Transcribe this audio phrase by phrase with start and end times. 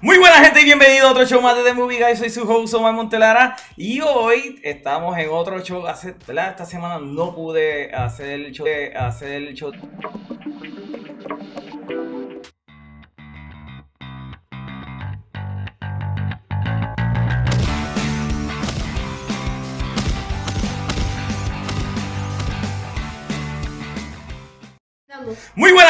[0.00, 2.18] Muy buena gente y bienvenido a otro show más de The Movie Guys.
[2.18, 5.86] Soy su host Omar Montelara y hoy estamos en otro show.
[5.86, 6.10] Hace.
[6.10, 8.66] Esta semana no pude hacer el show.
[8.96, 9.72] Hacer el show.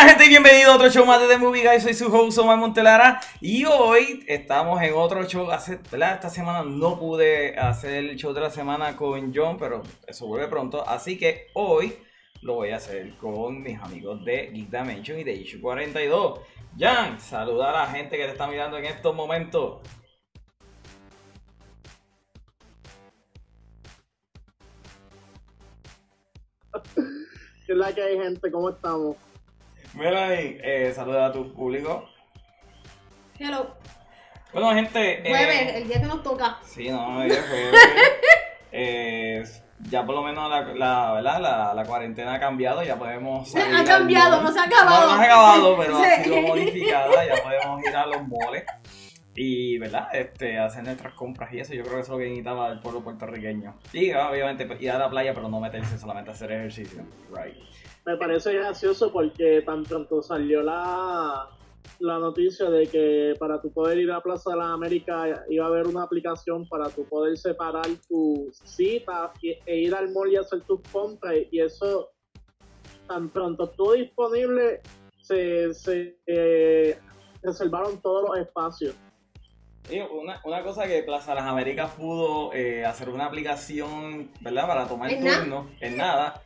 [0.06, 1.82] Gente y bienvenido a otro show más de The Movie Guys.
[1.82, 5.50] Soy su host Omar Montelara y hoy estamos en otro show.
[5.50, 5.80] Hace.
[5.82, 10.48] Esta semana no pude hacer el show de la semana con John, pero eso vuelve
[10.48, 10.86] pronto.
[10.86, 11.96] Así que hoy
[12.42, 16.40] lo voy a hacer con mis amigos de Geek Dimension y de Issue 42.
[16.78, 19.78] Jan, saluda a la gente que te está mirando en estos momentos.
[26.94, 28.50] ¿Qué es la que hay, gente?
[28.50, 29.16] ¿Cómo estamos?
[29.96, 32.08] Melanie, eh, saluda a tu público.
[33.38, 33.74] Hello.
[34.52, 35.20] Bueno, gente.
[35.20, 36.58] eh, Jueves, el día que nos toca.
[36.64, 37.72] Sí, no, hoy es jueves.
[38.76, 39.44] Eh,
[39.88, 41.40] ya por lo menos la, la, ¿verdad?
[41.40, 45.00] la, la cuarentena ha cambiado, ya podemos salir Ha cambiado, no se ha acabado.
[45.02, 46.24] No, no se ha acabado, pero ha Sí.
[46.24, 48.64] sido modificada, ya podemos ir a los moles
[49.36, 50.08] y, ¿verdad?
[50.12, 52.80] Este, hacer nuestras compras y eso, yo creo que eso es lo que necesitaba el
[52.80, 53.76] pueblo puertorriqueño.
[53.92, 57.04] Y obviamente ir a la playa, pero no meterse solamente a hacer ejercicio.
[57.30, 57.54] Right.
[58.06, 61.48] Me parece gracioso porque tan pronto salió la,
[62.00, 65.68] la noticia de que para tu poder ir a Plaza de las Américas iba a
[65.68, 70.60] haber una aplicación para tu poder separar tus citas e ir al mall y hacer
[70.62, 72.10] tus compras y eso
[73.08, 74.80] tan pronto estuvo disponible
[75.20, 76.98] se, se eh,
[77.42, 78.94] reservaron todos los espacios.
[79.90, 84.66] Y una, una cosa que Plaza Las Américas pudo eh, hacer una aplicación, ¿verdad?
[84.66, 86.42] Para tomar turno, en nada.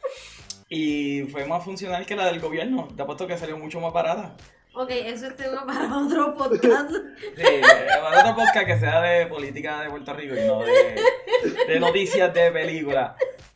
[0.68, 2.88] Y fue más funcional que la del gobierno.
[2.94, 4.36] Te apuesto que salió mucho más barata.
[4.74, 6.90] Ok, eso es tema para otro podcast.
[7.36, 7.60] Sí,
[8.02, 11.00] para otro podcast que sea de política de Puerto Rico y no de,
[11.66, 13.12] de noticias de películas.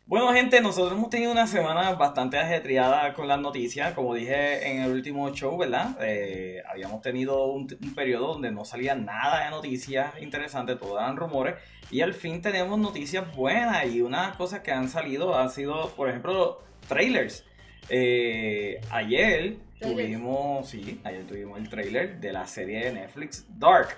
[0.07, 3.95] Bueno, gente, nosotros hemos tenido una semana bastante ajetreada con las noticias.
[3.95, 5.97] Como dije en el último show, ¿verdad?
[6.01, 11.17] Eh, habíamos tenido un, un periodo donde no salía nada de noticias interesantes, todo eran
[11.17, 11.55] rumores.
[11.91, 16.09] Y al fin tenemos noticias buenas y unas cosas que han salido han sido, por
[16.09, 17.45] ejemplo, trailers.
[17.89, 23.97] Eh, ayer tuvimos, sí, ayer tuvimos el trailer de la serie de Netflix Dark.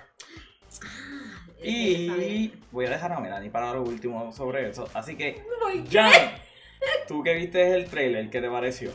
[1.63, 4.87] Y voy a dejar a Melanie para lo último sobre eso.
[4.93, 5.43] Así que.
[5.91, 6.31] Jan,
[7.07, 8.91] tú que viste el trailer, ¿qué te pareció?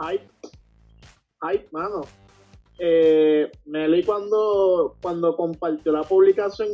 [0.00, 0.28] Hype.
[1.40, 2.02] Hype, mano.
[2.84, 6.68] Eh, Meli cuando, cuando compartió la publicación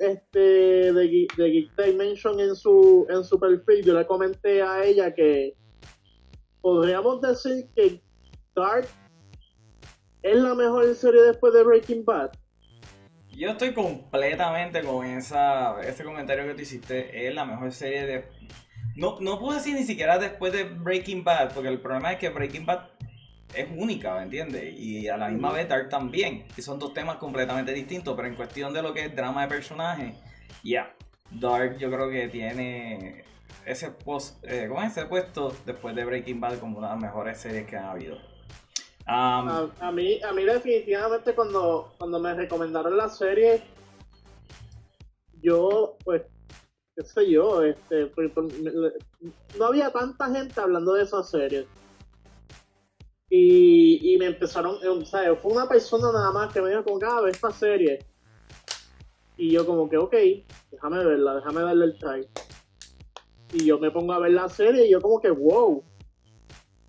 [0.00, 5.14] este de, de Geek Dimension en su, en su perfil, yo le comenté a ella
[5.14, 5.54] que
[6.60, 8.02] podríamos decir que
[8.56, 8.88] Dark
[10.22, 12.32] es la mejor serie después de Breaking Bad.
[13.30, 17.28] Yo estoy completamente con esa, ese comentario que tú hiciste.
[17.28, 18.24] Es la mejor serie de.
[18.96, 22.30] No, no puedo decir ni siquiera después de Breaking Bad, porque el problema es que
[22.30, 22.88] Breaking Bad
[23.54, 24.78] es única, ¿me entiendes?
[24.78, 26.44] Y a la misma vez Dark también.
[26.56, 29.48] Y son dos temas completamente distintos, pero en cuestión de lo que es drama de
[29.48, 30.14] personaje,
[30.62, 30.94] ya.
[31.30, 33.24] Dark yo creo que tiene
[33.64, 34.92] ese, post, eh, ¿cómo es?
[34.96, 38.16] ese puesto después de Breaking Bad como una de las mejores series que han habido.
[39.06, 43.62] Um, A, a mí, a mí definitivamente cuando, cuando me recomendaron la serie,
[45.42, 46.22] yo, pues,
[46.94, 48.54] qué sé yo, este, pues, pues,
[49.58, 51.66] no había tanta gente hablando de esa serie.
[53.34, 56.84] Y, y me empezaron, eh, o sea, fue una persona nada más que me dijo
[56.84, 58.00] como que, ah, ve esta serie.
[59.38, 60.14] Y yo como que, ok,
[60.70, 62.28] déjame verla, déjame darle el try.
[63.54, 65.82] Y yo me pongo a ver la serie y yo como que, wow.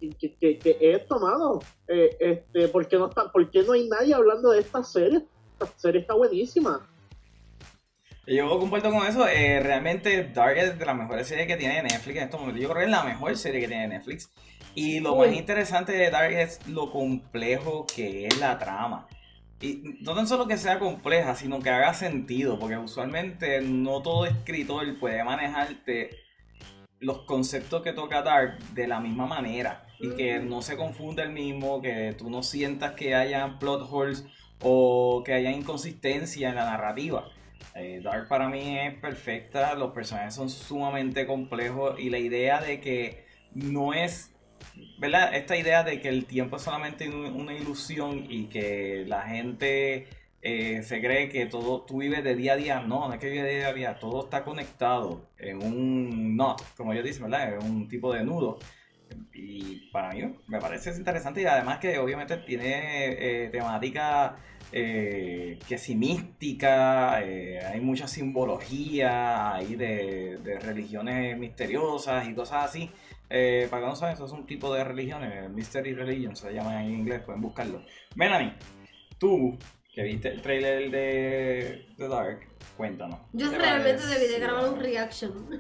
[0.01, 1.59] ¿Qué, qué, qué- es esto, mano?
[1.87, 5.21] Eh, este, ¿por, qué no está, ¿Por qué no hay nadie hablando de esta serie?
[5.53, 6.85] Esta serie está buenísima.
[8.27, 9.27] Yo comparto con eso.
[9.27, 12.61] eh, realmente Dark es de las mejores series que tiene Netflix en estos momentos.
[12.61, 14.29] Yo creo que es la mejor serie que tiene Netflix.
[14.75, 15.27] Y lo Uy.
[15.27, 19.07] más interesante de Dark es lo complejo que es la trama.
[19.61, 22.59] Y no tan solo que sea compleja, sino que haga sentido.
[22.59, 26.09] Porque usualmente no todo escritor puede manejarte
[26.99, 29.85] los conceptos que toca Dark de la misma manera.
[29.99, 34.25] Y que no se confunda el mismo, que tú no sientas que haya plot holes
[34.61, 37.29] o que haya inconsistencia en la narrativa.
[37.75, 42.79] Eh, Dark para mí es perfecta, los personajes son sumamente complejos y la idea de
[42.79, 44.32] que no es,
[44.97, 45.35] ¿verdad?
[45.35, 50.07] Esta idea de que el tiempo es solamente un- una ilusión y que la gente
[50.45, 53.29] eh, se cree que todo, tú vives de día a día, no, no es que
[53.29, 57.53] vive de día a día, todo está conectado en un knot, como ellos dicen, ¿verdad?
[57.53, 58.59] En un tipo de nudo.
[59.33, 64.37] Y para mí me parece interesante y además que obviamente tiene eh, temática
[64.71, 72.89] eh, que si mística, hay mucha simbología ahí de religiones misteriosas y cosas así.
[73.35, 76.85] Eh, para que no saben, eso es un tipo de religiones, Mystery Religion se llaman
[76.85, 77.83] en inglés, pueden buscarlo.
[78.15, 78.53] Melanie,
[79.17, 79.57] tú
[79.91, 82.47] que viste el trailer de, de Dark,
[82.77, 83.19] cuéntanos.
[83.33, 85.59] Yo ¿qué te realmente debí de grabar un reaction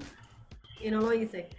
[0.81, 1.49] y no lo hice.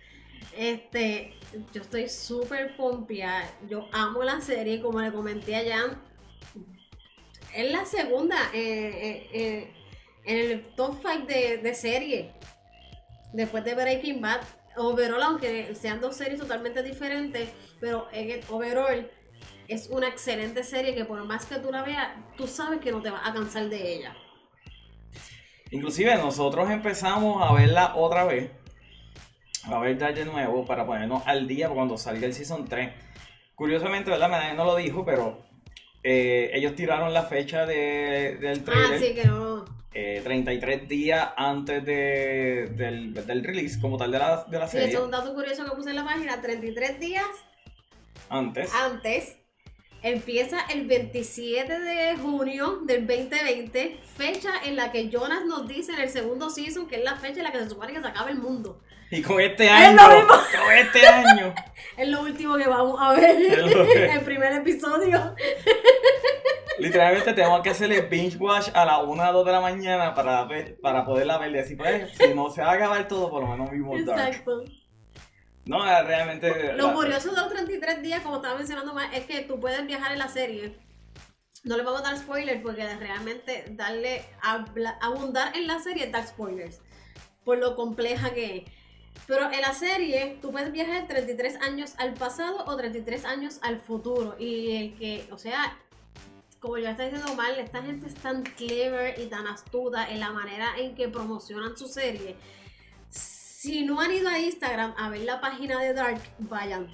[0.57, 1.35] Este,
[1.73, 3.51] yo estoy súper pompeada.
[3.69, 6.03] Yo amo la serie, como le comenté a Jan.
[7.57, 9.73] Es la segunda eh, eh, eh,
[10.25, 12.31] en el top 5 de, de serie.
[13.33, 14.43] Después de Breaking Bad.
[14.77, 17.49] Overall, aunque sean dos series totalmente diferentes,
[17.81, 19.09] pero el overall
[19.69, 23.01] es una excelente serie que por más que tú la veas, tú sabes que no
[23.01, 24.17] te vas a cansar de ella.
[25.71, 28.51] Inclusive nosotros empezamos a verla otra vez,
[29.65, 32.93] a ver Dark de nuevo para ponernos al día cuando salga el Season 3.
[33.55, 34.29] Curiosamente, ¿verdad?
[34.29, 35.45] Melanie no lo dijo, pero
[36.03, 39.54] eh, ellos tiraron la fecha de- del Ah, trailer sí, que no.
[39.95, 44.73] Eh, 33 días antes de- del, del release como tal de la, de la Sí,
[44.73, 44.89] serie.
[44.89, 46.41] eso es un dato curioso que puse en la página.
[46.43, 47.27] 33 días
[48.29, 48.73] Antes.
[48.75, 49.37] antes.
[50.03, 56.01] Empieza el 27 de junio del 2020, fecha en la que Jonas nos dice en
[56.01, 58.29] el segundo season que es la fecha en la que se supone que se acaba
[58.31, 58.83] el mundo.
[59.11, 60.29] Y con este Es año, lo mismo.
[60.65, 61.55] con este año.
[61.97, 65.35] Es lo último que vamos a ver Es el primer episodio.
[66.79, 70.45] Literalmente tenemos que hacerle binge watch a las 1 o 2 de la mañana para,
[70.45, 71.53] ver, para poderla ver.
[71.53, 74.21] Y así, pues, si no se va a acabar todo, por lo menos vimos Dark.
[74.29, 74.65] Exacto.
[75.67, 76.73] No, es realmente.
[76.75, 79.87] Lo la- curioso de los 33 días, como estaba mencionando más, es que tú puedes
[79.87, 80.77] viajar en la serie.
[81.63, 86.13] No le vamos a dar spoilers porque realmente darle habla- abundar en la serie es
[86.13, 86.83] dar spoilers.
[87.45, 88.63] Por lo compleja que es.
[89.27, 93.81] Pero en la serie tú puedes viajar 33 años al pasado o 33 años al
[93.81, 94.37] futuro.
[94.39, 95.79] Y el que, o sea,
[96.65, 100.31] como ya está diciendo mal, esta gente es tan clever y tan astuta en la
[100.31, 102.37] manera en que promocionan su serie.
[103.11, 106.89] Si no han ido a Instagram a ver la página de Dark, vayan.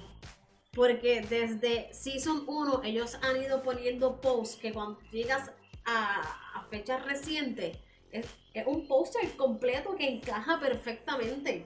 [0.73, 5.53] Porque desde Season 1 ellos han ido poniendo posts que cuando llegas
[5.85, 6.19] a,
[6.55, 7.77] a fechas recientes
[8.11, 11.65] es, es un póster completo que encaja perfectamente.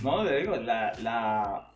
[0.00, 1.71] No, te digo, la,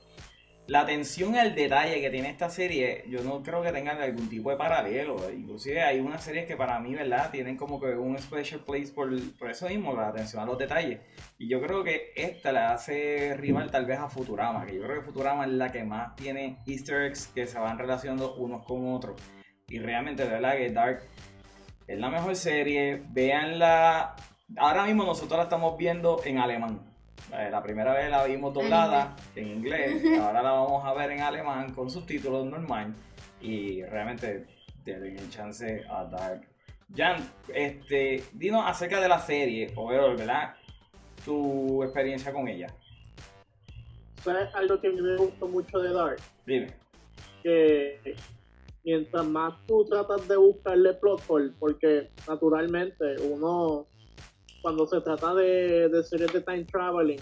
[0.69, 4.51] la atención al detalle que tiene esta serie, yo no creo que tengan algún tipo
[4.51, 5.17] de paralelo.
[5.31, 7.31] Inclusive hay unas series que para mí, ¿verdad?
[7.31, 9.09] Tienen como que un special place por,
[9.39, 11.01] por eso mismo, la atención a los detalles.
[11.39, 14.97] Y yo creo que esta la hace rival tal vez a Futurama, que yo creo
[14.97, 18.93] que Futurama es la que más tiene easter eggs que se van relacionando unos con
[18.93, 19.21] otros.
[19.69, 21.03] Y realmente, de verdad que Dark
[21.87, 23.03] es la mejor serie.
[23.11, 24.17] Véanla.
[24.57, 26.96] Ahora mismo nosotros la estamos viendo en alemán.
[27.33, 31.21] Eh, La primera vez la vimos doblada en inglés, ahora la vamos a ver en
[31.21, 32.95] alemán con subtítulos normal
[33.41, 34.47] y realmente
[34.85, 36.47] denle el chance a Dark.
[36.95, 37.17] Jan,
[37.53, 40.55] este, dinos acerca de la serie, overall, ¿verdad?
[41.25, 42.69] Tu experiencia con ella.
[44.23, 46.19] ¿Sabes algo que a mí me gustó mucho de Dark?
[46.47, 46.69] Dime.
[47.43, 48.15] que
[48.85, 53.87] mientras más tú tratas de buscarle plot hole, porque naturalmente uno,
[54.67, 57.21] cuando se trata de, de series de time traveling,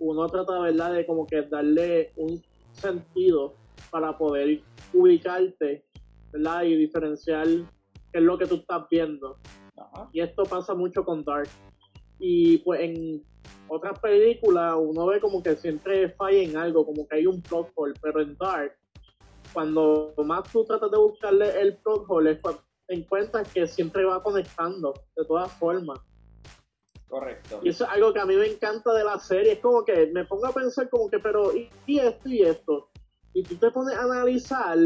[0.00, 2.42] uno trata, ¿verdad?, de como que darle un
[2.72, 3.54] sentido
[3.92, 4.60] para poder
[4.92, 5.84] ubicarte,
[6.32, 9.38] ¿verdad?, y diferenciar qué es lo que tú estás viendo.
[9.76, 10.08] Ajá.
[10.12, 11.48] Y esto pasa mucho con Dark.
[12.18, 13.22] Y pues en
[13.68, 17.70] otras películas uno ve como que siempre falla en algo, como que hay un plot
[17.76, 18.76] hole, pero en Dark,
[19.52, 24.20] cuando más tú tratas de buscarle el plot hole, es cuando encuentras que siempre va
[24.20, 26.00] conectando, de todas formas.
[27.08, 27.60] Correcto.
[27.62, 30.08] Y eso es algo que a mí me encanta de la serie, es como que
[30.12, 32.88] me pongo a pensar como que, pero ¿y, esto y esto?
[33.32, 34.76] Y tú te pones a analizar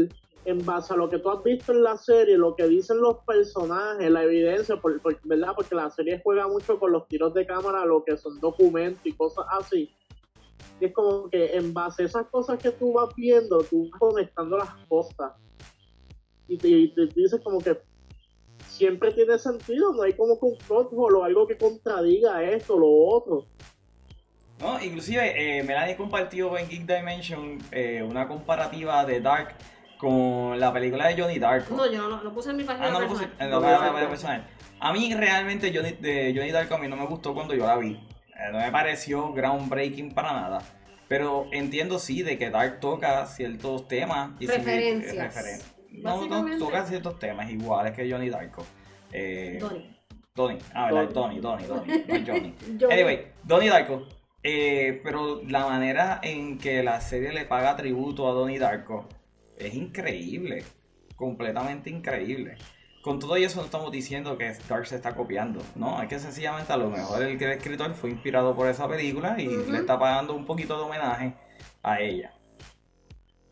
[0.45, 3.17] en base a lo que tú has visto en la serie, lo que dicen los
[3.25, 5.53] personajes, la evidencia, por- ¿verdad?
[5.55, 9.13] Porque la serie juega mucho con los tiros de cámara, lo que son documentos y
[9.13, 9.89] cosas así.
[10.79, 13.99] Y es como que en base a esas cosas que tú vas viendo, tú vas
[13.99, 15.33] conectando las cosas.
[16.47, 17.79] Y te, y te dices como que
[18.81, 22.89] siempre tiene sentido, no hay como que un hole o algo que contradiga esto, lo
[22.89, 23.45] otro.
[24.59, 29.55] No, inclusive eh, Melanie compartió en Geek Dimension eh, una comparativa de Dark
[29.99, 31.75] con la película de Johnny Darko.
[31.75, 33.61] No, yo no lo, puse en mi página Ah, no lo puse en la No,
[33.61, 34.47] página personal.
[34.79, 37.77] A mí realmente Johnny, de Johnny Darko a mí no me gustó cuando yo la
[37.77, 37.91] vi.
[37.93, 40.61] Eh, no me pareció groundbreaking para nada.
[41.07, 44.31] Pero entiendo sí de que Dark toca ciertos temas.
[44.39, 45.13] Y sí, Referencias.
[45.13, 46.57] eh, referen- no, no, Básicamente.
[46.59, 48.65] toca ciertos temas iguales que Johnny Darko.
[49.11, 49.97] Eh, Donnie.
[50.35, 50.59] Donnie.
[50.73, 51.39] Ah, verdad, Donnie.
[51.41, 52.53] Donnie, Donnie, Donnie, no es Johnny.
[52.79, 52.93] Johnny.
[52.93, 54.07] Anyway, Donnie Darko.
[54.43, 59.07] eh, pero la manera en que la serie le paga tributo a Donnie Darko
[59.57, 60.63] es increíble.
[61.15, 62.57] Completamente increíble.
[63.03, 66.01] con todo eso no estamos diciendo que Dark se está copiando, ¿no?
[66.01, 69.77] Es que sencillamente a lo mejor el escritor fue inspirado por esa película y le
[69.79, 71.33] está pagando un poquito de homenaje
[71.83, 72.33] a ella.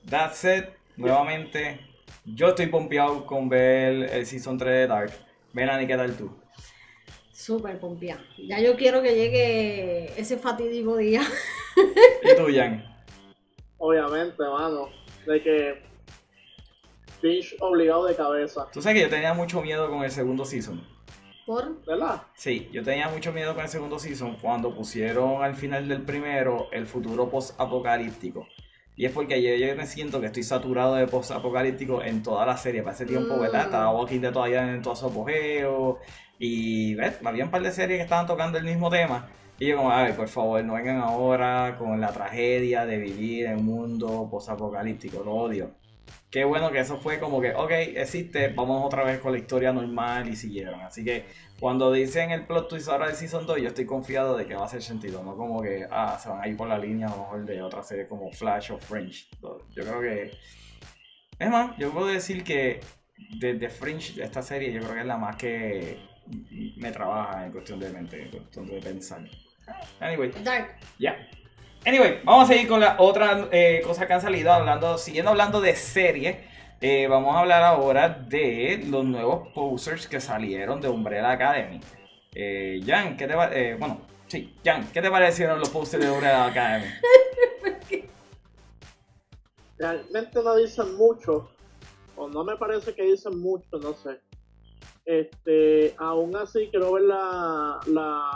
[0.10, 0.66] That said,
[0.98, 1.80] nuevamente,
[2.26, 5.12] yo estoy pompeado con ver el Season 3 de Dark.
[5.54, 6.32] Melanie, ¿qué tal tú?
[7.32, 8.22] Súper pompeado.
[8.38, 11.22] Ya yo quiero que llegue ese fatídico día.
[12.24, 12.86] ¿Y tú, Jan?
[13.78, 14.90] Obviamente, mano.
[15.26, 15.82] De que
[17.22, 18.68] Finch obligado de cabeza.
[18.72, 20.82] Tú sabes que yo tenía mucho miedo con el segundo season.
[21.46, 21.84] ¿Por?
[21.86, 22.24] ¿Verdad?
[22.36, 26.68] Sí, yo tenía mucho miedo con el segundo season cuando pusieron al final del primero
[26.72, 28.48] el futuro post-apocalíptico.
[29.00, 32.58] Y es porque yo, yo me siento que estoy saturado de post-apocalíptico en toda la
[32.58, 32.84] serie.
[32.84, 33.62] Para ese tiempo, ¿verdad?
[33.62, 33.66] Mm.
[33.68, 36.00] Estaba Walking Dead todavía en todo su apogeo.
[36.38, 37.18] Y, ¿ves?
[37.24, 39.30] Había un par de series que estaban tocando el mismo tema.
[39.58, 43.60] Y yo como, ay, por favor, no vengan ahora con la tragedia de vivir en
[43.60, 45.24] un mundo post-apocalíptico.
[45.24, 45.72] Lo odio.
[46.32, 49.74] Qué bueno que eso fue como que, ok, existe, vamos otra vez con la historia
[49.74, 50.80] normal y siguieron.
[50.82, 51.26] Así que
[51.60, 54.62] cuando dicen el plot twist ahora de Season 2, yo estoy confiado de que va
[54.62, 55.24] a hacer sentido.
[55.24, 57.62] No como que, ah, se van a ir por la línea a lo mejor de
[57.62, 59.28] otra serie como Flash o Fringe.
[59.42, 60.32] Yo creo que...
[61.40, 62.80] Es más, yo puedo decir que
[63.40, 66.00] desde Fringe, esta serie, yo creo que es la más que
[66.78, 69.22] me trabaja en cuestión de mente, en cuestión de pensar.
[70.00, 70.78] Anyway, Dark.
[70.98, 71.16] ya.
[71.86, 75.62] Anyway, vamos a seguir con la otra eh, cosa que han salido, hablando, siguiendo hablando
[75.62, 76.48] de serie.
[76.82, 81.80] eh, vamos a hablar ahora de los nuevos posters que salieron de Umbrella Academy.
[82.36, 86.46] Eh, Jan, ¿qué te eh, bueno, sí, Jan, ¿qué te parecieron los posters de Umbrella
[86.46, 86.88] Academy?
[89.78, 91.50] Realmente no dicen mucho.
[92.16, 94.20] O no me parece que dicen mucho, no sé.
[95.06, 98.32] Este, aún así quiero ver la, la,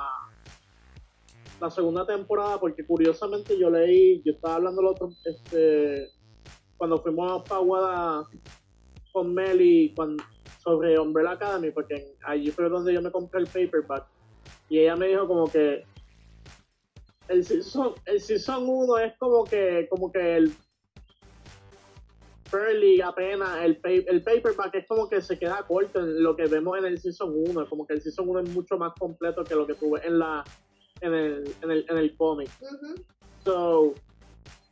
[1.63, 6.09] la segunda temporada porque curiosamente yo leí, yo estaba hablando el otro, este,
[6.77, 8.27] cuando fuimos a Paguada
[9.13, 10.21] con Meli cuando,
[10.59, 14.05] sobre Umbrella Academy, porque allí fue donde yo me compré el paperback.
[14.67, 15.83] Y ella me dijo como que
[17.29, 20.53] el season, el season 1 es como que, como que el
[22.45, 26.45] Fairly apenas el, pa- el paperback es como que se queda corto en lo que
[26.47, 29.55] vemos en el season 1 como que el season 1 es mucho más completo que
[29.55, 30.43] lo que tuve en la
[31.01, 33.03] en el, en el, en el cómic Ujú.
[33.43, 33.93] so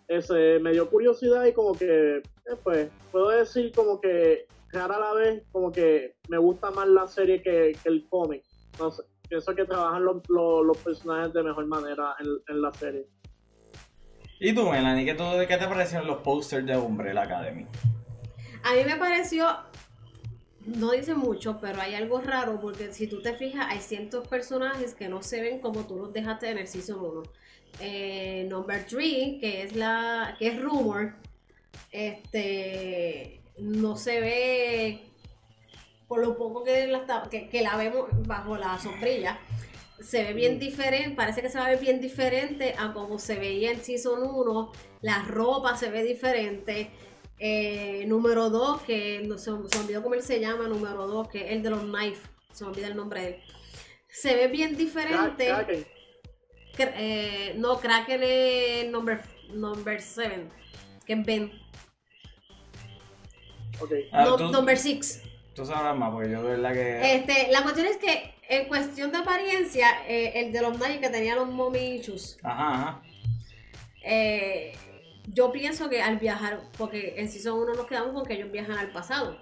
[0.08, 2.24] ese me dio curiosidad y como que eh,
[2.64, 7.08] pues puedo decir como que rara a la vez como que me gusta más la
[7.08, 8.44] serie que, que el cómic
[8.80, 12.74] no sé pienso que trabajan los, los, los personajes de mejor manera en, en la
[12.74, 13.08] serie
[14.44, 17.68] ¿Y tú, Melanie, qué, tú- qué te parecieron los posters de Umbrella Academy?
[18.64, 19.46] A mí me pareció,
[20.66, 24.94] no dice mucho, pero hay algo raro porque si tú te fijas, hay ciertos personajes
[24.94, 27.24] que no se ven como tú los dejaste en el Season 1.
[27.80, 31.16] Eh, number 3, que es la que es Rumor,
[31.92, 35.02] este no se ve
[36.08, 39.40] por lo poco que la, que, que la vemos bajo la sombrilla.
[40.00, 43.38] Se ve bien diferente, parece que se va a ver bien diferente a como se
[43.38, 44.72] veía en Season 1.
[45.02, 46.92] La ropa se ve diferente.
[47.44, 51.28] Eh, número 2, que no, se, se me olvidó cómo él se llama, número 2,
[51.30, 52.22] que es el de los knife,
[52.54, 53.36] se me olvida el nombre de él.
[54.10, 55.48] Se ve bien diferente.
[55.48, 55.86] Kraken.
[56.78, 59.22] Cra- eh, no, Kraken es number,
[59.54, 60.50] number 7,
[61.06, 61.52] que es Ben.
[63.80, 65.24] ok Ah, No, tú, number 6.
[65.56, 67.16] tú sabrás más, porque yo de verdad que...
[67.16, 71.10] Este, la cuestión es que en cuestión de apariencia, eh, el de los Nike que
[71.10, 73.02] tenía los mommy issues, Ajá, ajá.
[74.04, 74.74] eh,
[75.34, 78.78] yo pienso que al viajar, porque en Season 1 nos quedamos con que ellos viajan
[78.78, 79.38] al pasado.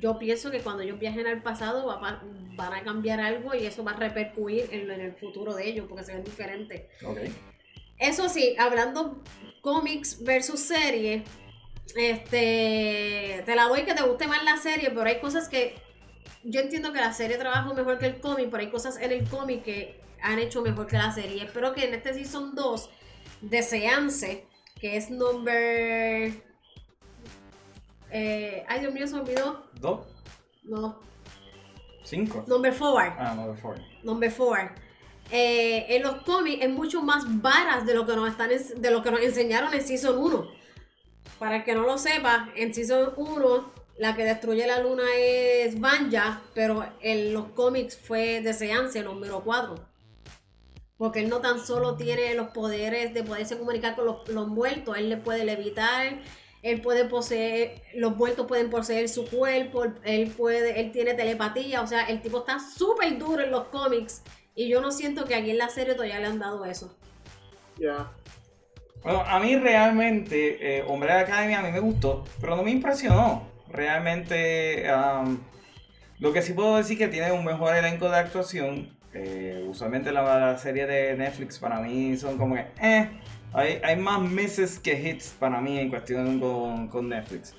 [0.00, 2.22] Yo pienso que cuando ellos viajen al pasado va pa-
[2.56, 5.86] van a cambiar algo y eso va a repercutir en, en el futuro de ellos
[5.88, 6.82] porque se ven diferentes.
[7.04, 7.18] Ok.
[7.98, 9.22] Eso sí, hablando
[9.62, 11.22] cómics versus serie,
[11.94, 15.74] este, te la doy que te guste más la serie, pero hay cosas que
[16.44, 19.28] yo entiendo que la serie trabaja mejor que el cómic, pero hay cosas en el
[19.28, 21.44] cómic que han hecho mejor que la serie.
[21.44, 22.90] Espero que en este season 2
[23.40, 24.44] de Seance,
[24.80, 26.32] que es number...
[28.10, 29.64] eh, ay, Dios mío, se olvidó.
[29.80, 30.06] ¿Dos?
[30.64, 30.98] No,
[32.02, 32.44] ¿Cinco?
[32.46, 33.14] number 4.
[33.18, 33.76] Ah, de four.
[34.02, 34.70] Number 4.
[35.30, 39.10] en los cómics es mucho más varas de lo que nos están de lo que
[39.10, 40.50] nos enseñaron en Season 1.
[41.38, 45.80] Para el que no lo sepa, en Season 1 la que destruye la luna es
[45.80, 49.74] Vanya, pero en los cómics fue de Seance, número 4.
[50.98, 54.96] Porque él no tan solo tiene los poderes de poderse comunicar con los, los muertos,
[54.96, 56.20] él le puede levitar,
[56.62, 61.86] él puede poseer, los muertos pueden poseer su cuerpo, él puede, él tiene telepatía, o
[61.86, 64.22] sea, el tipo está súper duro en los cómics
[64.56, 66.96] y yo no siento que aquí en la serie todavía le han dado eso.
[67.78, 68.10] ya
[69.02, 73.46] Bueno, a mí realmente, eh, Umbrella Academy a mí me gustó, pero no me impresionó.
[73.68, 75.38] Realmente, um,
[76.18, 78.96] Lo que sí puedo decir que tiene un mejor elenco de actuación.
[79.18, 83.08] Eh, usualmente la, la serie de Netflix para mí son como que, eh,
[83.54, 87.54] hay, hay más misses que hits para mí en cuestión con, con Netflix.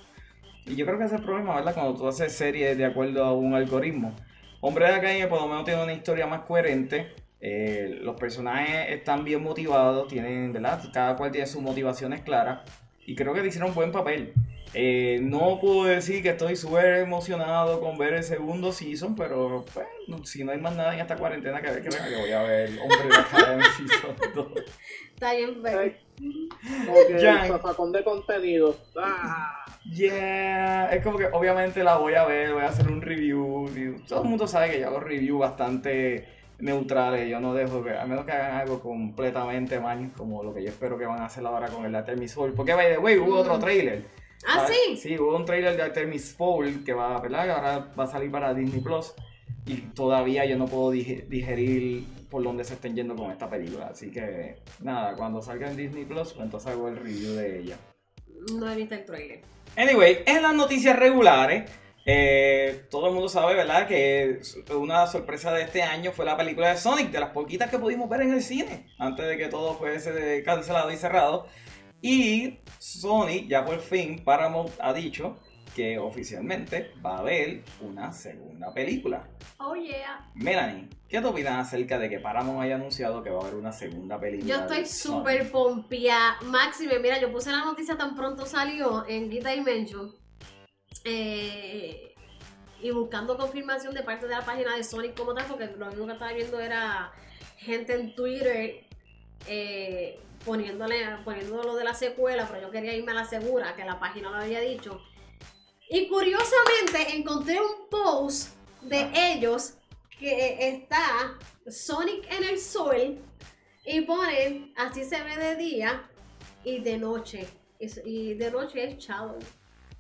[0.68, 1.74] Y yo creo que ese es el problema, ¿verdad?
[1.74, 4.14] Cuando tú haces series de acuerdo a un algoritmo.
[4.62, 7.08] Hombre de la calle por lo menos tiene una historia más coherente.
[7.40, 10.82] eh, los personajes están bien motivados, tienen, ¿verdad?
[10.94, 12.60] Cada cual tiene sus motivaciones claras.
[13.06, 14.34] Y creo que le hicieron un buen papel.
[14.80, 19.88] Eh, no puedo decir que estoy súper emocionado con ver el segundo season, pero pues,
[20.08, 22.32] no- si no hay más nada en esta cuarentena que ver, que venga que voy
[22.32, 24.48] a ver Hombre de la Calle Season 2.
[25.16, 25.80] Está bien, pero...
[25.80, 25.96] Ay,
[26.86, 27.42] Como que Ya.
[27.46, 28.76] el zafacón de contenido.
[29.02, 33.68] Ah, Yeah, es como que obviamente la voy a ver, voy a hacer un review.
[34.08, 36.28] todo el mundo sabe que yo hago reviews bastante
[36.60, 37.28] neutrales.
[37.30, 40.70] Yo no dejo que, a menos que hagan algo completamente mal, como lo que yo
[40.70, 42.54] espero que van a hacer ahora con el de Artemis Fowl.
[42.54, 43.60] Porque, by the way, hubo otro Mm.
[43.62, 44.27] trailer.
[44.46, 44.98] Ah, sí.
[44.98, 47.46] Sí, hubo un trailer de Artemis Fowl que va, ¿verdad?
[47.46, 49.14] Que ahora va a salir para Disney Plus.
[49.66, 53.88] Y todavía yo no puedo dige- digerir por dónde se estén yendo con esta película.
[53.88, 57.78] Así que, nada, cuando salga en Disney Plus, entonces hago el review de ella.
[58.54, 59.42] No he visto el trailer.
[59.76, 61.70] Anyway, en las noticias regulares,
[62.06, 63.86] eh, todo el mundo sabe, ¿verdad?
[63.88, 64.40] Que
[64.74, 68.08] una sorpresa de este año fue la película de Sonic, de las poquitas que pudimos
[68.10, 71.48] ver en el cine, antes de que todo fuese cancelado y cerrado.
[72.02, 75.38] Y Sonic, ya por fin, Paramount ha dicho
[75.76, 79.28] que oficialmente va a haber una segunda película.
[79.60, 80.28] Oh, yeah.
[80.34, 83.72] Melanie, ¿qué te opinas acerca de que Paramount haya anunciado que va a haber una
[83.72, 84.56] segunda película?
[84.56, 86.38] Yo estoy súper pompia.
[86.46, 90.16] Máxime, mira, yo puse la noticia tan pronto salió en Gita Dimension.
[91.04, 92.16] eh,
[92.82, 96.06] y buscando confirmación de parte de la página de Sonic como tal, porque lo único
[96.06, 97.12] que estaba viendo era
[97.58, 98.86] gente en Twitter
[99.48, 103.84] eh, poniéndole, poniendo lo de la secuela, pero yo quería irme a la segura, que
[103.84, 105.02] la página lo había dicho.
[105.90, 109.76] Y curiosamente encontré un post de ellos
[110.20, 111.38] que está
[111.70, 113.20] Sonic en el sol
[113.86, 116.10] y ponen así se ve de día
[116.64, 117.48] y de noche.
[117.80, 119.40] Y, y de noche es Shadow.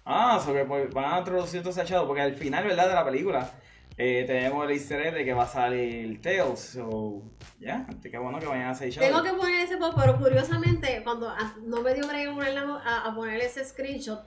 [0.04, 2.88] Ah, sobre pues, van a introducir entonces a Shadow, porque al final, ¿verdad?
[2.88, 3.54] De la película
[3.98, 6.60] eh, tenemos el easter egg de que va a salir Tails.
[6.60, 7.24] So,
[7.60, 8.94] ya, así que bueno que vayan a hacer.
[8.94, 12.30] Tengo que poner ese post, pero curiosamente, cuando ah, no me dio break
[12.86, 14.24] a, a poner ese screenshot,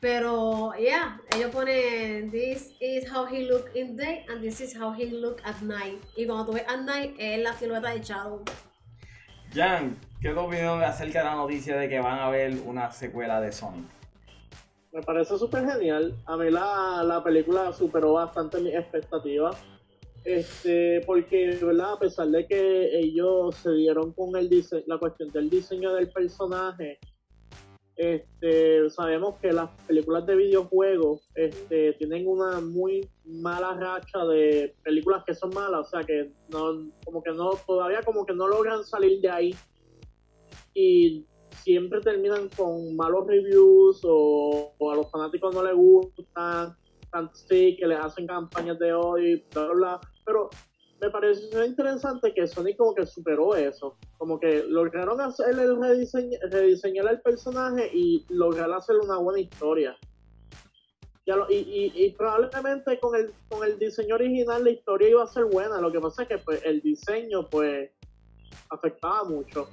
[0.00, 4.92] pero ya, ellos ponen This is how he look in day and this is how
[4.92, 6.02] he look at night.
[6.14, 8.44] Y cuando tú ves at night, es la silueta de Shadow.
[9.54, 13.40] Jan, ¿qué tu opinión acerca de la noticia de que van a haber una secuela
[13.40, 13.97] de Sonic?
[14.98, 16.12] Me parece súper genial.
[16.26, 19.56] A mí la, la película superó bastante mis expectativas.
[20.24, 21.92] Este, porque, ¿verdad?
[21.92, 26.10] A pesar de que ellos se dieron con el dise- la cuestión del diseño del
[26.10, 26.98] personaje,
[27.94, 35.22] este, sabemos que las películas de videojuegos este, tienen una muy mala racha de películas
[35.24, 38.84] que son malas, o sea que no, como que no, todavía como que no logran
[38.84, 39.54] salir de ahí
[40.74, 41.24] y
[41.62, 46.76] siempre terminan con malos reviews o, a los fanáticos no les gustan,
[47.10, 50.00] tanto sí que les hacen campañas de hoy, bla, bla, bla.
[50.24, 50.50] pero
[51.00, 55.76] me pareció interesante que Sonic como que superó eso, como que lograron hacer el
[56.50, 59.96] rediseñar el personaje y lograr hacer una buena historia.
[61.50, 65.78] Y, y probablemente con el, con el diseño original la historia iba a ser buena,
[65.78, 67.90] lo que pasa es que pues, el diseño pues
[68.70, 69.68] afectaba mucho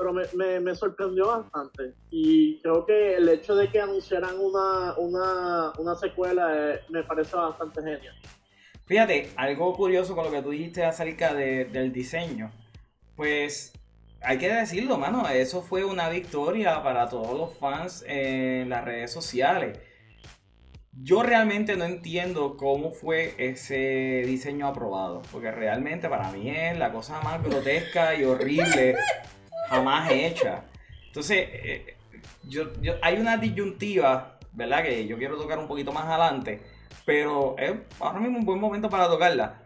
[0.00, 1.92] pero me, me, me sorprendió bastante.
[2.10, 7.36] Y creo que el hecho de que anunciaran una, una, una secuela eh, me parece
[7.36, 8.14] bastante genial.
[8.86, 12.50] Fíjate, algo curioso con lo que tú dijiste acerca de- del diseño.
[13.14, 13.74] Pues
[14.22, 19.12] hay que decirlo, mano, eso fue una victoria para todos los fans en las redes
[19.12, 19.78] sociales.
[20.92, 26.90] Yo realmente no entiendo cómo fue ese diseño aprobado, porque realmente para mí es la
[26.90, 28.96] cosa más grotesca y horrible
[29.70, 30.64] jamás hecha.
[31.06, 31.96] Entonces, eh,
[32.48, 34.82] yo, yo- hay una disyuntiva, ¿verdad?
[34.82, 36.60] Que yo quiero tocar un poquito más adelante,
[37.04, 39.62] pero es ahora mismo un buen momento para tocarla.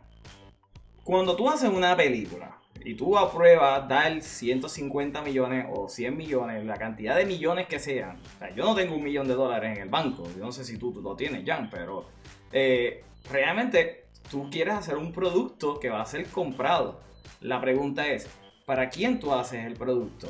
[1.02, 6.76] Cuando tú haces una película y tú apruebas dar 150 millones o 100 millones, la
[6.76, 9.82] cantidad de millones que sean, o sea, yo no tengo un millón de dólares en
[9.82, 12.06] el banco, yo no sé si tú, tú lo tienes, Jan, pero
[12.52, 17.00] eh, realmente tú quieres hacer un producto que va a ser comprado.
[17.40, 18.28] La pregunta es,
[18.66, 20.28] ¿para quién tú haces el producto?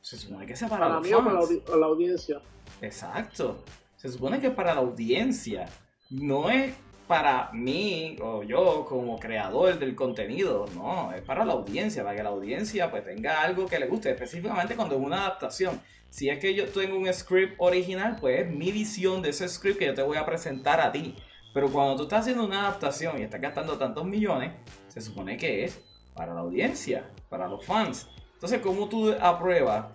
[0.00, 2.40] Se supone que sea para, Para los mí o para la, audi- audiencia.
[2.80, 3.64] Exacto.
[3.96, 5.66] Se supone que es para la audiencia.
[6.10, 6.74] No es
[7.08, 10.66] para mí o yo como creador del contenido.
[10.74, 14.10] No, es para la audiencia, para que la audiencia pues tenga algo que le guste.
[14.10, 15.80] Específicamente cuando es una adaptación.
[16.08, 19.78] Si es que yo tengo un script original, pues es mi visión de ese script
[19.78, 21.16] que yo te voy a presentar a ti.
[21.52, 24.52] Pero cuando tú estás haciendo una adaptación y estás gastando tantos millones,
[24.88, 25.80] se supone que es
[26.16, 28.08] para la audiencia, para los fans.
[28.34, 29.86] Entonces, ¿cómo tú apruebas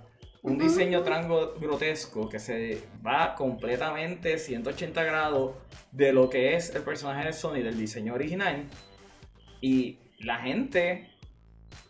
[0.44, 5.56] un diseño tan grotesco que se va completamente 180 grados
[5.92, 8.66] de lo que es el personaje de Sony, del diseño original?
[9.60, 11.10] Y la gente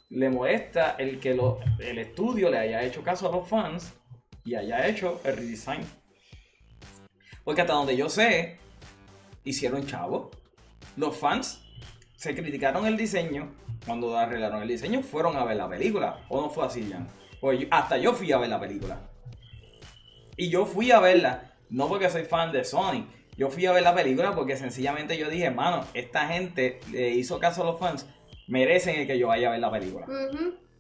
[0.09, 1.31] le molesta el que
[1.79, 3.93] el estudio le haya hecho caso a los fans
[4.43, 5.81] y haya hecho el redesign.
[7.43, 8.57] Porque hasta donde yo sé,
[9.43, 10.31] hicieron chavo.
[10.97, 11.63] Los fans
[12.15, 13.51] se criticaron el diseño.
[13.85, 16.19] Cuando arreglaron el diseño, fueron a ver la película.
[16.29, 17.07] ¿O no fue así, ya?
[17.39, 18.99] Pues hasta yo fui a ver la película.
[20.37, 23.05] Y yo fui a verla, no porque soy fan de Sony.
[23.37, 27.39] Yo fui a ver la película porque sencillamente yo dije, hermano, esta gente le hizo
[27.39, 28.07] caso a los fans,
[28.47, 30.05] merecen el que yo vaya a ver la película.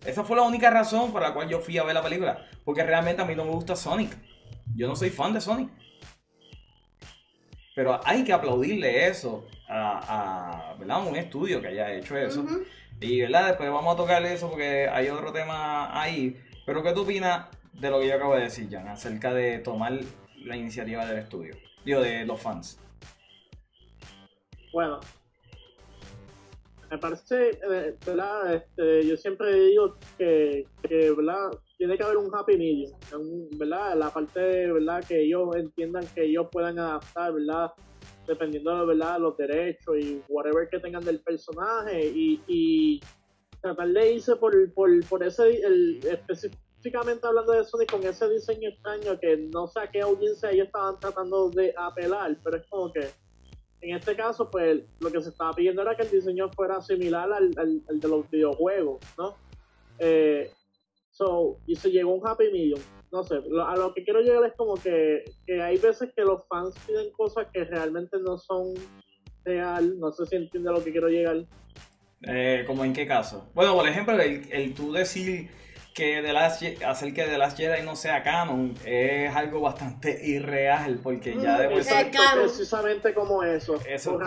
[0.05, 2.45] Esa fue la única razón por la cual yo fui a ver la película.
[2.63, 4.15] Porque realmente a mí no me gusta Sonic.
[4.75, 5.69] Yo no soy fan de Sonic.
[7.75, 10.75] Pero hay que aplaudirle eso a,
[11.07, 12.45] un estudio que haya hecho eso.
[13.01, 13.47] Y ¿verdad?
[13.47, 16.39] después vamos a tocarle eso porque hay otro tema ahí.
[16.65, 19.99] Pero ¿qué tú opinas de lo que yo acabo de decir, Jan, acerca de tomar
[20.37, 21.55] la iniciativa del estudio?
[21.83, 22.79] Digo, de los fans.
[24.71, 24.99] Bueno,
[26.91, 28.53] me parece, eh, ¿verdad?
[28.53, 30.67] Este, yo siempre digo que,
[31.17, 31.49] ¿verdad?
[31.77, 32.91] Tiene que haber un happy medium,
[33.57, 33.95] ¿verdad?
[33.97, 35.03] La parte, ¿verdad?
[35.03, 37.71] Que ellos entiendan que ellos puedan adaptar, ¿verdad?
[38.27, 39.19] Dependiendo, de ¿verdad?
[39.19, 43.01] Los derechos y whatever que tengan del personaje y, y
[43.61, 48.69] tratar de irse por, por, por ese, el, específicamente hablando de Sonic, con ese diseño
[48.69, 52.91] extraño que no sé a qué audiencia ellos estaban tratando de apelar, pero es como
[52.91, 53.09] que
[53.81, 57.31] en este caso, pues lo que se estaba pidiendo era que el diseño fuera similar
[57.33, 59.35] al, de los videojuegos, ¿no?
[59.97, 60.51] Eh,
[61.09, 62.79] so, y se llegó un happy medium.
[63.11, 66.47] No sé, a lo que quiero llegar es como que, que hay veces que los
[66.47, 68.73] fans piden cosas que realmente no son
[69.43, 69.99] real.
[69.99, 71.43] No sé si entiende lo que quiero llegar.
[72.23, 73.49] Eh, ¿Como en qué caso?
[73.53, 75.49] Bueno, por ejemplo, el, el tú decir
[75.93, 80.99] que The Last, hacer que The Last Jedi no sea canon es algo bastante irreal
[81.03, 83.75] porque ya mm, de Exacto, precisamente como eso.
[83.87, 84.17] eso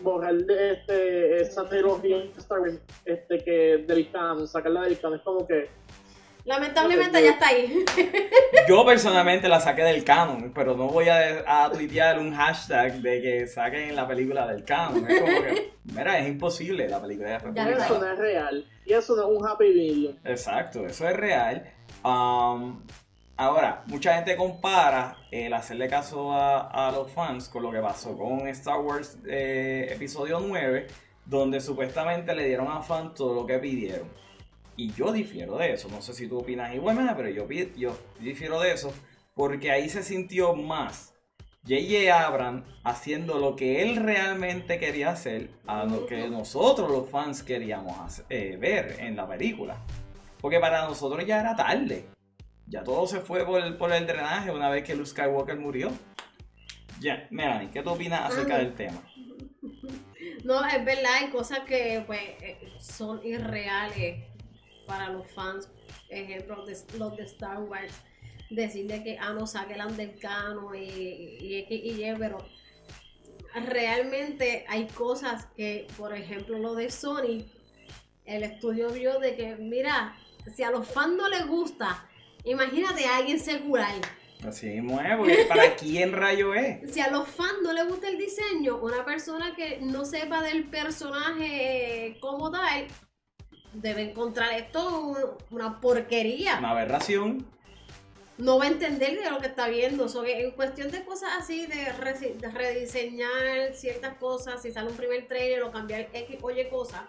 [0.00, 2.24] borrar, de, este, esa trilogía
[3.04, 5.68] este, que del canon, sacarla del canon, es como que
[6.44, 7.84] Lamentablemente ya está ahí.
[8.68, 13.22] Yo personalmente la saqué del canon, pero no voy a, a tuitear un hashtag de
[13.22, 15.10] que saquen la película del canon.
[15.10, 18.66] Es como que, mira, es imposible la película de Eso no es real.
[18.84, 20.16] Y eso no es un happy video.
[20.24, 21.64] Exacto, eso es real.
[22.04, 22.82] Um,
[23.38, 28.46] ahora, mucha gente compara el hacerle caso a, los fans con lo que pasó con
[28.48, 30.88] Star Wars eh, Episodio 9,
[31.24, 34.23] donde supuestamente le dieron a fans todo lo que pidieron.
[34.76, 35.88] Y yo difiero de eso.
[35.88, 38.92] No sé si tú opinas igualmente, pero yo, yo difiero de eso
[39.34, 41.14] porque ahí se sintió más
[41.66, 42.26] J.J.
[42.26, 48.22] Abrams haciendo lo que él realmente quería hacer a lo que nosotros los fans queríamos
[48.28, 49.78] eh, ver en la película.
[50.40, 52.06] Porque para nosotros ya era tarde.
[52.66, 55.90] Ya todo se fue por el, por el drenaje una vez que Luke Skywalker murió.
[57.00, 59.02] Ya, Melanie, ¿qué tú opinas acerca del tema?
[60.44, 64.33] No, es verdad, hay cosas que pues eh, son irreales
[64.86, 65.68] para los fans,
[66.08, 67.92] ejemplo, de, los de Star Wars,
[68.50, 72.38] decirle que, ah, no, el del cano y, y, y, y, pero
[73.66, 77.44] realmente hay cosas que, por ejemplo, lo de Sony,
[78.24, 80.16] el estudio vio de que, mira,
[80.54, 82.08] si a los fans no les gusta,
[82.44, 83.94] imagínate a alguien secular.
[84.46, 86.90] Así mismo es, para quién rayo es.
[86.92, 90.68] Si a los fans no les gusta el diseño, una persona que no sepa del
[90.68, 92.86] personaje como tal,
[93.74, 96.58] debe encontrar esto una porquería.
[96.58, 97.46] Una aberración.
[98.36, 100.06] No va a entender de lo que está viendo.
[100.24, 101.92] en cuestión de cosas así, de,
[102.48, 107.02] rediseñar ciertas cosas, si sale un primer trailer o cambiar X o Y cosas,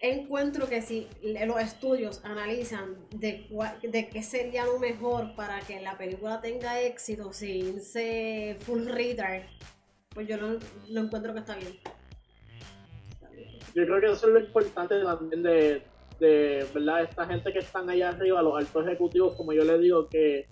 [0.00, 3.48] encuentro que si los estudios analizan de,
[3.82, 9.44] de qué sería lo mejor para que la película tenga éxito sin ser full retard,
[10.10, 11.78] pues yo no, no encuentro que está bien
[13.76, 15.82] yo creo que eso es lo importante también de,
[16.18, 17.02] de ¿verdad?
[17.02, 20.48] Esta gente que están allá arriba, los altos ejecutivos, como yo les digo, que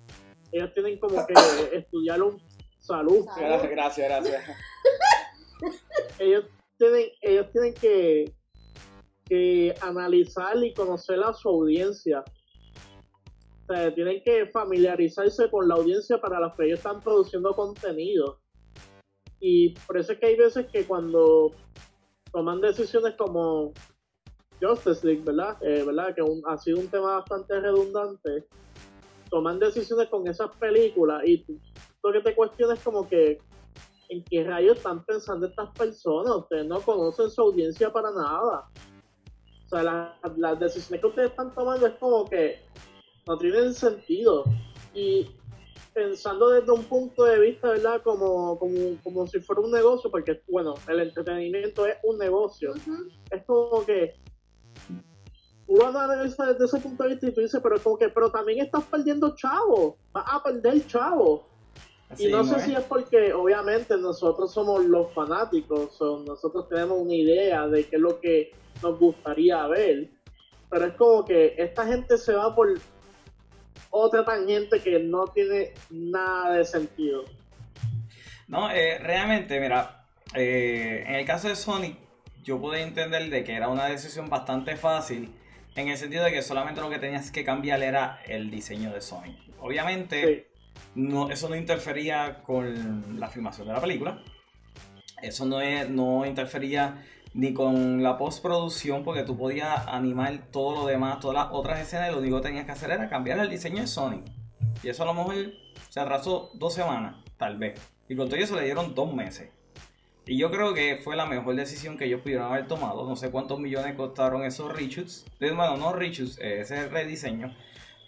[0.52, 1.32] ellos tienen como que
[1.72, 2.38] estudiar un
[2.78, 3.24] salud.
[3.34, 4.44] Gracias, gracias, gracias.
[6.18, 6.44] ellos
[6.76, 8.34] tienen, ellos tienen que,
[9.24, 12.22] que analizar y conocer a su audiencia.
[13.62, 18.38] O sea, tienen que familiarizarse con la audiencia para las que ellos están produciendo contenido.
[19.40, 21.54] Y por eso es que hay veces que cuando
[22.34, 23.72] toman decisiones como
[24.60, 25.56] Justice League, ¿verdad?
[25.62, 26.14] Eh, ¿verdad?
[26.14, 28.46] Que ha sido un tema bastante redundante.
[29.30, 31.46] Toman decisiones con esas películas y
[32.02, 33.40] lo que te cuestiones como que
[34.08, 36.34] en qué rayos están pensando estas personas?
[36.36, 38.68] Ustedes no conocen su audiencia para nada.
[39.64, 42.58] O sea, la- las decisiones que ustedes están tomando es como que
[43.26, 44.44] no tienen sentido.
[44.92, 45.30] Y
[45.94, 48.02] pensando desde un punto de vista, ¿verdad?
[48.02, 52.74] Como, como, como si fuera un negocio, porque, bueno, el entretenimiento es un negocio.
[53.30, 54.14] Es como que
[55.66, 58.30] uno analiza desde ese punto de vista y tú dices, pero es como que, pero
[58.30, 61.46] también estás perdiendo chavo, vas a perder chavo.
[62.10, 62.62] Así y no sé es.
[62.64, 67.96] si es porque, obviamente, nosotros somos los fanáticos, o nosotros tenemos una idea de qué
[67.96, 68.52] es lo que
[68.82, 70.10] nos gustaría ver,
[70.68, 72.68] pero es como que esta gente se va por
[73.96, 77.24] otra tangente que no tiene nada de sentido.
[78.48, 80.04] No, eh, realmente, mira,
[80.34, 81.96] eh, en el caso de Sonic,
[82.42, 85.32] yo pude entender de que era una decisión bastante fácil,
[85.76, 89.00] en el sentido de que solamente lo que tenías que cambiar era el diseño de
[89.00, 89.36] Sonic.
[89.60, 90.82] Obviamente, Sí.
[90.96, 94.22] no, eso no interfería con la filmación de la película.
[95.22, 97.00] Eso no, es- no interfería
[97.34, 102.08] ni con la postproducción, porque tú podías animar todo lo demás, todas las otras escenas,
[102.08, 104.24] y lo único que tenías que hacer era cambiar el diseño de Sonic.
[104.82, 105.34] Y eso a lo mejor
[105.88, 107.80] se atrasó dos semanas, tal vez.
[108.08, 109.50] Y con todo eso le dieron dos meses.
[110.26, 113.06] Y yo creo que fue la mejor decisión que ellos pudieron haber tomado.
[113.06, 114.72] No sé cuántos millones costaron esos.
[114.78, 117.54] Eh, Bueno, no reshoots, eh, ese rediseño.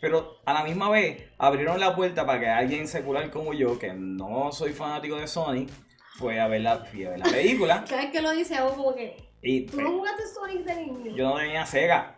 [0.01, 3.93] Pero a la misma vez abrieron la puerta para que alguien secular como yo, que
[3.93, 5.71] no soy fanático de Sonic,
[6.19, 7.85] fue a ver la, fui a ver la película.
[7.91, 9.17] Vez que lo dice, hago como que.
[9.43, 11.17] y ¿Tú no jugaste Sonic de niño?
[11.17, 12.15] yo no tenía Sega.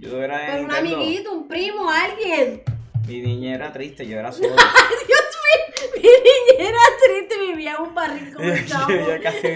[0.00, 2.62] Yo era de Pero un amiguito, un primo, alguien.
[3.06, 4.48] Mi niña era triste, yo era solo.
[4.48, 8.90] Dios mío, mi niña era triste, vivía en un barril como el chavo.
[8.90, 9.48] yo casi,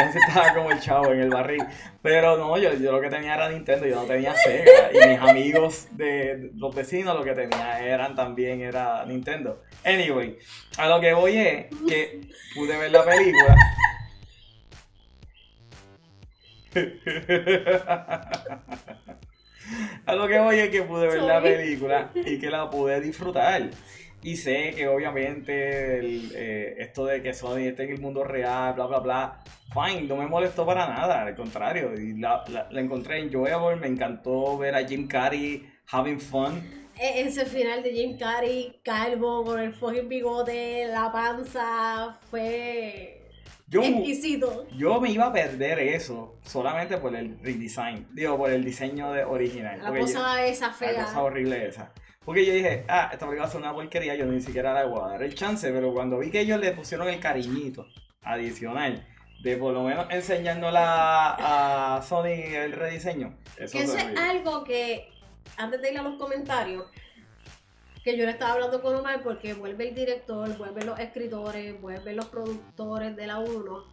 [0.00, 1.64] casi estaba como el chavo en el barril.
[2.02, 4.90] Pero no, yo, yo lo que tenía era Nintendo, yo no tenía Sega.
[4.92, 9.62] Y mis amigos de los vecinos lo que tenía eran también era Nintendo.
[9.84, 10.38] Anyway,
[10.78, 12.20] a lo que voy es que
[12.54, 13.56] pude ver la película.
[20.06, 23.70] A lo que voy es que pude ver la película y que la pude disfrutar.
[24.22, 28.74] Y sé que obviamente el, eh, esto de que Sony esté en el mundo real,
[28.74, 29.38] bla, bla, bla,
[29.72, 31.94] fine, no me molestó para nada, al contrario.
[31.98, 36.60] Y la, la, la encontré enjoyable, me encantó ver a Jim Carrey having fun.
[36.98, 43.22] E- Ese final de Jim Carrey, calvo, con el fucking bigote, la panza, fue
[43.68, 44.66] Yo, exquisito.
[44.76, 49.24] yo me iba a perder eso solamente por el redesign, digo, por el diseño de
[49.24, 49.80] original.
[49.82, 51.04] La cosa esa La fea.
[51.04, 51.90] cosa horrible esa.
[52.24, 54.88] Porque yo dije, ah, esta película va a ser una porquería, yo ni siquiera le
[54.88, 57.86] voy a dar el chance, pero cuando vi que ellos le pusieron el cariñito
[58.22, 59.06] adicional
[59.42, 65.08] de por lo menos enseñándola a Sony el rediseño, eso Que eso es algo que,
[65.56, 66.84] antes de ir a los comentarios,
[68.04, 72.16] que yo le estaba hablando con Omar porque vuelve el director, vuelven los escritores, vuelven
[72.16, 73.84] los productores de la 1.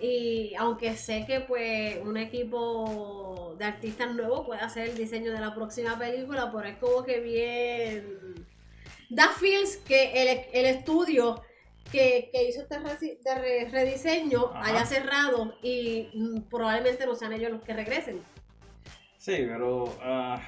[0.00, 5.40] Y aunque sé que pues un equipo de artistas nuevos puede hacer el diseño de
[5.40, 8.46] la próxima película, pero es como que bien...
[9.10, 11.42] Da feels que el, el estudio
[11.90, 12.78] que, que hizo este
[13.34, 14.70] re- rediseño Ajá.
[14.70, 18.22] haya cerrado y mm, probablemente no sean ellos los que regresen.
[19.18, 20.40] Sí, pero ah,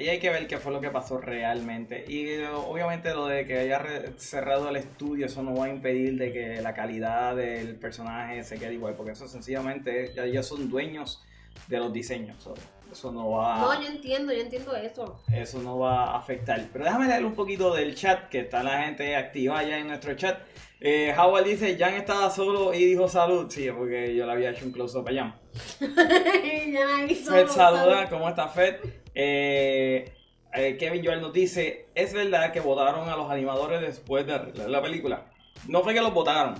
[0.00, 2.04] ahí hay que ver qué fue lo que pasó realmente.
[2.08, 3.82] Y eh, obviamente lo de que haya
[4.16, 8.58] cerrado el estudio, eso no va a impedir de que la calidad del personaje se
[8.58, 11.22] quede igual, porque eso sencillamente ya son dueños
[11.68, 12.42] de los diseños.
[12.42, 12.54] so,
[12.90, 15.20] Eso no va No, yo entiendo, yo entiendo eso.
[15.32, 16.68] eso no va a afectar.
[16.72, 20.14] Pero déjame leer un poquito del chat, que está la gente activa ya en nuestro
[20.14, 20.40] chat.
[20.82, 23.50] Eh, Howard dice, Jan estaba solo y dijo salud.
[23.50, 25.34] Sí, porque yo le había hecho un close-up a Jan.
[25.80, 28.76] Fed saluda, ¿cómo está Fed?
[29.14, 30.12] Eh,
[30.52, 34.68] eh, Kevin Joel nos dice, ¿es verdad que votaron a los animadores después de arreglar
[34.68, 35.26] la película?
[35.68, 36.54] No fue que los votaron,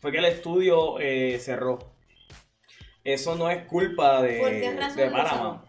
[0.00, 1.78] fue que el estudio eh, cerró.
[3.02, 5.64] Eso no es culpa de, ¿Por qué razón de lo Paramount.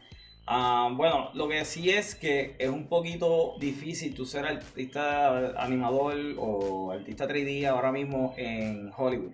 [0.47, 6.15] Ah, bueno, lo que sí es que es un poquito difícil tú ser artista animador
[6.37, 9.31] o artista 3D ahora mismo en Hollywood.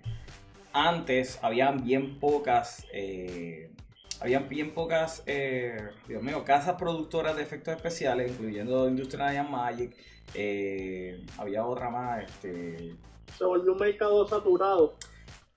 [0.72, 3.70] Antes habían bien pocas, eh,
[4.22, 9.96] habían bien pocas, eh, Dios mío, casas productoras de efectos especiales, incluyendo Industrial and Magic.
[10.34, 12.94] eh, había otra más, este,
[13.36, 14.94] Se volvió un mercado saturado.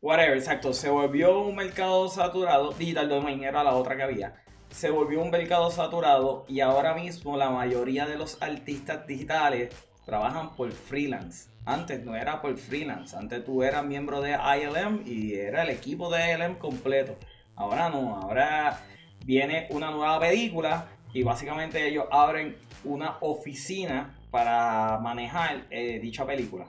[0.01, 0.73] Whatever, exacto.
[0.73, 2.71] Se volvió un mercado saturado.
[2.71, 4.35] Digital Domain era la otra que había.
[4.69, 9.69] Se volvió un mercado saturado y ahora mismo la mayoría de los artistas digitales
[10.05, 11.49] trabajan por freelance.
[11.65, 13.15] Antes no era por freelance.
[13.15, 17.15] Antes tú eras miembro de ILM y era el equipo de ILM completo.
[17.55, 18.15] Ahora no.
[18.17, 18.81] Ahora
[19.25, 26.65] viene una nueva película y básicamente ellos abren una oficina para manejar eh, dicha película.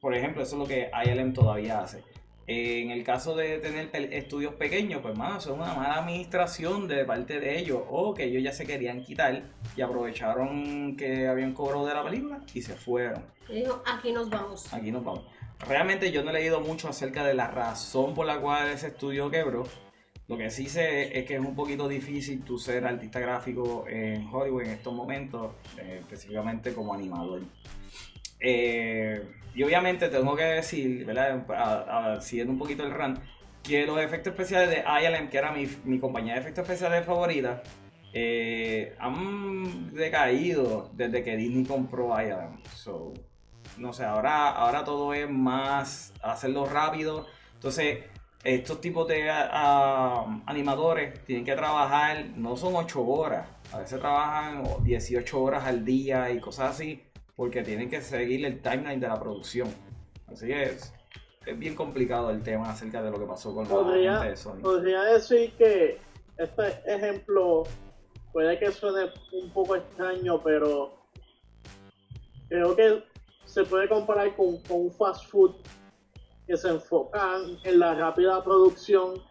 [0.00, 2.02] por ejemplo, eso es lo que ILM todavía hace.
[2.46, 7.04] En el caso de tener estudios pequeños, pues mano, eso es una mala administración de
[7.04, 9.44] parte de ellos, o que ellos ya se querían quitar
[9.76, 13.24] y aprovecharon que habían cobro de la película y se fueron.
[13.48, 14.72] Y dijo, aquí nos vamos.
[14.72, 15.24] Aquí nos vamos.
[15.66, 19.30] Realmente yo no he leído mucho acerca de la razón por la cual ese estudio
[19.30, 19.64] quebró.
[20.28, 24.26] Lo que sí sé es que es un poquito difícil tú ser artista gráfico en
[24.32, 27.42] Hollywood en estos momentos, eh, específicamente como animador.
[28.40, 29.22] Eh,
[29.54, 32.20] y obviamente tengo que decir, ¿verdad?
[32.20, 33.20] siguiendo un poquito el run,
[33.62, 37.62] que los efectos especiales de ILM, que era mi, compañía de efectos especiales favorita,
[38.12, 42.62] eh, han decaído desde que Disney compró ILM.
[42.74, 43.12] So,
[43.82, 47.26] no sé, ahora, ahora todo es más hacerlo rápido.
[47.54, 48.04] Entonces,
[48.44, 55.42] estos tipos de animadores tienen que trabajar, no son 8 horas, a veces trabajan 18
[55.42, 57.02] horas al día y cosas así
[57.34, 59.68] porque tienen que seguir el timeline de la producción.
[60.30, 60.94] Así que es,
[61.44, 64.36] es bien complicado el tema acerca de lo que pasó con podría, la gente de
[64.36, 64.60] Sony.
[64.62, 65.98] Podría decir que
[66.38, 67.64] este ejemplo
[68.32, 71.02] puede que suene un poco extraño, pero
[72.48, 73.11] creo que
[73.44, 75.54] se puede comparar con, un fast food
[76.46, 79.22] que se enfoca en la rápida producción,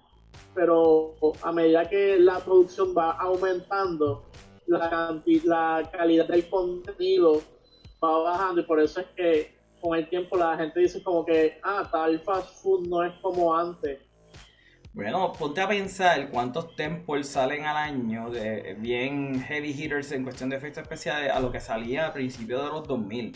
[0.54, 4.26] pero a medida que la producción va aumentando,
[4.68, 7.42] la, la calidad del contenido
[8.04, 11.60] va bajando y por eso es que con el tiempo la gente dice como que,
[11.64, 14.00] ah, tal fast food no es como antes.
[14.94, 20.50] Bueno, ponte a pensar cuántos tempos salen al año de bien heavy hitters en cuestión
[20.50, 23.34] de efectos especiales a lo que salía a principios de los 2000.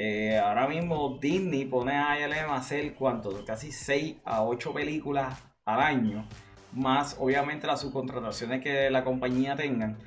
[0.00, 5.42] Eh, ahora mismo Disney pone a ILM a hacer cuántos, casi 6 a 8 películas
[5.64, 6.24] al año,
[6.72, 9.98] más obviamente las subcontrataciones que la compañía tengan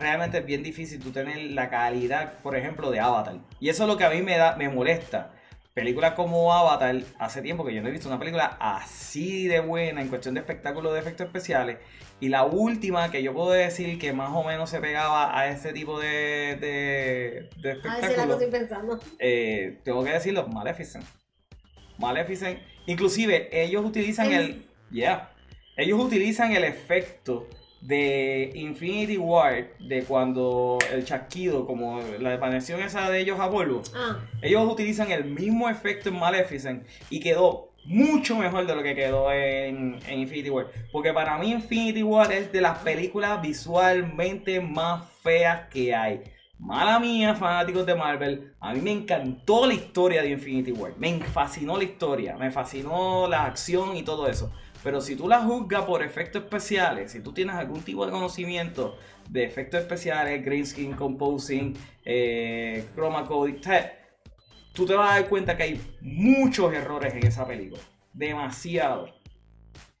[0.00, 3.36] realmente es bien difícil tú tener la calidad, por ejemplo, de Avatar.
[3.60, 5.32] Y eso es lo que a mí me, da, me molesta.
[5.78, 10.00] Películas como Avatar, hace tiempo que yo no he visto una película así de buena
[10.00, 11.78] en cuestión de espectáculos de efectos especiales.
[12.18, 15.72] Y la última que yo puedo decir que más o menos se pegaba a ese
[15.72, 18.42] tipo de, de, de espectáculos.
[18.50, 18.98] pensando.
[19.20, 21.04] Eh, tengo que decirlo, Maleficent.
[21.96, 22.58] Maleficent.
[22.86, 24.66] Inclusive, ellos utilizan el.
[24.90, 25.30] Yeah.
[25.76, 27.48] Ellos utilizan el efecto
[27.80, 33.82] de Infinity War, de cuando el chasquido, como la desvanección esa de ellos a polvo,
[33.94, 34.18] ah.
[34.42, 39.32] ellos utilizan el mismo efecto en Maleficent y quedó mucho mejor de lo que quedó
[39.32, 40.66] en, Infinity War.
[40.92, 46.22] Porque para mí Infinity War es de las películas visualmente más feas que hay.
[46.58, 50.92] Mala mía, fanáticos de Marvel, a mí me encantó la historia de Infinity War.
[50.98, 54.52] Me fascinó la historia, me fascinó la acción y todo eso.
[54.82, 58.96] Pero si tú la juzgas por efectos especiales, si tú tienes algún tipo de conocimiento
[59.28, 63.60] de efectos especiales, green screen, composing, eh, chroma code,
[64.72, 67.82] tú te vas a dar cuenta que hay muchos errores en esa película.
[68.12, 69.08] Demasiado.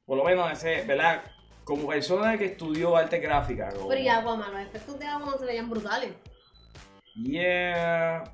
[0.06, 1.22] Por lo menos ese, ¿verdad?
[1.64, 3.68] Como persona que estudió arte gráfica.
[3.70, 6.12] Pero y agua, los efectos de agua no se veían brutales.
[7.14, 8.24] Yeah.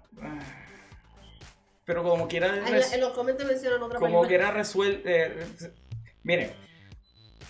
[1.85, 2.63] Pero como quiera.
[2.67, 5.03] En, los comentarios mencionan otra Como quiera resuelve.
[5.05, 5.47] Eh,
[6.25, 6.51] Miren,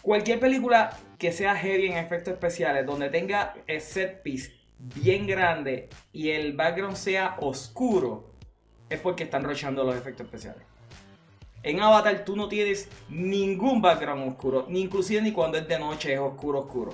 [0.03, 5.89] cualquier película que sea heavy en efectos especiales, donde tenga el set piece bien grande
[6.13, 8.31] y el background sea oscuro,
[8.91, 10.65] es porque están rochando los efectos especiales.
[11.63, 16.13] En Avatar tú no tienes ningún background oscuro, ni inclusive ni cuando es de noche
[16.13, 16.93] es oscuro oscuro.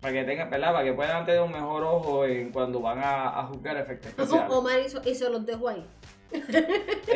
[0.00, 0.72] Para que tengan, ¿verdad?
[0.72, 4.50] Para que puedan tener un mejor ojo en cuando van a, juzgar efectos especiales.
[4.50, 5.86] Omar hizo, hizo los dejo ahí.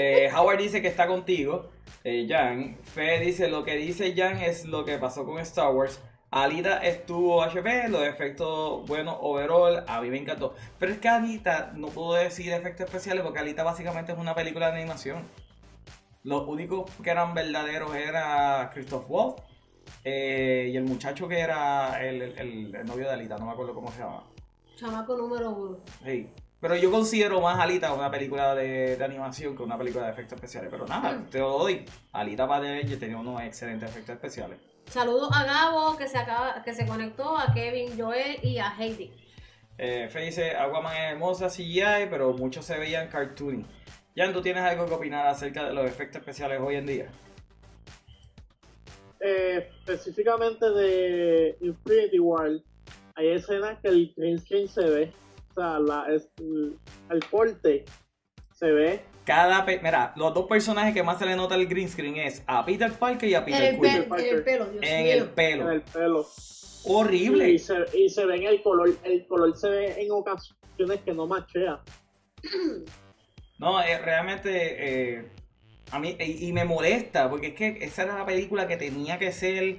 [0.02, 1.68] Eh, Howard dice que está contigo.
[2.04, 2.78] Eh, Jan.
[2.82, 6.00] Fe dice: Lo que dice Jan es lo que pasó con Star Wars.
[6.30, 10.54] Alita estuvo HP, los efectos, bueno, overall, a mí me encantó.
[10.78, 14.70] Pero es que Alita no puedo decir efectos especiales porque Alita básicamente es una película
[14.70, 15.24] de animación.
[16.22, 19.42] Los únicos que eran verdaderos era Christoph Waltz
[20.04, 23.90] eh, y el muchacho que era el, el, novio de Alita, no me acuerdo cómo
[23.90, 24.22] se llama.
[24.76, 25.78] Chamaco número uno.
[26.04, 26.28] Sí.
[26.60, 30.68] Pero yo considero más Alita una película de, animación que una película de efectos especiales.
[30.70, 31.30] Pero nada, mm.
[31.30, 31.86] te lo doy.
[32.12, 34.58] Alita Padre tenía unos excelentes efectos especiales.
[34.86, 39.10] Saludos a Gabo que se acaba, que se conectó, a Kevin, Joel y a Heidi.
[39.78, 43.64] Eh, Fe dice, Aquaman es hermosa CGI, pero muchos se veían cartoony.
[44.14, 47.10] Jan, ¿tú tienes algo que opinar acerca de los efectos especiales hoy en día?
[49.20, 52.50] Eh, específicamente de Infinity War,
[53.14, 55.12] hay escenas que el green screen se ve
[55.50, 57.84] o sea, la, el porte
[58.54, 59.00] se ve.
[59.24, 62.64] Cada mira, los dos personajes que más se le nota el green screen es a
[62.64, 63.86] Peter Parker y a Peter Quill.
[63.86, 65.64] En el pelo, Dios En el pelo.
[65.64, 66.26] En el pelo.
[66.84, 67.50] Horrible.
[67.50, 71.12] Y se, y se ve en el color, el color se ve en ocasiones que
[71.12, 71.80] no machea.
[73.58, 75.28] No, eh, realmente eh,
[75.90, 79.32] a mí y me molesta porque es que esa era la película que tenía que
[79.32, 79.76] ser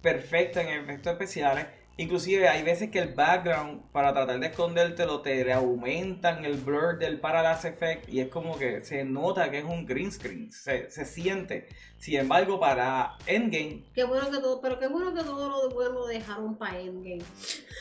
[0.00, 1.66] perfecta en efectos especiales.
[1.98, 7.18] Inclusive hay veces que el background para tratar de escondértelo te aumentan el blur del
[7.20, 11.06] parallax effect y es como que se nota que es un green screen, se, se
[11.06, 11.68] siente.
[11.98, 15.94] Sin embargo, para Endgame Qué bueno que todo, pero qué bueno que todo lo bueno
[15.94, 17.22] lo dejaron para Endgame.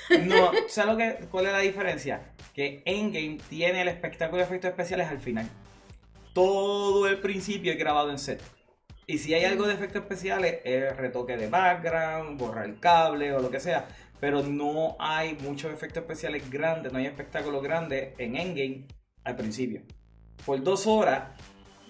[0.26, 2.32] No, ¿sabes lo que, cuál es la diferencia?
[2.54, 5.50] Que Endgame tiene el espectáculo de efectos especiales al final.
[6.34, 8.42] Todo el principio es grabado en set.
[9.08, 13.40] Y si hay algo de efectos especiales, es retoque de background, borrar el cable o
[13.40, 13.88] lo que sea.
[14.20, 18.86] Pero no hay muchos efectos especiales grandes, no hay espectáculos grandes en Endgame
[19.24, 19.82] al principio.
[20.46, 21.30] Por dos horas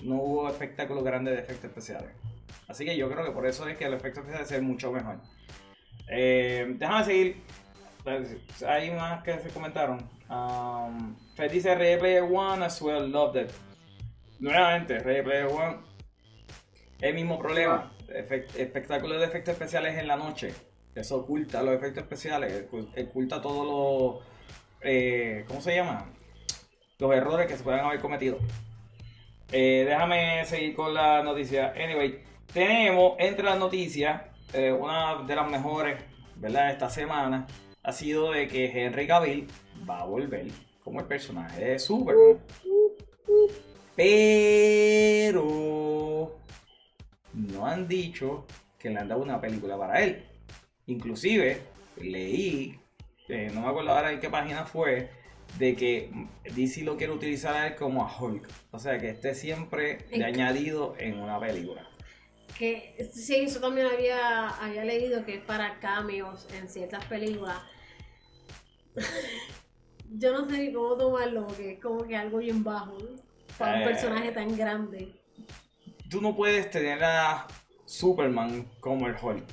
[0.01, 2.09] no hubo espectáculos grandes de efectos especiales.
[2.67, 4.91] Así que yo creo que por eso es que los efectos especiales se ven mucho
[4.91, 5.19] mejor.
[6.09, 7.43] Eh, déjame seguir.
[8.67, 10.09] Hay unas que se comentaron.
[10.29, 13.51] Um, Fed dice Ready Player One as well, loved it.
[14.39, 15.77] Nuevamente, Ready Player One.
[17.01, 17.91] El mismo problema.
[18.07, 20.53] Efect- espectáculos de efectos especiales en la noche.
[20.95, 22.69] Eso oculta los efectos especiales.
[22.69, 24.23] ocul- Oculta todos los.
[24.81, 26.09] eh, ¿Cómo se llama?
[26.99, 28.37] Los errores que se puedan haber cometido.
[29.51, 31.73] Eh, déjame seguir con la noticia.
[31.75, 32.19] Anyway,
[32.53, 34.21] tenemos entre las noticias
[34.53, 36.01] eh, una de las mejores,
[36.37, 36.71] ¿verdad?
[36.71, 37.45] Esta semana
[37.83, 39.47] ha sido de que Henry Cavill
[39.87, 40.47] va a volver
[40.83, 42.39] como el personaje de Superman.
[45.25, 46.35] Pero
[47.33, 48.45] no han dicho
[48.79, 50.23] que le han dado una película para él.
[50.87, 51.61] Inclusive
[51.97, 52.79] leí,
[53.29, 55.09] eh, no me acuerdo ahora en qué página fue,
[55.57, 56.09] de que
[56.55, 58.47] DC lo quiere utilizar a él como a Hulk.
[58.71, 61.87] O sea, que esté siempre de añadido en una película.
[62.57, 67.57] Que sí, eso también había, había leído que es para cameos en ciertas películas.
[70.17, 73.09] Yo no sé ni cómo tomarlo, porque es como que algo bien bajo ¿no?
[73.57, 73.85] para un Eh.
[73.85, 75.13] personaje tan grande.
[76.09, 77.47] Tú no puedes tener a
[77.85, 79.43] Superman como el Hulk.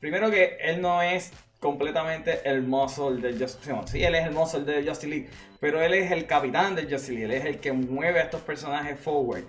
[0.00, 3.88] Primero que él no es completamente el muscle del Justice League.
[3.88, 5.28] Sí, él es el muscle del Justice League,
[5.60, 7.24] pero él es el capitán del Justice League.
[7.24, 9.44] Él es el que mueve a estos personajes forward.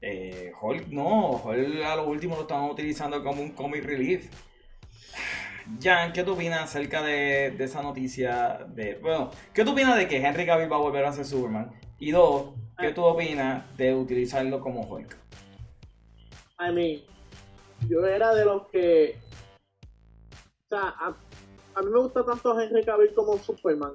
[0.00, 4.30] Eh, Hulk no, Hulk a lo último lo están utilizando como un comic relief.
[5.82, 8.66] Jan, ¿qué tú opinas acerca de, de esa noticia?
[8.68, 11.72] De, bueno, ¿qué tú opinas de que Henry Cavill va a volver a ser Superman?
[11.98, 15.16] Y dos, ¿qué tú opinas de utilizarlo como Hulk?
[16.60, 17.00] I mean,
[17.88, 19.18] yo era de los que.
[20.70, 21.16] O sea, a,
[21.76, 23.92] a mí me gusta tanto Henry Cavill como Superman.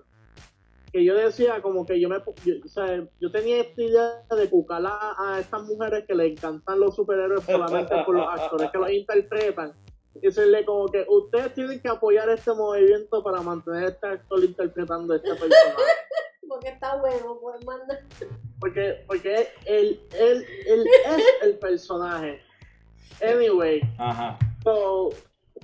[0.92, 2.18] Que yo decía, como que yo me.
[2.46, 6.28] yo- o sea, yo tenía esta idea de buscar a, a estas mujeres que le
[6.28, 9.74] encantan los superhéroes solamente por los actores que los interpretan.
[10.16, 14.44] Y decirle, como que ustedes tienen que apoyar este movimiento para mantener a este actor
[14.44, 15.82] interpretando este personaje.
[16.48, 18.00] Porque está bueno, pues manda.
[18.60, 22.40] Porque, porque él, él, él es el personaje.
[23.24, 24.38] Anyway, Ajá.
[24.64, 25.10] So,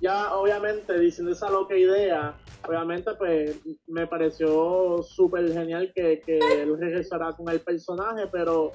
[0.02, 2.36] ya obviamente diciendo esa loca idea,
[2.68, 8.72] obviamente pues me pareció súper genial que, que él regresara con el personaje, pero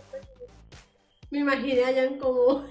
[1.31, 2.67] Me imaginé a Jan como.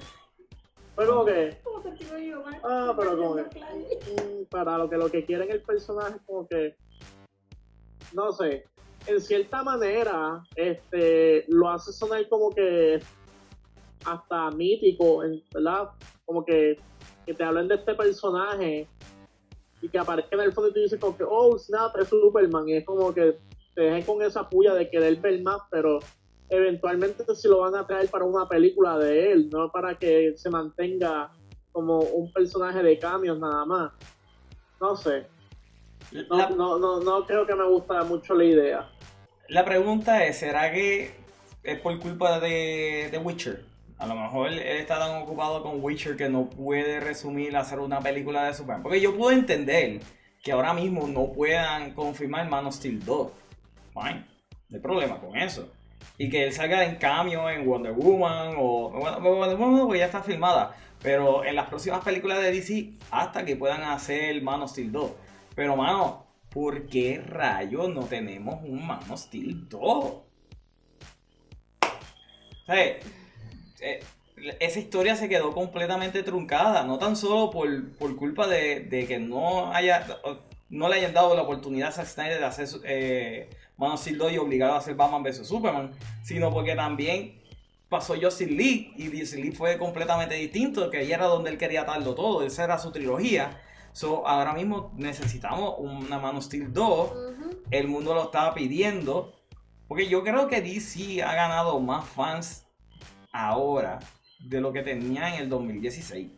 [0.95, 2.57] fue como que como te yo, ¿no?
[2.63, 6.75] Ah, pero como que- mm, para lo que lo que quieren el personaje como que
[8.13, 8.65] no sé,
[9.07, 13.01] en cierta manera este lo hace sonar como que
[14.05, 15.23] hasta mítico,
[15.53, 15.89] ¿verdad?
[16.25, 16.77] Como que,
[17.25, 18.87] que te hablen de este personaje
[19.81, 22.67] y que aparezca en el fondo y tú dices como que, oh, snap, es Superman.
[22.69, 23.37] Y es como que
[23.75, 25.99] te dejen con esa puya de querer ver más, pero
[26.49, 30.49] eventualmente si lo van a traer para una película de él, no para que se
[30.49, 31.31] mantenga
[31.71, 33.91] como un personaje de cambios nada más.
[34.79, 35.25] No sé.
[36.11, 38.89] No, La, no, no, no creo que me gusta mucho la idea.
[39.49, 41.15] la pregunta es, ¿será que
[41.63, 43.65] es por culpa de, de Witcher?
[44.03, 48.01] A lo mejor él está tan ocupado con Witcher que no puede resumir hacer una
[48.01, 48.83] película de Superman.
[48.83, 50.01] Porque yo puedo entender
[50.43, 53.31] que ahora mismo no puedan confirmar Man of Steel 2.
[53.93, 54.25] Fine.
[54.67, 55.71] No hay problema con eso.
[56.17, 60.07] Y que él salga en cambio en Wonder Woman o bueno, Wonder Woman porque ya
[60.07, 60.75] está filmada.
[61.01, 65.11] Pero en las próximas películas de DC hasta que puedan hacer Man of Steel 2.
[65.55, 69.81] Pero mano, ¿por qué rayos no tenemos un Man of Steel 2?
[69.81, 70.25] O
[73.83, 74.03] eh,
[74.59, 79.19] esa historia se quedó completamente truncada, no tan solo por, por culpa de, de que
[79.19, 80.05] no haya
[80.69, 84.17] no le hayan dado la oportunidad a Zack Snyder de hacer eh, Man of Steel
[84.17, 85.91] 2 y obligado a hacer Batman vs Superman,
[86.23, 87.39] sino porque también
[87.89, 91.83] pasó Justice League y Justice League fue completamente distinto, que ahí era donde él quería
[91.83, 93.61] darlo todo, esa era su trilogía.
[93.91, 97.57] So, ahora mismo necesitamos una Man of Steel 2, Ujú.
[97.69, 99.31] el mundo lo estaba pidiendo
[99.87, 102.62] Porque yo creo que DC ha ganado más fans
[103.33, 103.99] ahora
[104.39, 106.31] de lo que tenía en el 2016.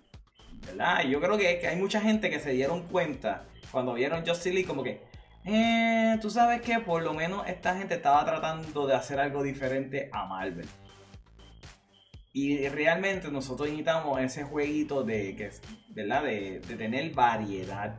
[0.65, 1.03] ¿Verdad?
[1.03, 4.67] Yo creo que, que hay mucha gente que se dieron cuenta cuando vieron Justice League
[4.67, 5.03] como que,
[5.43, 10.09] eh, tú sabes que por lo menos esta gente estaba tratando de hacer algo diferente
[10.11, 10.67] a Marvel.
[12.33, 15.51] Y realmente nosotros necesitamos ese jueguito de, que,
[15.89, 16.23] ¿verdad?
[16.23, 17.95] De, de tener variedad.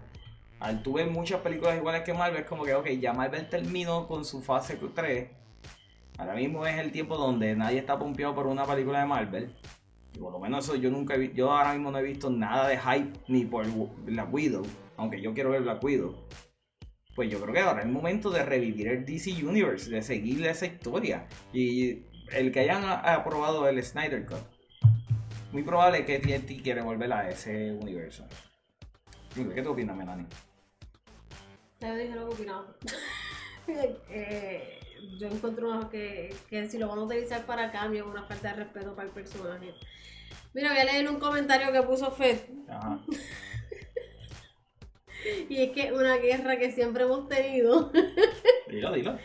[0.58, 4.06] Al tú ver muchas películas iguales que Marvel, es como que, ok, ya Marvel terminó
[4.08, 5.28] con su fase 3.
[6.18, 9.54] Ahora mismo es el tiempo donde nadie está pompeado por una película de Marvel.
[10.14, 12.68] Y por lo menos eso yo nunca he yo ahora mismo no he visto nada
[12.68, 13.66] de hype ni por
[14.04, 14.64] Black Widow.
[14.96, 16.26] Aunque yo quiero ver Black Widow.
[17.14, 20.46] Pues yo creo que ahora es el momento de revivir el DC Universe, de seguir
[20.46, 21.26] esa historia.
[21.52, 22.02] Y
[22.32, 24.42] el que hayan aprobado el Snyder Cut,
[25.52, 28.26] muy probable que TNT quiere volver a ese universo.
[29.34, 30.26] ¿Qué tú opinas, Melanie?
[31.80, 32.66] Yo dije lo que opinaba.
[34.08, 34.80] eh,
[35.18, 38.64] yo encuentro que, que si lo van a utilizar para cambio es una falta de
[38.64, 39.74] respeto para el personaje.
[40.54, 42.38] Mira, voy a leer un comentario que puso Fed.
[42.68, 43.00] Ajá.
[45.48, 47.90] Y es que una guerra que siempre hemos tenido.
[48.68, 49.18] Dilo, dilo.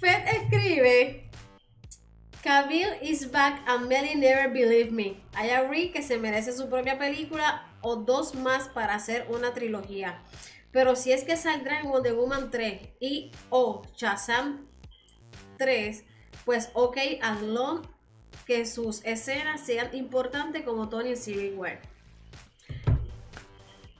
[0.00, 1.28] Fed escribe.
[2.42, 5.20] Cavill is back and many never believe me.
[5.34, 10.22] I agree que se merece su propia película o dos más para hacer una trilogía.
[10.70, 14.67] Pero si es que saldrá en Wonder Woman 3 y o Shazam
[15.58, 16.04] 3,
[16.44, 17.82] pues ok, as long
[18.46, 21.80] que sus escenas sean importantes como Tony en Civil War.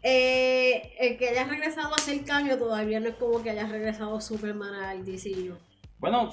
[0.03, 4.21] Eh, el que haya regresado a hacer cambio todavía no es como que haya regresado
[4.21, 5.57] Superman al DCU.
[5.99, 6.31] Bueno,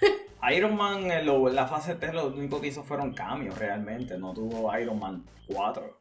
[0.54, 4.18] Iron Man en lo- la fase 3 lo único que hizo fueron cambios realmente.
[4.18, 5.98] No tuvo Iron Man 4.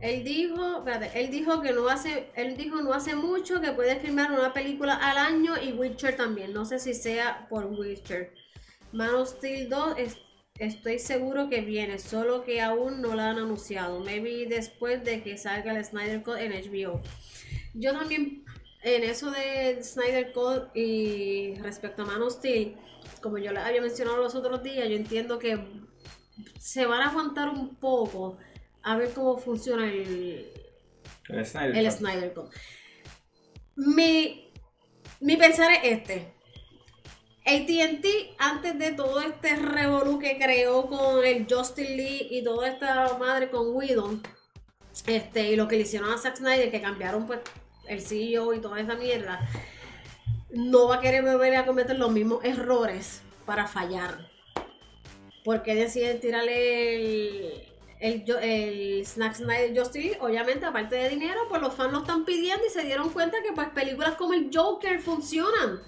[0.00, 3.96] Él dijo, espérate, él dijo que no hace, él dijo no hace mucho que puede
[3.96, 6.52] filmar una película al año y Witcher también.
[6.54, 8.32] No sé si sea por Witcher.
[8.92, 10.16] Man of Steel 2 es-
[10.58, 14.00] estoy seguro que viene, solo que aún no la han anunciado.
[14.00, 17.00] Maybe después de que salga el Snyder Code en HBO.
[17.74, 18.44] Yo también
[18.82, 22.74] en eso de Snyder Code y respecto a Man of Steel,
[23.20, 25.58] como yo les había mencionado los otros días, yo entiendo que
[26.58, 28.38] se van a aguantar un poco
[28.82, 30.50] a ver cómo funciona el,
[31.28, 31.98] El Snyder el Cut.
[31.98, 32.50] Snyder Cut.
[33.76, 34.52] Mi,
[35.20, 36.32] mi pensar es este.
[37.46, 38.06] ATT,
[38.38, 43.50] antes de todo este revolú que creó con el Justin Lee y toda esta madre
[43.50, 44.22] con Whedon,
[45.06, 47.40] este, y lo que le hicieron a Zack Snyder, que cambiaron pues
[47.88, 49.48] el CEO y toda esa mierda,
[50.50, 54.30] no va a querer volver a cometer los mismos errores para fallar.
[55.44, 57.69] Porque deciden tirarle el,
[58.00, 62.24] el, el Snack Snyder Justin Lee, obviamente, aparte de dinero, pues los fans lo están
[62.24, 65.80] pidiendo y se dieron cuenta que pues películas como el Joker funcionan.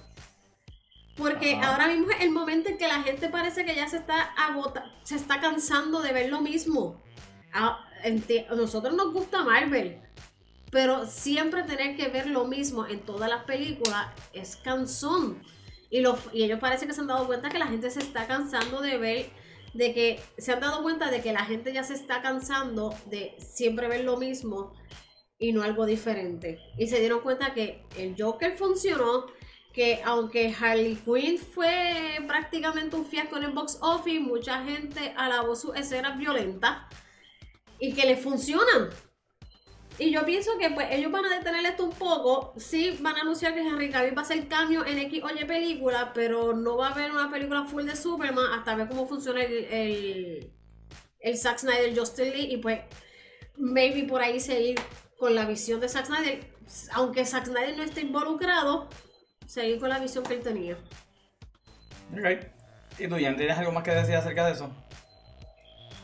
[1.16, 1.72] Porque Ajá.
[1.72, 4.90] ahora mismo es el momento en que la gente parece que ya se está agota,
[5.02, 7.02] se está cansando de ver lo mismo.
[7.52, 10.00] A, enti- a nosotros nos gusta Marvel,
[10.70, 15.42] pero siempre tener que ver lo mismo en todas las películas es cansón.
[15.90, 18.26] Y, los, y ellos parece que se han dado cuenta que la gente se está
[18.26, 19.30] cansando de ver,
[19.74, 23.34] de que se han dado cuenta de que la gente ya se está cansando de
[23.38, 24.74] siempre ver lo mismo
[25.38, 26.60] y no algo diferente.
[26.78, 29.26] Y se dieron cuenta que el Joker funcionó,
[29.72, 35.56] que aunque Harley Quinn fue prácticamente un fiasco en el box office, mucha gente alabó
[35.56, 36.82] sus escenas violentas
[37.78, 38.90] y que le funcionan.
[40.02, 42.54] Y yo pienso que pues ellos van a detener esto un poco.
[42.56, 45.44] Sí, van a anunciar que Henry Cavill va a hacer cambio en X o Y
[45.44, 49.44] película, pero no va a haber una película full de Superman hasta ver cómo funciona
[49.44, 50.52] el, el,
[51.20, 52.80] el Zack Snyder Justin Lee y pues
[53.56, 54.80] maybe por ahí seguir
[55.16, 56.40] con la visión de Zack Snyder.
[56.94, 58.88] Aunque Zack Snyder no esté involucrado,
[59.46, 60.76] seguir con la visión que él tenía.
[62.12, 62.44] Ok.
[62.98, 64.68] ¿Y tú, Jan, tienes algo más que decir acerca de eso?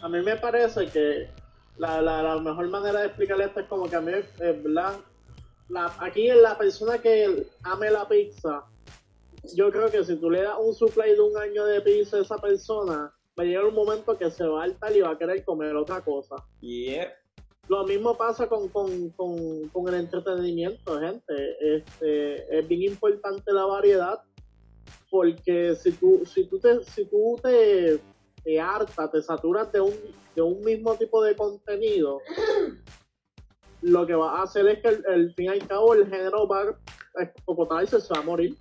[0.00, 1.30] A mí me parece que
[1.78, 4.96] la, la, la mejor manera de explicarle esto es como que a mí, eh, ¿verdad?
[5.68, 8.64] La, aquí la persona que ame la pizza,
[9.54, 12.22] yo creo que si tú le das un supply de un año de pizza a
[12.22, 15.18] esa persona, va a llegar un momento que se va a hartar y va a
[15.18, 16.36] querer comer otra cosa.
[17.68, 21.34] Lo mismo pasa con, con, con, con el entretenimiento, gente.
[21.60, 24.22] Este, es bien importante la variedad
[25.10, 28.00] porque si tú, si tú te, si tú te,
[28.42, 29.94] te hartas, te saturas de un,
[30.34, 32.20] de un mismo tipo de contenido,
[33.82, 36.46] lo que va a hacer es que el, el fin y al cabo el género
[36.46, 36.62] va
[37.16, 38.56] a escocotarse, se va a morir.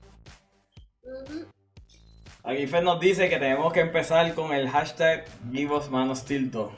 [2.43, 6.17] Aquí Fer nos dice que tenemos que empezar con el hashtag Give us Man of
[6.17, 6.71] Steel 2.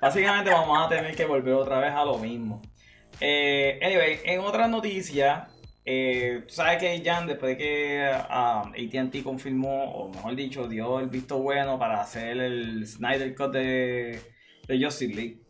[0.00, 2.60] Básicamente vamos a tener que volver otra vez a lo mismo.
[3.20, 5.48] Eh, anyway, en otra noticia,
[5.84, 11.08] eh, sabes que Jan, después de que um, ATT confirmó, o mejor dicho, dio el
[11.08, 14.20] visto bueno para hacer el Snyder Cut de,
[14.66, 15.44] de Justice League,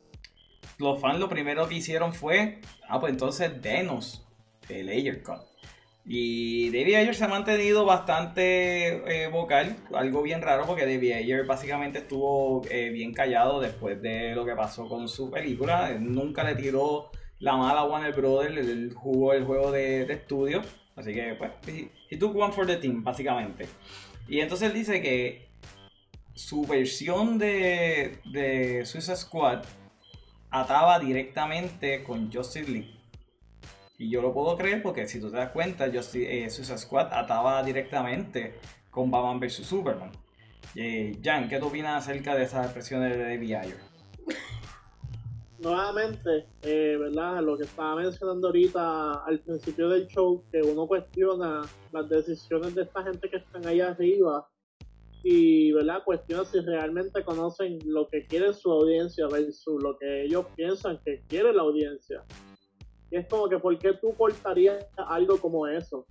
[0.78, 4.26] los fans lo primero que hicieron fue, ah, pues entonces denos
[4.68, 5.40] el Ayer Cut.
[6.06, 11.46] Y David Ayer se ha mantenido bastante eh, vocal, algo bien raro porque David Ayer
[11.46, 15.96] básicamente estuvo eh, bien callado después de lo que pasó con su película.
[15.98, 17.10] Nunca le tiró
[17.44, 20.62] la mala Warner Brothers, él jugó el juego de, estudio.
[20.96, 21.50] Así que, pues,
[22.10, 23.66] he, took one for the team, básicamente.
[24.26, 25.48] Y entonces dice que
[26.32, 29.62] su versión de, de Suicide Squad
[30.50, 32.94] ataba directamente con Justice League.
[33.98, 37.12] Y yo lo puedo creer porque si tú te das cuenta, Justice, eh, Suicide Squad
[37.12, 38.54] ataba directamente
[38.90, 40.12] con Batman vs Superman.
[40.74, 43.74] Eh, Jan, ¿qué tú opinas acerca de esas expresiones de David?
[45.58, 47.42] Nuevamente, eh, ¿verdad?
[47.42, 52.82] Lo que estaba mencionando ahorita al principio del show, que uno cuestiona las decisiones de
[52.82, 54.48] esta gente que están ahí arriba
[55.22, 56.02] y ¿verdad?
[56.04, 61.22] cuestiona si realmente conocen lo que quiere su audiencia versus lo que ellos piensan que
[61.28, 62.22] quiere la audiencia.
[63.10, 66.04] Y es como que, ¿por qué tú portarías algo como eso?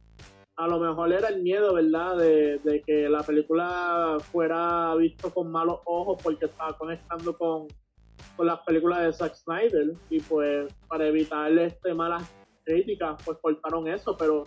[0.56, 2.18] A lo mejor era el miedo, ¿verdad?
[2.18, 7.68] De, que la película fuera visto con malos ojos porque estaba conectando con,
[8.36, 9.93] con las películas de Zack Snyder.
[10.09, 12.23] Y pues, para evitar este malas
[12.63, 14.15] críticas, pues cortaron eso.
[14.17, 14.45] Pero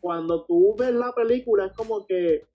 [0.00, 2.46] cuando tú ves la película, es como que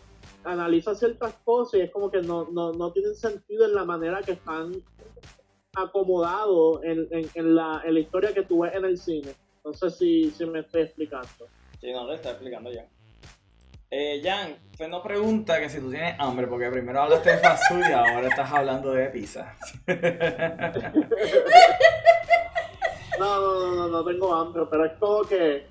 [0.44, 4.22] analiza ciertas cosas y es como que no, no, no tienen sentido en la manera
[4.22, 4.72] que están
[5.76, 9.34] acomodados en, en, la, en la historia que tú ves en el cine.
[9.74, 11.28] Sé si, si me estoy explicando.
[11.82, 12.88] Sí, no, le está explicando ya.
[13.90, 17.72] Eh, Jan, usted nos pregunta que si tú tienes hambre, porque primero hablaste de fast
[17.72, 19.56] y ahora estás hablando de pizza.
[23.18, 25.68] no, no, no, no, no tengo hambre, pero es como que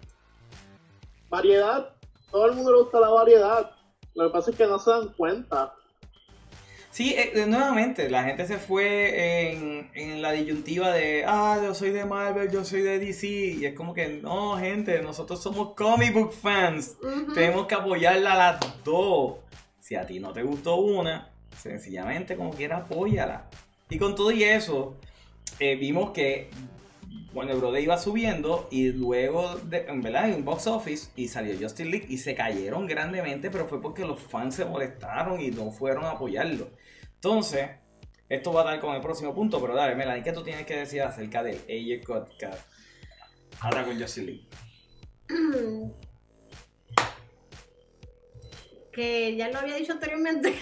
[1.28, 1.90] variedad,
[2.30, 3.70] todo el mundo le gusta la variedad.
[4.14, 5.74] Lo que pasa es que no se dan cuenta.
[6.96, 9.52] Sí, eh, nuevamente, la gente se fue
[9.92, 13.74] en, la disyuntiva de, ah, yo soy de Marvel, yo soy de DC, y es
[13.74, 16.96] como que, no, gente, nosotros somos comic book fans,
[17.34, 19.34] tenemos que apoyarla a las dos.
[19.78, 23.50] Si a ti no te gustó una, sencillamente como quiera apóyala.
[23.90, 24.96] Y con todo y eso,
[25.60, 26.48] eh, vimos que
[27.34, 30.30] bueno, el Brode iba subiendo y luego, de, ¿verdad?
[30.30, 34.18] En box office y salió Justin League y se cayeron grandemente, pero fue porque los
[34.18, 36.70] fans se molestaron y no fueron a apoyarlo.
[37.16, 37.70] Entonces,
[38.28, 40.76] esto va a dar con el próximo punto, pero dale, Melanie, ¿qué tú tienes que
[40.76, 42.68] decir acerca de AJ Podcast
[43.60, 44.46] ahora con League?
[48.92, 50.54] Que ya lo había dicho anteriormente.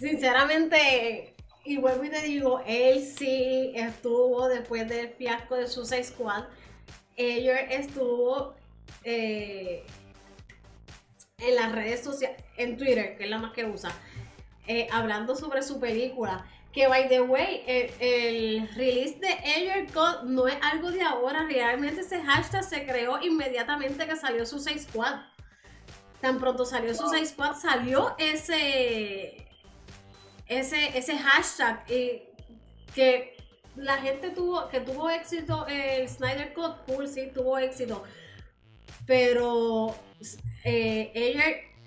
[0.00, 1.34] Sinceramente,
[1.64, 6.44] y vuelvo y te digo, él sí estuvo después del fiasco de Suicide Squad.
[7.16, 8.54] Ellos estuvo
[9.04, 9.84] eh,
[11.38, 13.92] en las redes sociales, en Twitter, que es la más que usa,
[14.66, 16.44] eh, hablando sobre su película.
[16.72, 21.44] Que, by the way, el, release de Ayer Code no es algo de ahora.
[21.46, 25.20] Realmente ese hashtag se creó inmediatamente que salió Suicide Squad.
[26.20, 29.46] Tan pronto salió Suicide Squad, salió ese,
[30.46, 32.22] ese, ese hashtag y
[32.94, 33.36] que
[33.76, 38.02] la gente tuvo, que tuvo éxito, el Snyder Cut, cool, sí, tuvo éxito.
[39.06, 39.94] Pero
[40.64, 41.10] eh,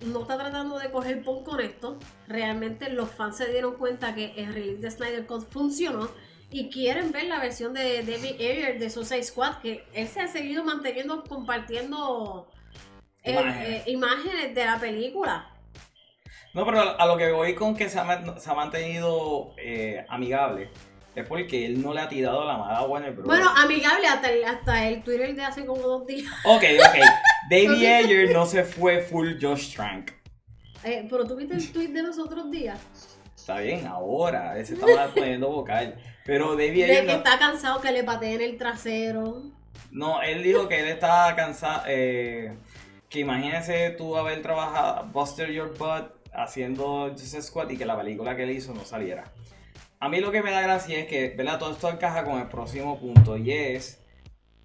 [0.01, 1.97] no está tratando de coger pon con esto.
[2.27, 6.09] Realmente los fans se dieron cuenta que el release de Snyder Cut funcionó
[6.51, 10.27] y quieren ver la versión de David Ayer de Suicide Squad, que él se ha
[10.27, 12.47] seguido manteniendo, compartiendo
[13.23, 15.51] eh, eh, imágenes de la película.
[16.53, 20.69] No, pero a lo que voy con que se ha, mantenido eh, amigable
[21.15, 23.25] es porque él no le ha tirado la mala a Warner Bros.
[23.25, 26.31] Bueno, amigable hasta el, hasta el Twitter de hace como dos días.
[26.43, 26.95] Ok, ok.
[27.49, 30.11] David Ayer no se fue full Josh Trank.
[30.83, 32.79] Eh, pero tú viste el tweet de los otros días.
[33.35, 34.57] Está bien, ahora.
[34.59, 35.95] Ese estaba poniendo vocal.
[36.25, 37.01] Pero David Ayer.
[37.01, 39.43] De que está cansado que le pateen el trasero.
[39.91, 41.83] No, él dijo que él estaba cansado.
[41.87, 42.53] Eh,
[43.09, 48.35] que imagínese tú haber trabajado Buster Your Butt haciendo Justice Squad y que la película
[48.35, 49.23] que él hizo no saliera.
[49.99, 51.59] A mí lo que me da gracia es que, ¿verdad?
[51.59, 54.01] Todo esto encaja con el próximo punto y es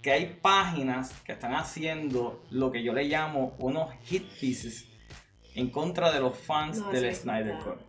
[0.03, 4.87] que hay páginas que están haciendo lo que yo le llamo unos hit pieces
[5.55, 7.81] en contra de los fans del Snyder Cut.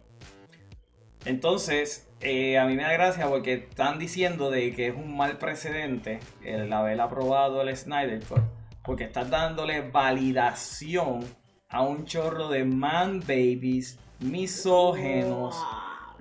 [1.26, 5.38] Entonces, eh, a mí me da gracia porque están diciendo de que es un mal
[5.38, 8.42] precedente el haber aprobado el Snyder Cut,
[8.84, 11.26] porque estás dándole validación
[11.70, 15.56] a un chorro de man babies, misógenos,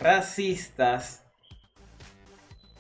[0.01, 1.25] racistas,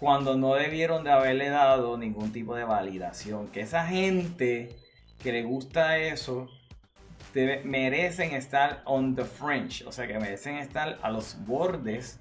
[0.00, 3.48] cuando no debieron de haberle dado ningún tipo de validación.
[3.48, 4.74] Que esa gente
[5.22, 6.48] que le gusta eso
[7.64, 12.18] merecen estar on the fringe, o sea que merecen estar a los bordes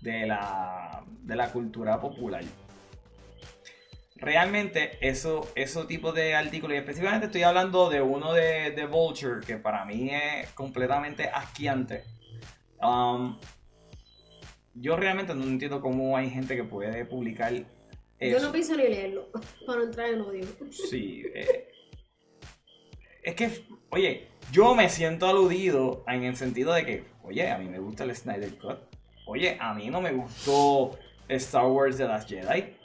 [0.00, 2.42] de la, de la cultura popular.
[4.16, 9.44] Realmente eso, esos tipos de artículos, y específicamente estoy hablando de uno de, de Vulture,
[9.46, 12.04] que para mí es completamente asquiante.
[12.80, 13.38] Um,
[14.74, 17.66] yo realmente no entiendo cómo hay gente que puede publicar eso.
[18.20, 19.30] Yo no pienso ni leerlo
[19.66, 20.46] para no entrar en odio.
[20.70, 21.24] Sí.
[21.34, 21.68] Eh,
[23.22, 23.50] es que,
[23.90, 28.04] oye, yo me siento aludido en el sentido de que, oye, a mí me gusta
[28.04, 28.78] el Snyder Cut.
[29.26, 30.98] Oye, a mí no me gustó
[31.28, 32.76] Star Wars The Last Jedi.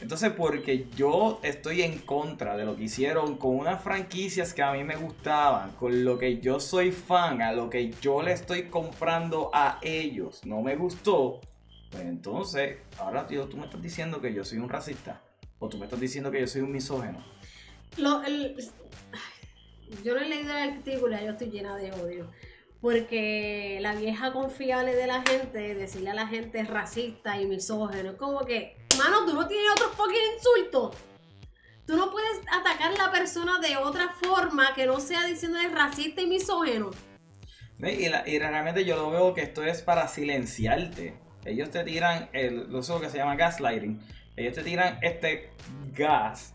[0.00, 4.72] Entonces, porque yo estoy en contra de lo que hicieron con unas franquicias que a
[4.72, 8.64] mí me gustaban, con lo que yo soy fan, a lo que yo le estoy
[8.64, 11.40] comprando a ellos, no me gustó,
[11.90, 15.20] pues entonces, ahora tío, tú me estás diciendo que yo soy un racista,
[15.58, 17.24] o tú me estás diciendo que yo soy un misógeno.
[17.98, 18.22] Lo,
[20.02, 22.30] yo no he leído el artículo, yo estoy llena de odio.
[22.80, 28.16] Porque la vieja confiable de la gente, decirle a la gente racista y misógeno, es
[28.16, 30.96] como que, mano, tú no tienes otros fucking insultos.
[31.86, 36.20] Tú no puedes atacar a la persona de otra forma que no sea diciéndole racista
[36.20, 36.90] y misógeno.
[37.78, 41.18] Y, y, realmente yo lo veo que esto es para silenciarte.
[41.44, 44.00] Ellos te tiran el, lo que se llama gaslighting.
[44.36, 45.50] Ellos te tiran este
[45.92, 46.54] gas,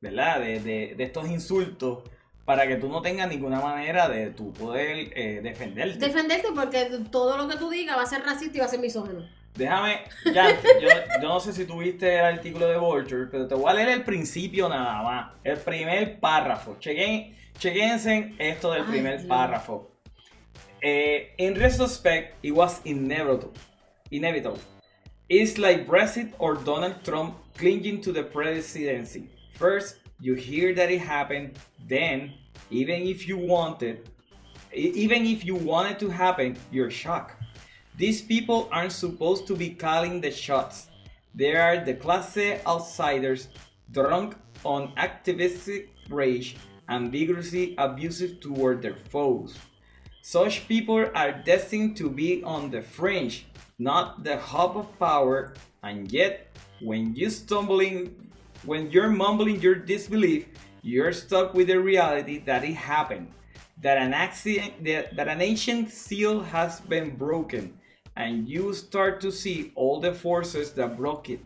[0.00, 0.38] ¿verdad?
[0.38, 2.04] De, de, de estos insultos
[2.48, 5.98] para que tú no tengas ninguna manera de tu poder eh, defenderte.
[5.98, 8.80] Defenderte porque todo lo que tú digas va a ser racista y va a ser
[8.80, 9.28] misógeno.
[9.54, 10.88] Déjame, ya, yo,
[11.20, 14.68] no sé si tuviste el artículo de Vulture, pero te voy a leer el principio
[14.68, 15.32] nada más.
[15.42, 16.76] El primer párrafo.
[16.78, 19.90] Chequen, chequense esto del primer párrafo.
[20.80, 23.52] Eh, in retrospect, it was inevitable.
[24.10, 24.60] Inevitable.
[25.28, 29.28] It's like Brexit or Donald Trump clinging to the presidency.
[29.54, 32.32] First, you hear that it happened, then
[32.70, 34.08] even if you wanted,
[34.72, 37.37] even if you want it to happen, you're shocked.
[37.98, 40.86] These people aren't supposed to be calling the shots.
[41.34, 43.48] They are the classe outsiders,
[43.90, 46.54] drunk on activistic rage
[46.88, 49.58] and vigorously abusive toward their foes.
[50.22, 53.46] Such people are destined to be on the fringe,
[53.80, 58.30] not the hub of power, and yet, when you stumbling
[58.64, 60.46] when you're mumbling your disbelief,
[60.82, 63.28] you're stuck with the reality that it happened,
[63.82, 67.77] that an accident, that, that an ancient seal has been broken,
[68.18, 71.40] and you start to see all the forces that broke it.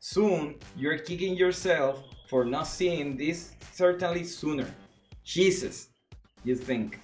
[0.00, 4.66] Soon, you're kicking yourself for not seeing this certainly sooner.
[5.22, 5.90] Jesus,
[6.42, 6.98] you think.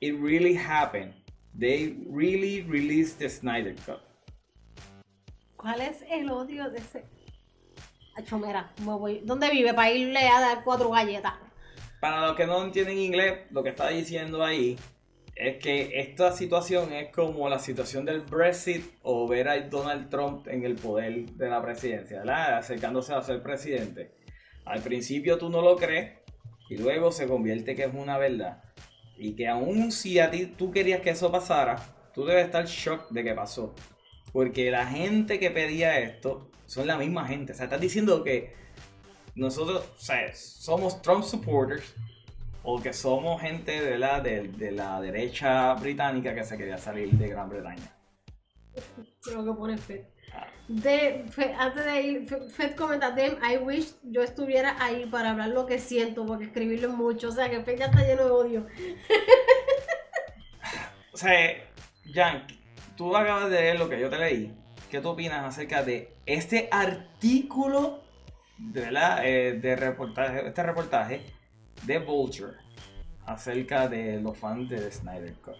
[0.00, 1.12] It really happened.
[1.54, 4.00] They really released the Snyder Cut.
[5.56, 7.04] ¿Cuál es el odio de ese
[8.24, 9.22] Chomera, voy.
[9.24, 9.72] ¿Dónde vive?
[9.72, 11.34] Para irle a dar cuatro galletas.
[12.00, 14.78] Para los que no entienden inglés, lo que está diciendo ahí
[15.40, 20.46] es que esta situación es como la situación del Brexit o ver a Donald Trump
[20.46, 22.58] en el poder de la presidencia, ¿verdad?
[22.58, 24.10] acercándose a ser presidente.
[24.66, 26.18] Al principio tú no lo crees
[26.68, 28.62] y luego se convierte que es una verdad.
[29.16, 31.76] Y que aún si a ti tú querías que eso pasara,
[32.12, 33.74] tú debes estar shock de que pasó.
[34.32, 37.52] Porque la gente que pedía esto son la misma gente.
[37.52, 38.52] O sea, estás diciendo que
[39.34, 41.94] nosotros o sea, somos Trump supporters
[42.62, 47.28] o que somos gente de la, de, la derecha británica que se quería salir de
[47.28, 47.96] Gran Bretaña.
[49.22, 50.02] Creo que pone Fed.
[50.32, 50.46] Ah.
[50.68, 51.24] De,
[51.58, 56.26] antes de ir, Fed comenta, I wish yo estuviera ahí para hablar lo que siento,
[56.26, 58.66] porque escribirlo es mucho, o sea que Fed ya está lleno de odio.
[61.12, 61.64] o sea,
[62.12, 62.46] Jan,
[62.96, 64.54] tú acabas de leer lo que yo te leí.
[64.90, 68.02] ¿Qué tú opinas acerca de este artículo
[68.58, 68.88] de,
[69.22, 71.39] eh, de reportaje, este reportaje
[71.86, 72.54] de Vulture
[73.26, 75.54] acerca de los fans de Snyder Cut?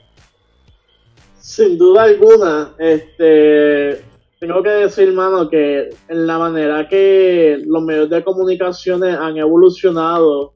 [1.39, 4.05] Sin duda alguna, este,
[4.39, 10.55] tengo que decir, mano, que en la manera que los medios de comunicaciones han evolucionado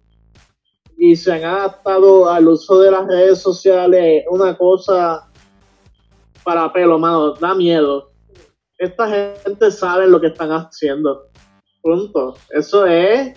[0.97, 5.29] y se han adaptado al uso de las redes sociales, una cosa
[6.43, 8.15] para pelo, mano, da miedo
[8.79, 11.29] esta gente sabe lo que están haciendo.
[11.83, 12.35] Punto.
[12.51, 13.37] Eso es.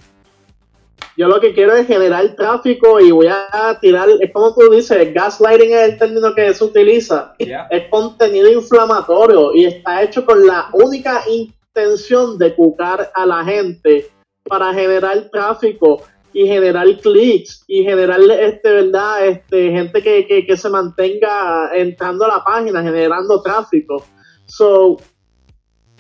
[1.18, 5.12] Yo lo que quiero es generar tráfico y voy a tirar, es como tú dices,
[5.16, 7.34] gaslighting es el término que se utiliza.
[7.40, 14.12] Es contenido inflamatorio y está hecho con la única intención de cucar a la gente
[14.44, 16.04] para generar tráfico
[16.34, 22.26] y generar clics y generar este verdad este gente que, que, que se mantenga entrando
[22.26, 24.06] a la página generando tráfico.
[24.46, 24.98] So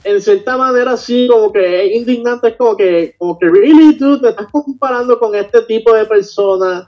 [0.07, 4.21] en cierta manera sí, como que es indignante, es como que, como que, really, tú
[4.21, 6.87] te estás comparando con este tipo de personas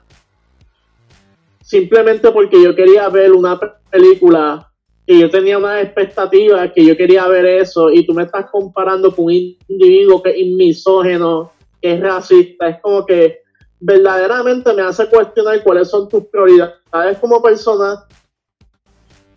[1.62, 3.60] simplemente porque yo quería ver una
[3.92, 4.72] película
[5.06, 9.14] y yo tenía una expectativa que yo quería ver eso y tú me estás comparando
[9.14, 9.34] con un
[9.68, 11.52] individuo que es misógeno,
[11.82, 13.40] que es racista, es como que
[13.82, 18.06] verdaderamente me hace cuestionar cuáles son tus prioridades como persona,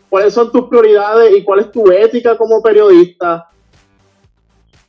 [0.08, 3.48] cuáles son tus prioridades y cuál es tu ética como periodista.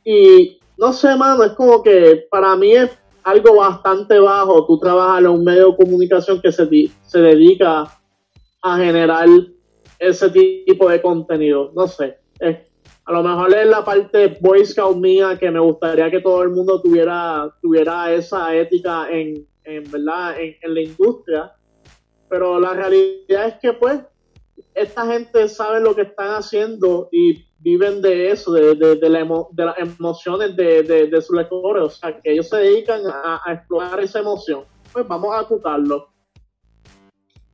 [0.04, 2.90] Y no sé, mano, es como que para mí es
[3.22, 6.68] algo bastante bajo tú trabajas en un medio de comunicación que se,
[7.02, 7.90] se dedica
[8.62, 9.26] a generar
[9.98, 11.72] ese tipo de contenido.
[11.74, 12.18] No sé.
[13.06, 16.50] a lo mejor es la parte Boy Scout mía que me gustaría que todo el
[16.50, 21.52] mundo tuviera, tuviera esa ética en, en verdad en, la industria.
[22.28, 24.00] Pero la realidad es que pues
[24.74, 30.54] esta gente sabe lo que están haciendo y viven de eso, de, de, las emociones
[30.54, 31.82] de, de, sus lectores.
[31.82, 34.64] O sea, que ellos se dedican a, explorar esa emoción.
[34.92, 36.10] Pues vamos a ocultarlo.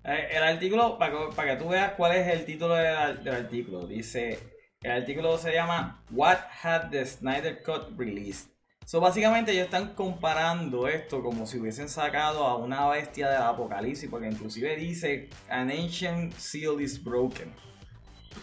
[0.04, 4.38] Eh, el artículo, para, para, que tú veas cuál es el título del, artículo, dice,
[4.82, 8.50] el artículo se llama What Had the Snyder Cut Released?
[8.86, 14.10] So, básicamente ellos están comparando esto como si hubiesen sacado a una bestia del apocalipsis,
[14.10, 17.54] porque inclusive dice, An ancient seal is broken.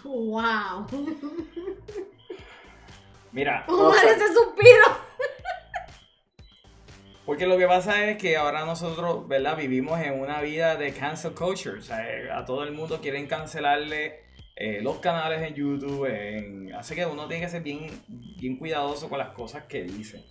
[0.04, 0.88] Wow.
[3.32, 3.66] Mira.
[3.68, 5.08] ¿Cómo ese suspiro?
[7.26, 9.58] Porque lo que pasa es que ahora nosotros, ¿verdad?
[9.58, 11.80] Vivimos en una vida de cancel culture.
[11.80, 14.22] O sea, eh, a todo el mundo quieren cancelarle
[14.56, 16.06] eh, los canales en YouTube.
[16.06, 16.74] En...
[16.74, 20.24] Así que uno tiene que ser bien, bien cuidadoso con las cosas que dice.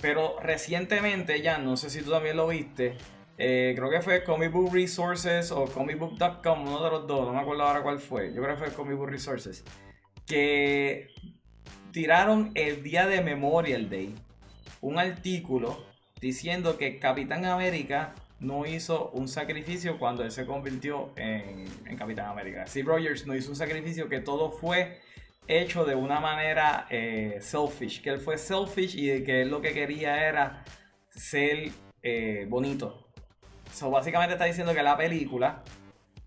[0.00, 2.96] Pero recientemente, ya no sé si tú también lo viste,
[3.38, 7.40] eh, creo que fue Comic Book Resources o comicbook.com, uno de los dos, no me
[7.40, 8.34] acuerdo ahora cuál fue.
[8.34, 9.64] Yo creo que fue Comic Book Resources.
[10.26, 11.08] Que
[11.92, 14.14] tiraron el día de Memorial Day
[14.80, 15.86] un artículo
[16.20, 21.66] diciendo que Capitán América no hizo un sacrificio cuando él se convirtió en,
[21.96, 22.66] Capitán América.
[22.66, 25.00] Steve Rogers no hizo un sacrificio, que todo fue
[25.46, 29.72] hecho de una manera eh, selfish, que él fue selfish y que él lo que
[29.72, 30.64] quería era
[31.10, 31.70] ser
[32.02, 33.07] eh, bonito.
[33.72, 35.62] So, básicamente está diciendo que la película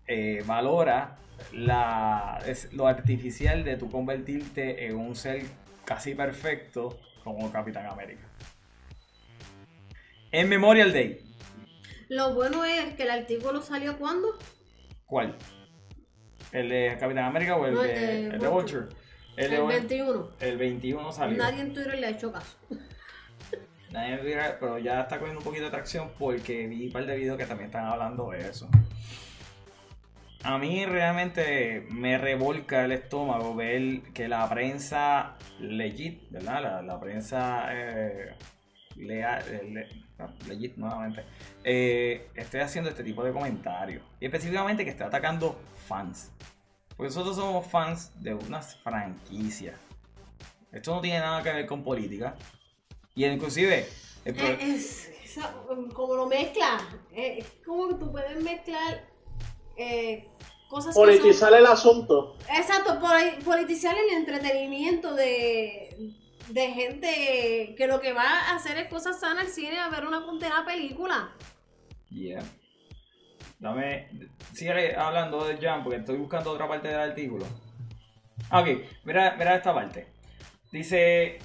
[0.06, 1.16] eh, valora
[1.52, 2.38] la,
[2.72, 5.42] lo artificial de tu convertirte en un ser
[5.84, 8.26] casi perfecto como Capitán América.
[10.30, 11.20] En Memorial Day.
[12.08, 14.38] Lo bueno es que el artículo salió cuando?
[15.06, 15.36] ¿Cuál?
[16.52, 18.86] ¿El de Capitán América o el, de, el de Vulture?
[19.36, 20.30] El, 21.
[20.40, 21.38] El 21 salió.
[21.38, 22.56] Nadie en Twitter le ha hecho caso.
[23.92, 27.46] Pero ya está cogiendo un poquito de atracción porque vi un par de videos que
[27.46, 28.68] también están hablando de eso.
[30.44, 36.82] A mí realmente me revolca el estómago ver que la prensa legit, ¿verdad?
[36.84, 38.34] La, prensa eh,
[38.98, 39.88] eh,
[40.48, 41.24] legit nuevamente,
[41.62, 44.02] eh, esté haciendo este tipo de comentarios.
[44.18, 46.32] Y específicamente que esté atacando fans.
[46.96, 49.78] Porque nosotros somos fans de unas franquicias.
[50.72, 52.34] Esto no tiene nada que ver con política.
[53.14, 53.88] Y inclusive...
[54.24, 55.10] Eh, es,
[55.94, 56.78] como lo mezcla.
[57.14, 59.08] Es como que tú puedes mezclar
[60.68, 62.36] cosas Politizar el asunto.
[62.54, 62.98] Exacto,
[63.44, 66.12] politizar el entretenimiento de
[66.48, 70.06] de gente que lo que va a hacer es cosas sanas al cine a ver
[70.06, 71.32] una puntera película.
[72.10, 72.42] Yeah.
[73.58, 74.08] Dame.
[74.52, 77.46] Sigue hablando de Jam porque estoy buscando otra parte del artículo.
[78.50, 78.68] Ok,
[79.04, 80.08] mira, mira esta parte.
[80.70, 81.38] Dice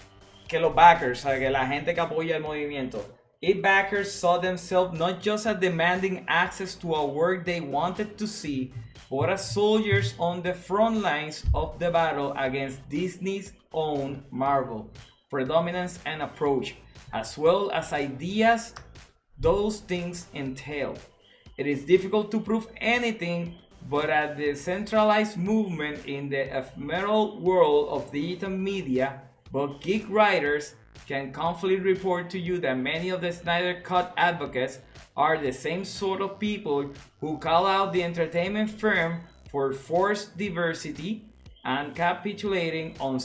[0.48, 3.04] que los backers, o sea, que la gente que apoya el movimiento.
[3.42, 8.28] It backers saw themselves not just as demanding access to a work they wanted to
[8.28, 8.74] see,
[9.10, 14.90] but as soldiers on the front lines of the battle against Disney's own Marvel
[15.30, 16.76] predominance and approach,
[17.14, 18.74] as well as ideas
[19.40, 20.96] those things entail.
[21.58, 23.56] It is difficult to prove anything,
[23.90, 29.22] but a decentralized movement in the ephemeral world of digital media,
[29.52, 30.76] but geek writers
[31.08, 34.80] can confidently report to you that many of the Snyder Cut advocates
[35.16, 36.92] are the same sort of people
[37.22, 41.26] who call out the entertainment firm for forced diversity
[41.64, 43.20] and capitulating on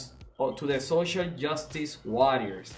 [0.57, 2.73] to the social justice warriors.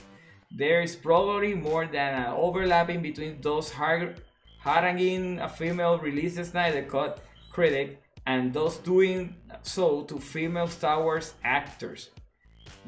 [0.51, 7.23] There is probably more than an overlapping between those haranguing a female release Snyder Cut
[7.51, 12.11] critic and those doing so to female Star Wars actors.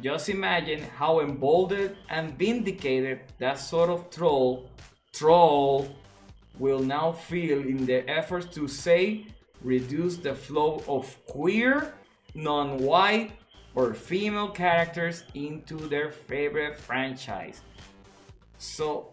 [0.02, 4.68] Just imagine how emboldened and vindicated that sort of troll
[5.12, 5.88] troll
[6.58, 9.26] will now feel in their efforts to say
[9.62, 11.94] reduce the flow of queer,
[12.34, 13.32] non-white,
[13.74, 17.62] or female characters into their favorite franchise.
[18.58, 19.12] So,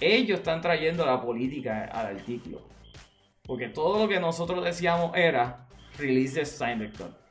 [0.00, 2.62] ellos están trayendo la política al artículo.
[3.44, 5.66] Porque todo lo que nosotros decíamos era
[5.98, 7.21] release the Cut.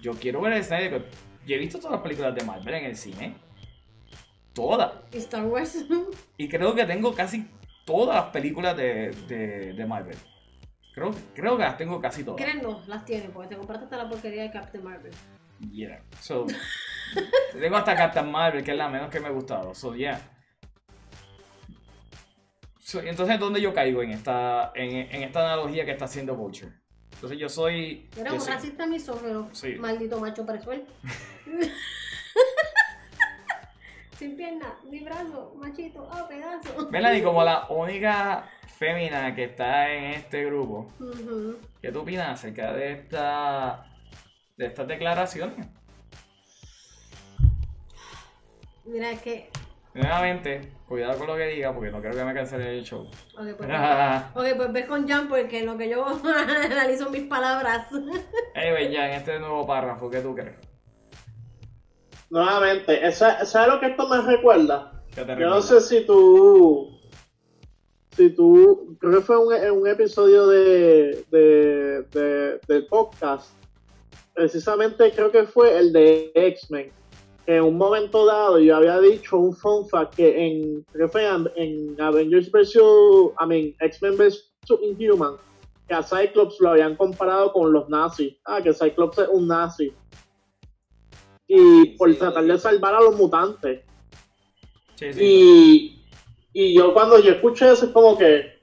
[0.00, 1.12] Yo quiero ver el Snyder Cut.
[1.46, 3.34] Yo he visto todas las películas de Marvel en el cine.
[4.52, 4.92] Todas.
[5.12, 5.84] ¿Y Star Wars?
[6.36, 7.48] Y creo que tengo casi
[7.84, 10.16] todas las películas de, de, de Marvel.
[10.94, 12.42] Creo, creo que las tengo casi todas.
[12.42, 12.62] ¿Creen?
[12.62, 15.12] No, las tiene, porque te compraste hasta la porquería de Captain Marvel.
[15.70, 16.02] Yeah.
[16.20, 16.46] So,
[17.58, 19.74] tengo hasta Captain Marvel, que es la menos que me ha gustado.
[19.74, 20.20] So, yeah.
[22.78, 26.72] So, entonces, ¿dónde yo caigo en esta, en, en esta analogía que está haciendo Vulture?
[27.20, 28.08] Entonces, yo soy.
[28.16, 29.50] Era un racista misógeno.
[29.52, 29.74] Sí.
[29.74, 30.90] Maldito macho presuelto.
[34.18, 36.88] Sin pierna, ni brazo, machito, ah, pedazo.
[36.90, 38.48] Melanie, como la única
[38.78, 41.58] fémina que está en este grupo, Ujú.
[41.82, 43.84] ¿qué tú opinas acerca de esta
[44.56, 45.66] de estas declaraciones?
[48.86, 49.50] Mira, es que.
[49.92, 53.08] Nuevamente, cuidado con lo que diga porque no quiero que me cancelen el show.
[53.36, 53.68] Ok, pues,
[54.34, 56.06] ok, pues ves con Jan porque en lo que yo
[56.70, 57.88] analizo mis palabras.
[58.54, 60.56] anyway, ya en este nuevo párrafo, ¿qué tú crees?
[62.30, 65.02] Nuevamente, ¿esa- ¿sabes lo que esto me recuerda?
[65.14, 67.00] ¿Qué te Yo no sé si tú.
[68.16, 68.96] Si tú.
[69.00, 73.50] Creo que fue un, en un episodio de, de, de- del podcast.
[74.34, 76.92] Precisamente creo que fue el de X-Men.
[77.50, 80.86] En un momento dado yo había dicho un fun fact que en.
[80.94, 82.76] En, en Avengers vs.
[83.40, 84.52] I mean, X-Men vs.
[84.82, 85.34] Inhuman.
[85.88, 88.36] Que a Cyclops lo habían comparado con los nazis.
[88.44, 89.92] Ah, que Cyclops es un nazi.
[91.48, 93.82] Y por Sí, tratar de salvar a los mutantes.
[94.94, 95.06] Sí.
[95.18, 96.04] Y,
[96.52, 98.60] y yo cuando yo escuché eso es como que,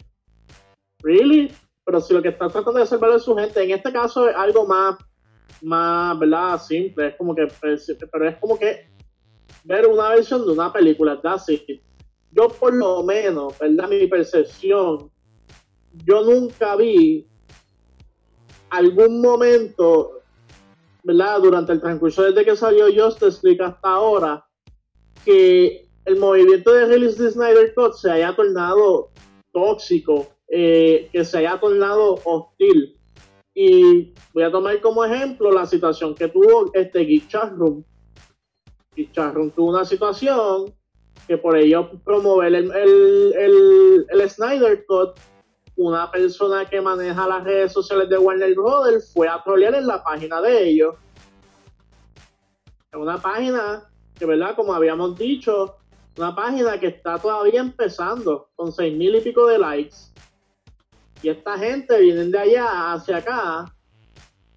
[1.04, 1.52] ¿really?
[1.84, 4.36] Pero si lo que están tratando de salvar es su gente, en este caso es
[4.38, 4.96] algo más,
[5.62, 6.62] más, ¿verdad?
[6.62, 8.88] Simple, es como que, pues, pero es como que
[9.64, 11.82] ver una versión de una película, it.
[12.32, 13.90] Yo por lo menos, ¿verdad?
[13.90, 15.10] Mi percepción,
[16.06, 17.28] yo nunca vi
[18.70, 20.22] algún momento,
[21.04, 21.42] ¿verdad?
[21.42, 24.46] Durante el transcurso desde que salió Justice League hasta ahora,
[25.24, 29.10] que el movimiento de release de Snyder Cut se haya tornado
[29.52, 32.97] tóxico, eh, que se haya tornado hostil.
[33.60, 37.84] Y voy a tomar como ejemplo la situación que tuvo este Chat Room
[39.50, 40.76] tuvo una situación
[41.28, 45.18] que por ello promover el, el, el, el Snyder Cut,
[45.76, 50.04] una persona que maneja las redes sociales de Warner Brothers fue a trolear en la
[50.04, 50.94] página de ellos.
[52.92, 54.56] Es una página que, ¿verdad?
[54.56, 55.78] Como habíamos dicho,
[56.16, 59.96] una página que está todavía empezando con seis mil y pico de likes.
[61.22, 63.66] Y esta gente vienen de allá hacia acá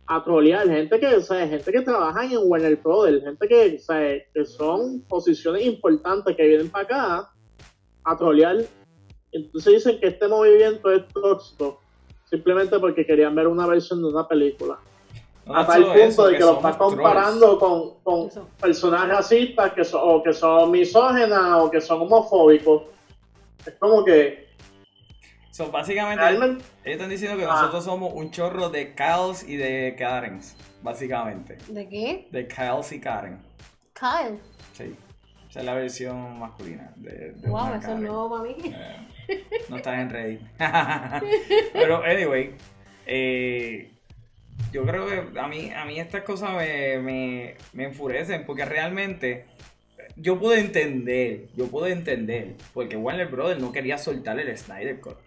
[0.07, 0.67] a trolear.
[0.67, 4.45] Gente que, o sea, gente que trabaja en Warner Brothers, gente que, o sea, que
[4.45, 7.31] son posiciones importantes que vienen para acá
[8.05, 8.57] a trolear.
[9.33, 11.81] Entonces dicen que este movimiento es tóxico
[12.31, 14.79] simplemente porque querían ver una versión de una película.
[15.45, 18.49] No a tal punto eso, de que lo somos estás comparando con, con Eso.
[18.61, 22.83] personas racistas que son, o que son misógenas o que son homofóbicos.
[23.67, 24.50] Es como que trolls.
[25.61, 27.49] So, básicamente, ellos están diciendo que Ah.
[27.49, 31.59] nosotros somos un chorro de Kyles y de Karens, básicamente.
[31.69, 32.29] ¿De qué?
[32.31, 33.39] De Kyles y Karen.
[33.93, 34.39] Kyle.
[34.73, 34.97] Sí.
[35.51, 38.03] Esa es la versión masculina de, de Wow, una eso es Karen.
[38.05, 38.57] nuevo para mí.
[39.29, 40.41] Eh, no estás en Reddit.
[41.75, 42.55] Pero, anyway,
[43.05, 43.91] eh,
[44.73, 49.45] yo creo que a mí, a mí estas cosas me, me, me enfurecen porque realmente
[50.17, 55.19] yo puedo entender, yo puedo entender, porque Warner Brothers no quería soltar el Snyder Cut.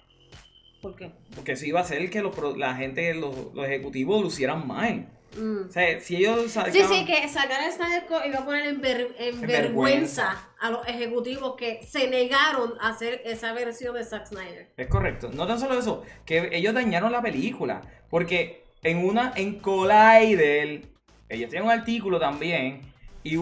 [0.84, 1.10] ¿Por qué?
[1.34, 5.08] Porque eso iba a hacer que los, la gente, los, los ejecutivos lucieran mal.
[5.36, 5.68] Mm.
[5.68, 8.66] O sea, si ellos Sí, sacaban- sí, que sacar el Snyder Cut iba a poner
[8.68, 10.24] en, ver- en En vergüenza.
[10.28, 10.50] vergüenza.
[10.60, 14.70] a los ejecutivos que se negaron a hacer esa versión de Zack Snyder.
[14.78, 15.32] Es correcto.
[15.34, 17.82] No tan solo eso, que ellos dañaron la película.
[18.12, 20.82] Porque en una, en Collider,
[21.30, 22.82] ellos tienen un artículo también.
[23.24, 23.38] Y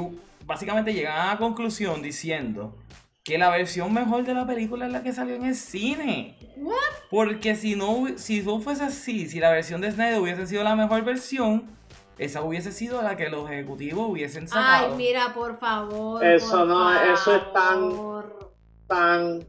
[0.46, 2.78] básicamente llegan a la conclusión diciendo
[3.24, 6.36] que la versión mejor de la película es la que salió en el cine.
[6.58, 6.76] What?
[7.10, 10.76] Porque si no, si no fuese así, si la versión de Snyder hubiese sido la
[10.76, 11.70] mejor versión,
[12.18, 14.96] esa hubiese sido la que los ejecutivos hubiesen Ay, sacado.
[14.96, 16.24] mira, por favor.
[16.26, 18.52] Eso por no, eso es tan- favor.
[18.88, 19.46] tan.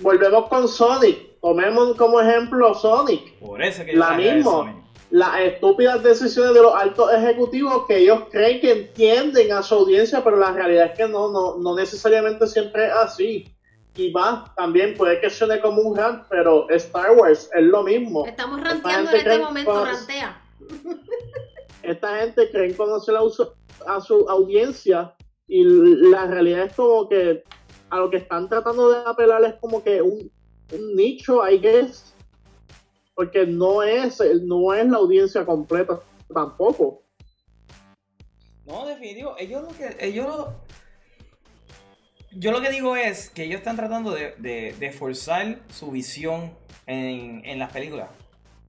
[0.00, 1.40] Volvemos con Sonic.
[1.40, 3.38] Tomemos como ejemplo Sonic.
[3.38, 4.75] Por eso que yo La mismo.
[5.10, 10.22] Las estúpidas decisiones de los altos ejecutivos que ellos creen que entienden a su audiencia,
[10.24, 13.52] pero la realidad es que no, no, no necesariamente siempre es así.
[13.94, 18.26] Y va, también puede que suene como un rant, pero Star Wars es lo mismo.
[18.26, 20.42] Estamos Esta ranteando en este cree- momento, rantea.
[21.82, 23.52] esta gente creen conocer a, su-
[23.86, 25.14] a su audiencia
[25.46, 27.44] y la realidad es como que
[27.90, 30.30] a lo que están tratando de apelar es como que un,
[30.72, 32.15] un nicho, I guess,
[33.16, 35.98] porque no es, no es la audiencia completa
[36.32, 37.02] tampoco.
[38.66, 39.34] No, definitivo.
[39.38, 39.96] Ellos lo que.
[39.98, 40.54] Ellos lo-
[42.32, 46.52] Yo lo que digo es que ellos están tratando de, de- de forzar su visión
[46.86, 48.10] en, en las películas.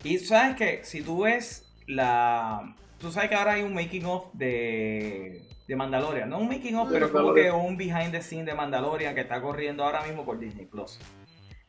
[0.04, 2.76] Y sabes que si tú ves la.
[3.00, 6.30] Tú sabes que ahora hay un making of de, de Mandalorian.
[6.30, 9.42] No un making of, pero como que un behind the scene de Mandalorian que está
[9.42, 10.98] corriendo ahora mismo por Disney Plus.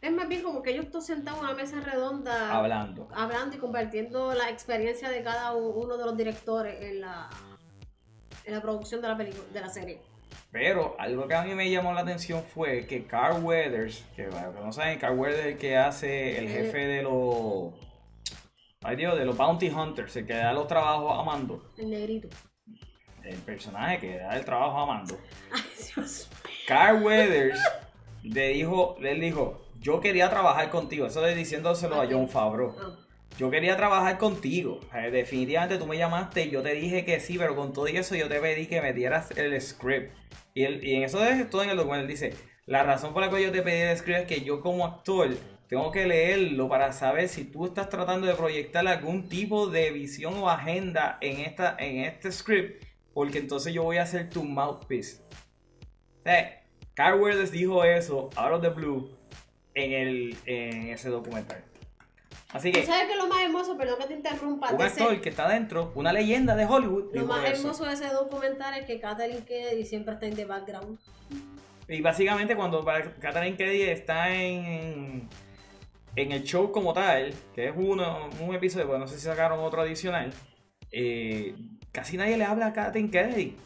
[0.00, 3.08] Es más bien como que ellos todos sentados en una mesa redonda Hablando.
[3.12, 7.28] hablando y compartiendo la experiencia de cada uno de los directores en la
[8.44, 10.00] en la producción de la película, de la serie.
[10.50, 14.46] Pero algo que a mí me llamó la atención fue que Carl Weathers, que para
[14.46, 17.74] los que no saben, Carl Weathers es el que hace el jefe de los.
[18.82, 21.62] Ay Dios, de los Bounty Hunters, el que da los trabajos a Mando.
[21.76, 22.28] El negrito.
[23.22, 25.18] El personaje que da el trabajo a Mando.
[25.52, 25.60] Ay,
[25.94, 26.30] Dios.
[26.66, 27.60] Carl Weathers
[28.22, 31.06] le dijo, él dijo, yo quería trabajar contigo.
[31.06, 32.74] Eso de diciéndoselo a John Favreau.
[32.78, 32.94] Ah.
[33.38, 34.80] Yo quería trabajar contigo.
[34.92, 38.14] Sea, definitivamente tú me llamaste y yo te dije que sí, pero con todo eso
[38.14, 40.12] yo te pedí que me dieras el script.
[40.52, 42.34] Y, en eso de todo en el documento él dice,
[42.66, 45.30] la razón por la cual yo te pedí el script es que yo como actor
[45.68, 50.34] tengo que leerlo para saber si tú estás tratando de proyectar algún tipo de visión
[50.34, 52.84] o agenda en, esta, en este script,
[53.14, 55.22] porque entonces yo voy a ser tu mouthpiece.
[56.24, 56.62] Sea,
[56.92, 59.17] Carl dijo eso, out of the blue,
[59.84, 61.64] en, el, en ese documental.
[62.52, 65.20] Así ¿Tú que sabes que lo más hermoso, perdón que te interrumpa, un ese- actor
[65.20, 67.14] que está dentro, una leyenda de Hollywood.
[67.14, 67.60] lo más eso.
[67.62, 70.98] hermoso de ese documental es que Kathleen Kennedy siempre está en the background.
[71.88, 75.28] Y básicamente cuando Catherine Kennedy está en,
[76.16, 79.60] en el show como tal, que es uno, un episodio, porque no sé si sacaron
[79.60, 80.32] otro adicional,
[80.90, 81.54] eh,
[81.92, 83.56] casi nadie le habla a Catherine Kennedy.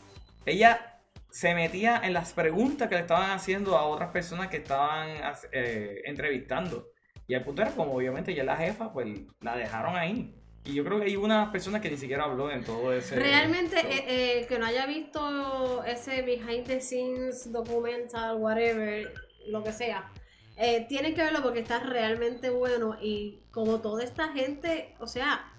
[0.44, 0.91] Ella
[1.32, 5.08] se metía en las preguntas que le estaban haciendo a otras personas que estaban
[5.50, 6.90] eh, entrevistando.
[7.26, 9.08] Y al punto era como obviamente es la jefa, pues
[9.40, 10.34] la dejaron ahí.
[10.64, 13.16] Y yo creo que hay una persona que ni siquiera habló en todo ese...
[13.16, 19.12] Realmente, eh, eh, que no haya visto ese behind the scenes documental, whatever,
[19.48, 20.12] lo que sea,
[20.56, 25.50] eh, tienen que verlo porque está realmente bueno y como toda esta gente, o sea,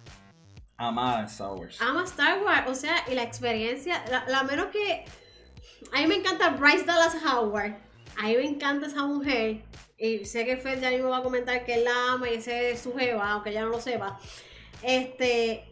[0.78, 1.82] en Star Wars.
[1.82, 5.03] ama Star Wars, o sea, y la experiencia, la, la menos que...
[5.92, 7.76] A mí me encanta Bryce Dallas Howard,
[8.18, 9.62] a mí me encanta esa mujer,
[9.98, 12.72] y sé que Fed ya mismo va a comentar que él la ama y ese
[12.72, 14.20] es su jeva, aunque ella no lo sepa.
[14.82, 15.66] Este,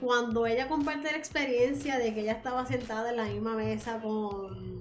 [0.00, 4.78] cuando ella comparte la experiencia de que ella estaba sentada en la misma mesa con,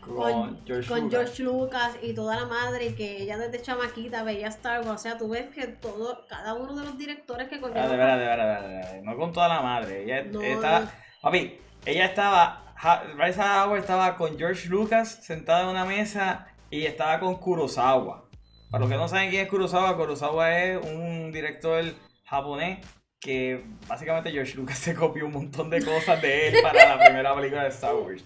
[0.00, 1.10] con, George con Lucas.
[1.10, 5.02] George Lucas y toda la madre y que ella desde chamaquita veía Star Wars, o
[5.02, 8.18] sea, tú ves que todo, cada uno de los directores que Ah, cogieron de verdad,
[8.18, 9.02] de verdad, de verdad.
[9.02, 10.04] No con toda la madre.
[10.04, 10.80] Ella No, estaba.
[10.80, 10.90] no.
[11.22, 12.71] Papi, ella estaba.
[13.14, 18.28] Bryce Howard estaba con George Lucas sentada en una mesa y estaba con Kurosawa.
[18.70, 21.84] Para los que no saben quién es Kurosawa, Kurosawa es un director
[22.24, 22.84] japonés
[23.20, 27.34] que básicamente George Lucas se copió un montón de cosas de él para la primera
[27.36, 28.24] película de Star Wars.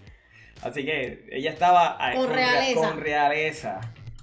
[0.62, 2.80] Así que ella estaba eh, Con realeza.
[2.80, 3.80] con realeza.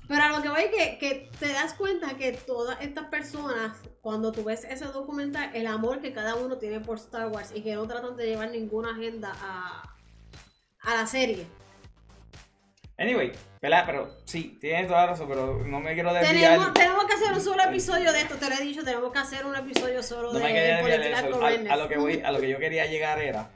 [0.08, 4.32] Pero a lo que voy que, que te das cuenta que todas estas personas, cuando
[4.32, 7.76] tú ves ese documental, el amor que cada uno tiene por Star Wars y que
[7.76, 9.93] no tratan de llevar ninguna agenda a,
[10.84, 11.46] a la serie.
[12.98, 13.32] Anyway,
[13.62, 13.84] ¿verdad?
[13.86, 16.34] Pero sí, tienes toda la razón, pero no me quiero desviar.
[16.34, 19.20] Tenemos, tenemos que hacer un solo episodio de esto, te lo he dicho, tenemos que
[19.20, 21.44] hacer un episodio solo No de me de eso.
[21.72, 23.50] A, lo que voy, a lo que yo quería llegar era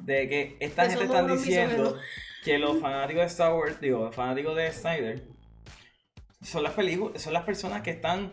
[0.00, 1.96] de que esta Que gente unos diciendo
[2.44, 5.22] que los fanáticos de Star Wars, digo, los fanáticos de Snyder,
[6.42, 8.32] son las películas, son las personas que están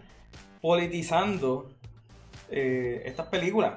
[0.61, 1.71] politizando
[2.49, 3.75] eh, estas películas.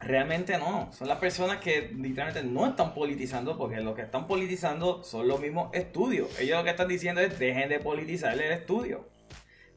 [0.00, 5.04] Realmente no, son las personas que literalmente no están politizando porque los que están politizando
[5.04, 6.38] son los mismos estudios.
[6.40, 9.06] Ellos lo que están diciendo es dejen de politizar el estudio.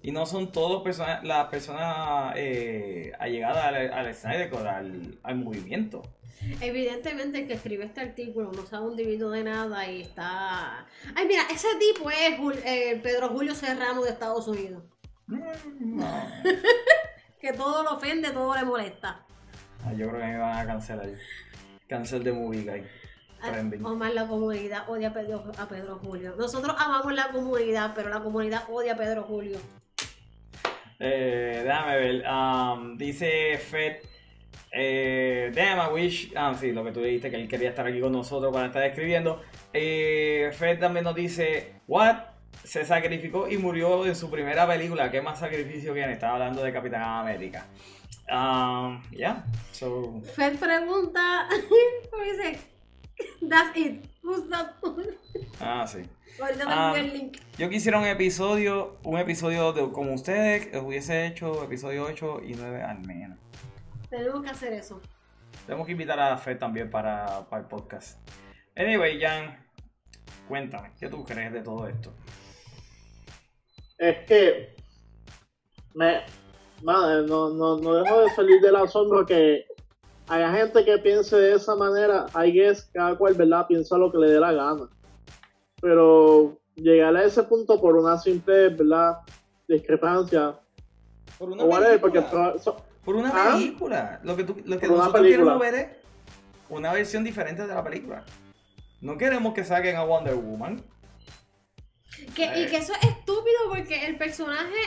[0.01, 6.01] Y no son todos personas, las personas eh, allegadas al, al Snyder al, al movimiento.
[6.61, 10.85] Evidentemente el que escribe este artículo no sabe un divido de nada y está...
[11.15, 14.83] Ay, mira, ese tipo es Jul- eh, Pedro Julio Serrano de Estados Unidos.
[15.27, 16.05] No.
[17.39, 19.25] Que todo lo ofende, todo le molesta.
[19.85, 21.07] Ah, Yo creo que me van a cancelar.
[21.87, 22.83] Cancel de movie guy.
[23.43, 23.85] Trending.
[23.85, 26.33] Omar, la comunidad odia a Pedro, a Pedro Julio.
[26.37, 29.57] Nosotros amamos la comunidad, pero la comunidad odia a Pedro Julio.
[30.99, 32.23] Eh, déjame ver.
[32.29, 33.97] um, dice Fed.
[34.71, 36.31] Eh, damn, I wish.
[36.35, 38.83] Ah, sí, lo que tú dijiste, que él quería estar aquí con nosotros para estar
[38.83, 39.41] escribiendo.
[39.73, 42.15] Eh, Fed también nos dice: What?
[42.63, 45.11] Se sacrificó y murió en su primera película.
[45.11, 46.13] ¿Qué más sacrificio viene?
[46.13, 47.65] Estaba hablando de Capitán América.
[48.31, 50.21] Um, yeah, so.
[50.35, 51.47] Fed pregunta,
[52.23, 52.59] dice,
[53.49, 54.75] that's it, who's that?
[55.59, 56.03] Ah, sí.
[56.39, 56.93] Ahorita Ah.
[56.97, 57.37] el link.
[57.57, 62.53] Yo quisiera un episodio, un episodio de, como ustedes, que hubiese hecho episodio 8 y
[62.55, 63.37] 9 al menos.
[64.09, 64.99] Tenemos que hacer eso.
[65.67, 68.17] Tenemos que invitar a Fed también para, para el podcast.
[68.75, 69.63] Anyway, Jan,
[70.47, 72.13] cuéntame, ¿qué tú crees de todo esto?
[73.97, 74.75] Es que
[75.93, 76.23] me
[76.83, 79.65] madre, no, no, no dejo de salir del asombro que
[80.27, 82.25] haya gente que piense de esa manera.
[82.35, 83.65] I guess cada cual, ¿verdad?
[83.67, 84.89] Piensa lo que le dé la gana.
[85.81, 89.17] Pero llegar a ese punto por una simple, ¿verdad?
[89.67, 90.59] Discrepancia.
[91.37, 91.69] Por una O
[91.99, 92.55] porque película.
[92.59, 93.53] so- Por una ¿Ah?
[93.53, 94.21] película.
[94.23, 95.87] Lo que, tú, lo que nosotros queremos ver es
[96.69, 98.23] una versión diferente de la película.
[99.01, 100.81] No queremos que saquen a Wonder Woman.
[102.35, 102.67] Que, y Eh.
[102.69, 104.77] que eso es estúpido porque el personaje,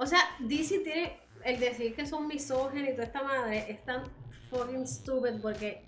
[0.00, 4.02] o sea, DC tiene el decir que son misógenos y toda esta madre es tan
[4.48, 5.84] fucking stupid porque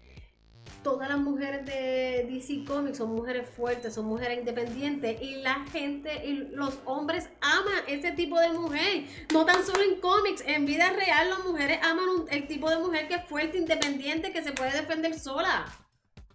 [0.82, 6.26] todas las mujeres de DC Comics son mujeres fuertes, son mujeres independientes y la gente
[6.26, 9.04] y los hombres aman ese tipo de mujer.
[9.32, 13.08] No tan solo en cómics, en vida real las mujeres aman el tipo de mujer
[13.08, 15.64] que es fuerte, independiente, que se puede defender sola.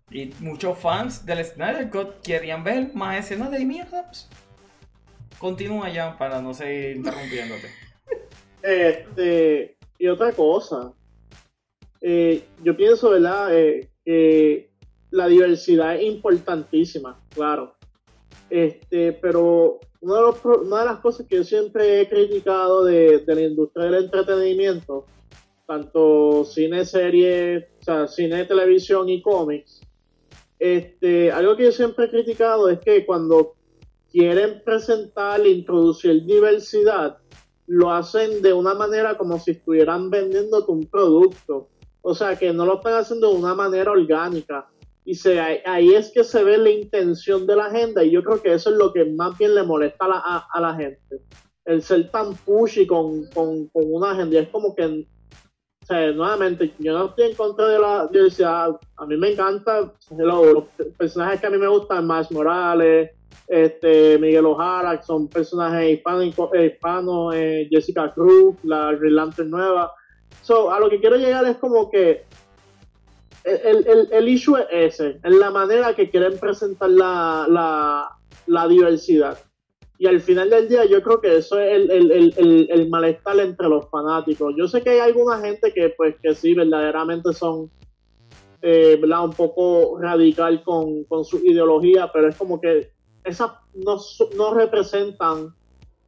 [0.10, 4.28] Y muchos fans del Snyder Cut querían ver más escenas de Amy Adams.
[5.40, 7.68] Continúa ya para no seguir interrumpiéndote.
[8.62, 10.94] Este, y otra cosa,
[12.02, 13.50] eh, yo pienso, ¿verdad?
[13.52, 14.70] Eh,
[15.12, 17.76] la diversidad es importantísima, claro.
[18.50, 23.36] Este, pero uno de una de las cosas que yo siempre he criticado de, de
[23.36, 25.06] la industria del entretenimiento,
[25.66, 29.82] tanto cine, serie, o sea, cine, televisión y cómics,
[30.60, 33.57] este, algo que yo siempre he criticado es que cuando
[34.18, 37.20] quieren presentar introducir diversidad,
[37.68, 41.70] lo hacen de una manera como si estuvieran vendiéndote un producto.
[42.02, 44.68] O sea, que no lo están haciendo de una manera orgánica.
[45.06, 48.42] Y se, ahí, es que se ve la intención de la agenda y yo creo
[48.42, 51.22] que eso es lo que más bien le molesta a la, a, la gente.
[51.64, 54.36] El ser tan pushy con, con, con una agenda.
[54.36, 58.80] Y es como que, o sea, nuevamente, yo no estoy en contra de la diversidad.
[58.96, 60.64] A mí me encanta hello, los
[60.98, 63.12] personajes que a mí me gustan, Miles Morales,
[63.48, 69.94] este Miguel O'Hara, son personajes hispanos, eh, Jessica Cruz, la Green Lantern nueva.
[70.42, 72.26] So, a lo que quiero llegar es como que
[73.44, 78.10] el, el, el issue es ese, en la manera que quieren presentar la, la,
[78.46, 79.38] la diversidad.
[80.00, 83.68] Y al final del día yo creo que eso es el, el, el, malestar entre
[83.68, 84.54] los fanáticos.
[84.56, 87.72] Yo sé que hay alguna gente que pues que sí, verdaderamente son
[88.62, 92.92] eh, un poco radical con, con su ideología, pero es como que
[93.28, 93.98] esas no,
[94.36, 95.56] no representan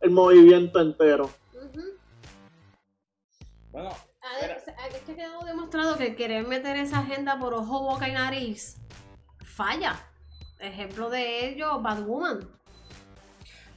[0.01, 1.29] el movimiento entero.
[3.71, 3.91] Bueno,
[4.41, 8.79] es que quedó demostrado que querer meter esa agenda por ojo, boca y nariz
[9.59, 9.99] falla.
[10.59, 12.47] Ejemplo de ello, Batwoman.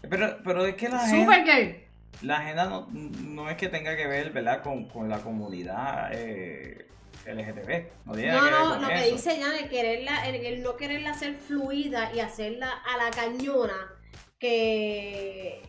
[0.09, 1.77] pero, pero es que la agenda, Supergirl.
[2.23, 4.63] la agenda no, no es que tenga que ver, ¿verdad?
[4.63, 6.87] Con, con la comunidad eh,
[7.27, 8.07] LGTB.
[8.07, 11.11] No tiene No, que no, lo que dice Jan, el, quererla, el, el no quererla
[11.11, 13.95] hacer fluida y hacerla a la cañona,
[14.39, 15.63] que,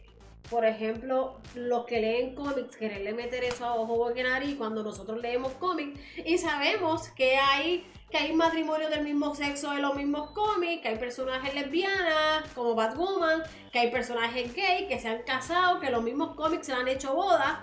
[0.49, 5.53] por ejemplo, los que leen cómics, quererle meter eso a ojo, nariz cuando nosotros leemos
[5.53, 10.83] cómics y sabemos que hay que hay matrimonio del mismo sexo en los mismos cómics,
[10.83, 15.89] que hay personajes lesbianas como Batwoman, que hay personajes gay que se han casado, que
[15.89, 17.57] los mismos cómics se han hecho bodas.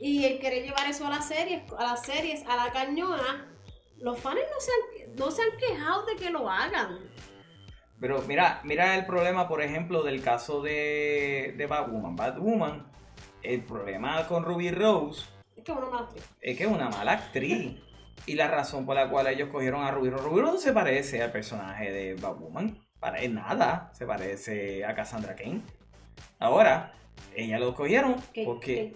[0.00, 3.48] Y el querer llevar eso a las series, a las series, a la cañona,
[3.98, 6.98] los fans no se han, no se han quejado de que lo hagan.
[7.98, 12.14] Pero mira, mira el problema, por ejemplo, del caso de, de Batwoman.
[12.14, 12.86] Batwoman,
[13.42, 15.24] el problema con Ruby Rose
[15.56, 16.28] Es que uno más triste.
[16.40, 17.80] es que es una mala actriz.
[18.26, 20.24] Y la razón por la cual ellos cogieron a Ruby Rose.
[20.24, 22.78] Ruby Rose no se parece al personaje de Batwoman.
[22.98, 25.62] Para nada se parece a Cassandra Kane.
[26.38, 26.92] Ahora,
[27.34, 28.94] ella lo cogieron Kate, porque...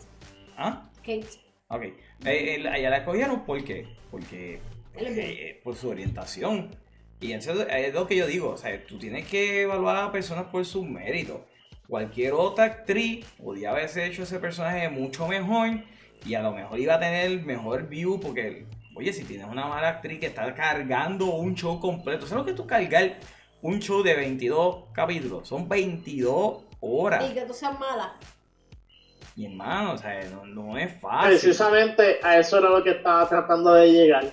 [0.56, 0.89] ¿Ah?
[1.00, 1.26] Kate.
[1.68, 1.82] Ok.
[2.24, 4.60] Eh, ella la escogieron porque, porque
[4.94, 5.28] Él es bien.
[5.30, 6.70] eh, por su orientación.
[7.20, 8.50] Y eso es lo que yo digo.
[8.50, 11.40] O sea, tú tienes que evaluar a personas por sus méritos.
[11.86, 15.82] Cualquier otra actriz podía haberse hecho ese personaje mucho mejor
[16.24, 18.64] y a lo mejor iba a tener mejor view porque,
[18.94, 22.52] oye, si tienes una mala actriz que está cargando un show completo, ¿sabes lo que
[22.54, 23.18] tú cargar
[23.60, 25.48] un show de 22 capítulos?
[25.48, 27.30] Son 22 horas.
[27.30, 28.16] Y que tú seas mala.
[29.46, 31.28] Hermano, o sea, no, es fácil.
[31.30, 34.24] Precisamente a eso era lo que estaba tratando de llegar.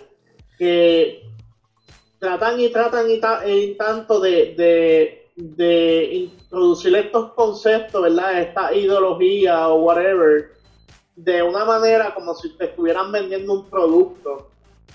[0.57, 1.21] Que
[2.19, 8.41] tratan y tratan y, ta- y tanto de, de, de introducir estos conceptos, ¿verdad?
[8.41, 10.51] Esta ideología o whatever.
[11.15, 14.49] de una manera como si te estuvieran vendiendo un producto.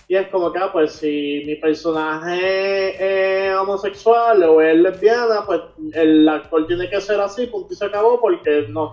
[0.09, 5.61] Y es como que, ah, pues si mi personaje es homosexual o es lesbiana, pues
[5.95, 8.93] el actor tiene que ser así, punto y se acabó, porque no.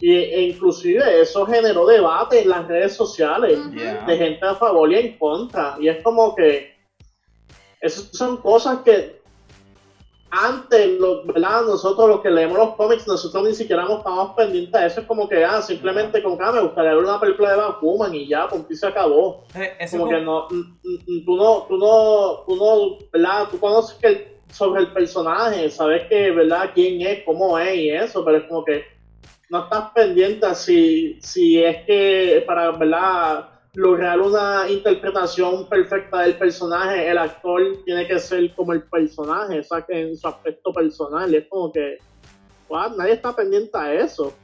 [0.00, 4.96] Y, e inclusive eso generó debate en las redes sociales de gente a favor y
[4.96, 5.76] en contra.
[5.80, 6.76] Y es como que
[7.80, 9.18] esas son cosas que
[10.30, 11.62] antes, ¿verdad?
[11.62, 15.00] nosotros los que leemos los cómics, nosotros ni siquiera nos estamos pendientes de eso.
[15.00, 18.14] Es como que, ah, simplemente con que ah, me gustaría ver una película de Batman
[18.14, 19.44] y ya, punto y se acabó.
[19.54, 23.48] Eh, como que no, tú no, tú no, tú no, ¿verdad?
[23.50, 26.70] Tú conoces que sobre el personaje, sabes que, ¿verdad?
[26.74, 28.84] Quién es, cómo es y eso, pero es como que
[29.50, 33.48] no estás pendiente si, si es que para, ¿verdad?
[33.74, 39.62] lograr una interpretación perfecta del personaje, el actor tiene que ser como el personaje, o
[39.62, 41.32] sea, que en su aspecto personal.
[41.32, 41.98] Es como que,
[42.96, 44.34] nadie está pendiente a eso.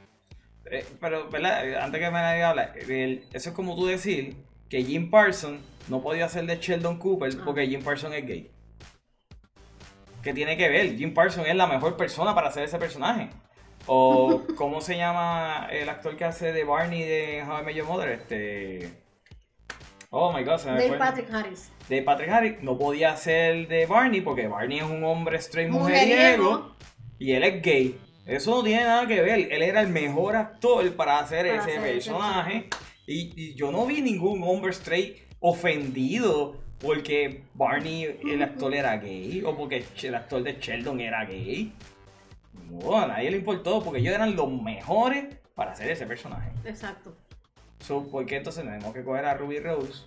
[0.71, 1.83] Eh, pero, ¿verdad?
[1.83, 4.35] Antes que me nadie habla, eso es como tú decir
[4.69, 5.59] que Jim Parsons
[5.89, 7.41] no podía ser de Sheldon Cooper ah.
[7.43, 8.51] porque Jim Parsons es gay.
[10.23, 10.95] ¿Qué tiene que ver?
[10.95, 13.29] Jim Parsons es la mejor persona para hacer ese personaje.
[13.87, 17.87] O, ¿cómo se llama el actor que hace de Barney de How I Met Your
[17.87, 18.09] Mother?
[18.09, 18.91] Este.
[20.09, 21.71] Oh my god, se me De Patrick Harris.
[21.89, 26.75] De Patrick Harris no podía ser de Barney porque Barney es un hombre straight mujeriego,
[27.19, 27.99] y él es gay.
[28.25, 29.51] Eso no tiene nada que ver.
[29.51, 32.69] Él era el mejor actor para hacer ese personaje.
[33.05, 39.55] Y, yo no vi ningún hombre straight ofendido porque Barney, el actor, era gay o
[39.55, 41.71] porque el actor de Sheldon era gay.
[42.69, 46.51] No, a nadie le importó porque ellos eran los mejores para hacer ese personaje.
[46.65, 47.15] Exacto.
[47.79, 50.03] So, ¿Por qué entonces tenemos que coger a Ruby Rose?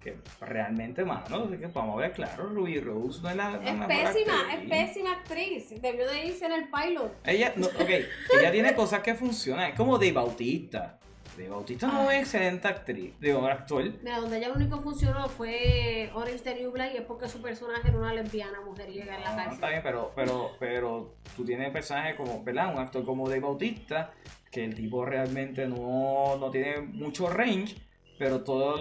[0.00, 3.60] Que realmente, mano, que vamos a ver claro, Ruby Rose no es la.
[3.62, 5.82] Es pésima, es pésima actriz.
[5.82, 7.12] Debió de irse en el pilot.
[7.26, 7.90] Ella, no, ok,
[8.38, 9.70] ella tiene cosas que funcionan.
[9.70, 10.98] Es como de Bautista.
[11.40, 13.82] De Bautista no es excelente actriz, digo, actor.
[14.02, 17.40] Mira, donde ella lo único funcionó fue Orange the New Black y es porque su
[17.40, 19.54] personaje era una lesbiana mujer y llega en la cárcel.
[19.54, 22.74] está bien, pero, pero, pero tú tienes personajes como, ¿verdad?
[22.74, 24.12] Un actor como de Bautista
[24.50, 27.76] que el tipo realmente no, no tiene mucho range,
[28.18, 28.78] pero todos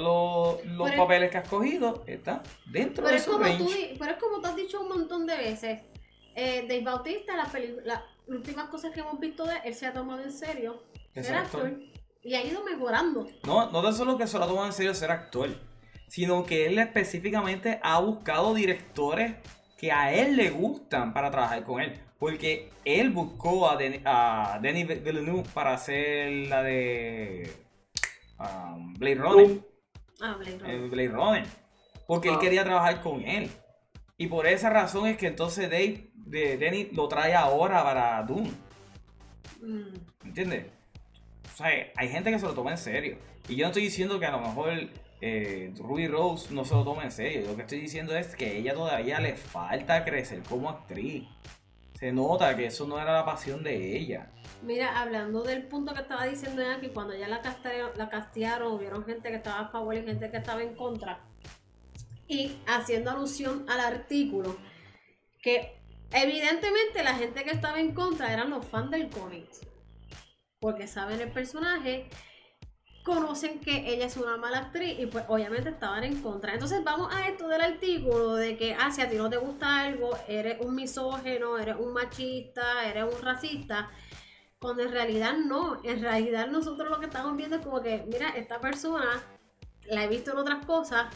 [0.68, 3.58] los, papeles que has cogido están dentro de su range.
[3.58, 5.80] Tú, pero es como tú has dicho un montón de veces,
[6.36, 7.54] eh, Dave Bautista, las
[7.86, 10.84] la, últimas cosas que hemos visto de él, se ha tomado en serio
[11.14, 11.80] ser actor
[12.24, 13.28] y ha ido mejorando.
[13.46, 15.50] No, no tan solo que se lo ha tomado en serio ser actor,
[16.08, 19.36] sino que él específicamente ha buscado directores
[19.78, 22.00] que a él le gustan para trabajar con él.
[22.18, 27.50] Porque él buscó a, a Denis Villeneuve para hacer la de
[28.40, 29.62] um, Blade Runner.
[30.20, 30.90] Ah, Blade Runner.
[30.90, 31.48] Blade Runner.
[32.06, 33.50] Porque él quería trabajar con él.
[34.18, 38.52] Y por esa razón es que entonces Dave, de, Denis lo trae ahora para Doom.
[39.62, 39.96] Mm.
[40.26, 40.79] ¿Entiendes?
[41.60, 43.18] Sea, hay gente que se lo toma en serio.
[43.48, 44.70] Y yo no estoy diciendo que a lo mejor
[45.22, 47.48] eh, Ruby Rose no se lo toma en serio.
[47.48, 51.26] Lo que estoy diciendo es que ella todavía le falta crecer como actriz
[52.00, 54.32] se nota que eso no era la pasión de ella.
[54.62, 59.30] Mira, hablando del punto que estaba diciendo que cuando ya la castearon, la hubieron gente
[59.30, 61.20] que estaba a favor y gente que estaba en contra.
[62.28, 64.56] Y haciendo alusión al artículo,
[65.42, 65.82] que
[66.14, 69.50] evidentemente la gente que estaba en contra eran los fans del cómic.
[70.60, 72.10] Porque saben el personaje
[73.04, 76.54] conocen que ella es una mala actriz y pues obviamente estaban en contra.
[76.54, 79.82] Entonces vamos a esto del artículo de que ah, si a ti no te gusta
[79.82, 83.90] algo, eres un misógeno, eres un machista, eres un racista.
[84.60, 88.30] Cuando en realidad no, en realidad nosotros lo que estamos viendo es como que, mira,
[88.30, 89.24] esta persona
[89.88, 91.08] la he visto en otras cosas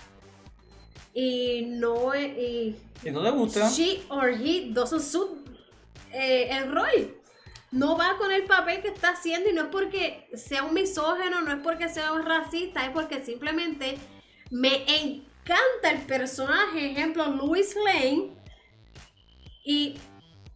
[1.14, 3.70] y no y, ¿Y no le gusta.
[3.70, 5.30] She or he doesn't suit
[6.12, 7.23] eh, el rol
[7.74, 11.42] no va con el papel que está haciendo y no es porque sea un misógeno,
[11.42, 13.98] no es porque sea un racista, es porque simplemente
[14.52, 18.30] me encanta el personaje, ejemplo, Louis Lane.
[19.66, 19.98] Y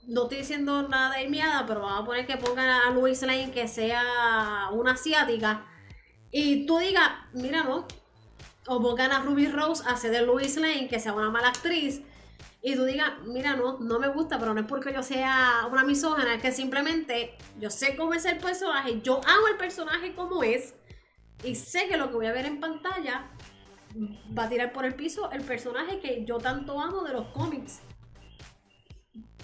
[0.06, 3.50] no estoy diciendo nada de miada, pero vamos a poner que pongan a Louis Lane
[3.50, 5.66] que sea una asiática.
[6.30, 7.88] Y tú digas, mira, no.
[8.68, 12.02] O pongan a Ruby Rose a hacer de Louis Lane que sea una mala actriz
[12.68, 15.86] y tú digas, mira, no, no me gusta, pero no es porque yo sea una
[15.86, 20.44] misógena, es que simplemente yo sé cómo es el personaje, yo amo el personaje como
[20.44, 20.76] es,
[21.46, 23.32] y sé que lo que voy a ver en pantalla
[24.38, 27.80] va a tirar por el piso el personaje que yo tanto amo de los cómics.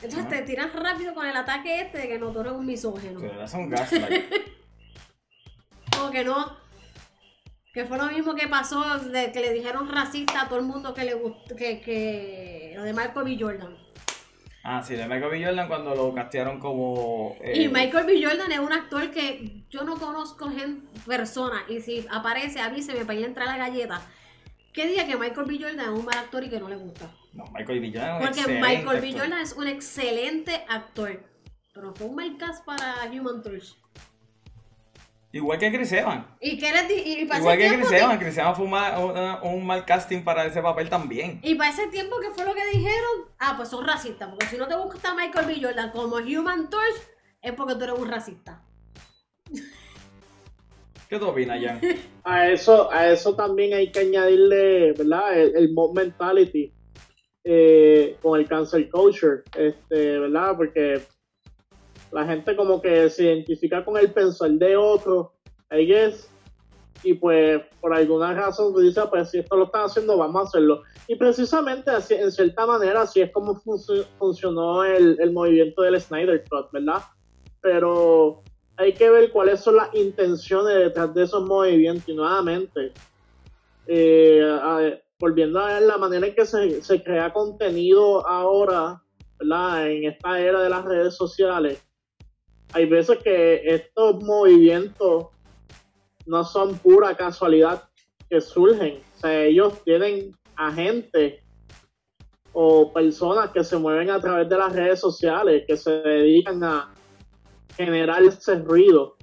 [0.01, 3.21] Entonces te tiras rápido con el ataque este de que no, tú eres un misógeno.
[3.21, 4.25] Que un gaslight.
[5.97, 6.57] Como que no,
[7.73, 10.93] que fue lo mismo que pasó de que le dijeron racista a todo el mundo
[10.93, 13.37] que le gustó, que, que lo de Michael B.
[13.39, 13.75] Jordan.
[14.63, 15.43] Ah, sí, de Michael B.
[15.43, 17.35] Jordan cuando lo castearon como...
[17.41, 18.23] Eh, y Michael B.
[18.23, 23.19] Jordan es un actor que yo no conozco gente, persona, y si aparece, avíseme para
[23.19, 24.01] ir a entrar a la galleta.
[24.71, 25.57] ¿Qué diga que Michael B.
[25.59, 27.09] Jordan es un mal actor y que no le gusta?
[27.33, 27.91] No, Michael B.
[27.91, 29.07] Jordan es un Porque Michael B.
[29.07, 29.19] actor.
[29.19, 31.23] Jordan es un excelente actor.
[31.73, 33.75] Pero fue un mal cast para Human Torch.
[35.33, 36.25] Igual que Chris Evans.
[36.39, 38.19] Y que eres di- y para Igual ese que Chris que- Evans.
[38.21, 41.39] Chris Evans fue un mal, una- un mal casting para ese papel también.
[41.43, 43.25] Y para ese tiempo, ¿qué fue lo que dijeron?
[43.39, 44.29] Ah, pues son racistas.
[44.29, 45.57] Porque si no te gusta Michael B.
[45.59, 46.95] Jordan como Human Torch,
[47.41, 48.61] es porque tú eres un racista.
[51.09, 51.79] ¿Qué tú opinas, Jan?
[52.23, 55.37] A eso, a eso también hay que añadirle, ¿verdad?
[55.37, 56.71] El, el mob mentality
[57.43, 60.55] eh, con el cancel culture, este, ¿verdad?
[60.55, 61.01] Porque
[62.13, 65.33] la gente como que se identifica con el pensar de otro,
[65.71, 66.29] I guess,
[67.03, 70.83] y pues por alguna razón dice, pues si esto lo están haciendo, vamos a hacerlo.
[71.07, 76.43] Y precisamente así, en cierta manera así es como func- funcionó el, movimiento del Snyder
[76.49, 77.01] Cut, ¿verdad?
[77.61, 78.41] Pero
[78.77, 82.93] hay que ver cuáles son las intenciones detrás de esos movimientos y nuevamente
[83.87, 89.01] eh, volviendo a ver la manera en que se, se crea contenido ahora
[89.39, 89.91] ¿verdad?
[89.91, 91.83] en esta era de las redes sociales
[92.73, 95.27] hay veces que estos movimientos
[96.25, 97.83] no son pura casualidad
[98.29, 99.01] que surgen.
[99.15, 101.41] O sea ellos tienen agentes
[102.51, 106.93] o personas que se mueven a través de las redes sociales que se dedican a
[107.75, 109.15] generar ese ruido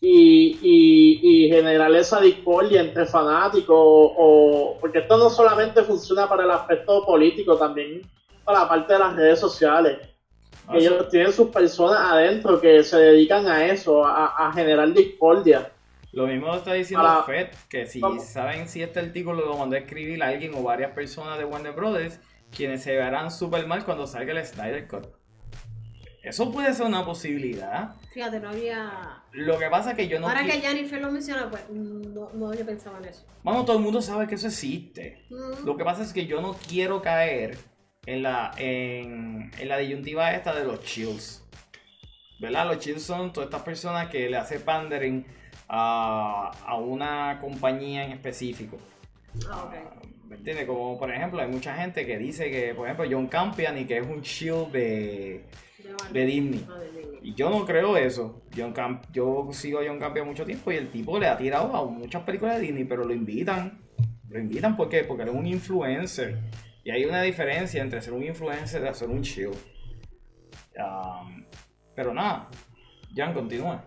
[0.00, 7.04] y, generar esa discordia entre fanáticos o- porque esto no solamente funciona para el aspecto
[7.04, 8.02] político también
[8.44, 9.98] para la parte de las redes sociales
[10.74, 15.70] Ellos tienen sus personas adentro que se dedican a eso a, a generar discordia
[16.12, 19.80] Lo mismo está diciendo Para- Fed, que si saben si este artículo lo mandó a
[19.80, 22.18] escribir alguien o varias personas de Warner Brothers,
[22.54, 25.06] quienes se verán súper mal cuando salga el Snyder Cut.
[26.22, 27.94] Eso puede ser una posibilidad.
[28.12, 29.22] Fíjate, no había.
[29.30, 30.26] Lo que pasa es que yo no...
[30.26, 33.24] Ahora que Jennifer lo menciona, pues no, no yo pensaba en eso.
[33.44, 35.24] Vamos, todo el mundo sabe que eso existe.
[35.30, 35.64] Mm.
[35.64, 37.56] Lo que pasa es que yo no quiero caer
[38.06, 41.42] en la, en, en la disyuntiva esta de los chills.
[42.38, 42.66] ¿Verdad?
[42.66, 45.26] Los chills son todas estas personas que le hacen pandering
[45.68, 48.78] a, a una compañía en específico.
[49.50, 49.74] Ah, ok.
[50.28, 50.66] ¿Me entiendes?
[50.66, 53.98] Como por ejemplo, hay mucha gente que dice que, por ejemplo, John Campion y que
[53.98, 55.44] es un shield de,
[55.78, 56.12] De Barbie.
[56.20, 56.66] de Disney.
[56.68, 57.20] Ah, de Disney.
[57.22, 58.42] Y yo no creo eso.
[58.56, 61.74] John Camp yo sigo a John Campion mucho tiempo y el tipo le ha tirado
[61.74, 63.80] a muchas películas de Disney, pero lo invitan.
[64.28, 65.04] Lo invitan ¿por qué?
[65.04, 66.38] Porque él es un influencer.
[66.86, 69.48] Y hay una diferencia entre ser un influencer y ser un chill.
[70.78, 71.44] Um,
[71.96, 72.48] pero nada,
[73.12, 73.82] Jan, continúa.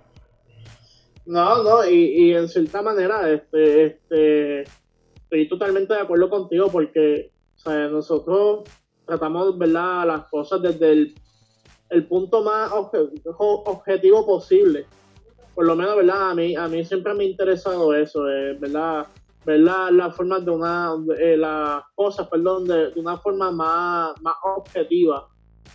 [1.26, 4.64] No, no, y, en cierta manera, este, este,
[5.16, 7.32] estoy totalmente de acuerdo contigo porque,
[7.64, 8.70] o nosotros
[9.06, 11.14] tratamos, ¿verdad?, las cosas desde
[11.90, 14.88] el, punto más objetivo posible.
[15.56, 19.08] Por lo menos, ¿verdad?, a mí, a mí siempre me ha interesado eso, eh, ¿verdad?,
[19.46, 24.20] ver la- las formas de una, eh, las cosas, perdón, de, de una forma más,
[24.22, 25.28] más objetiva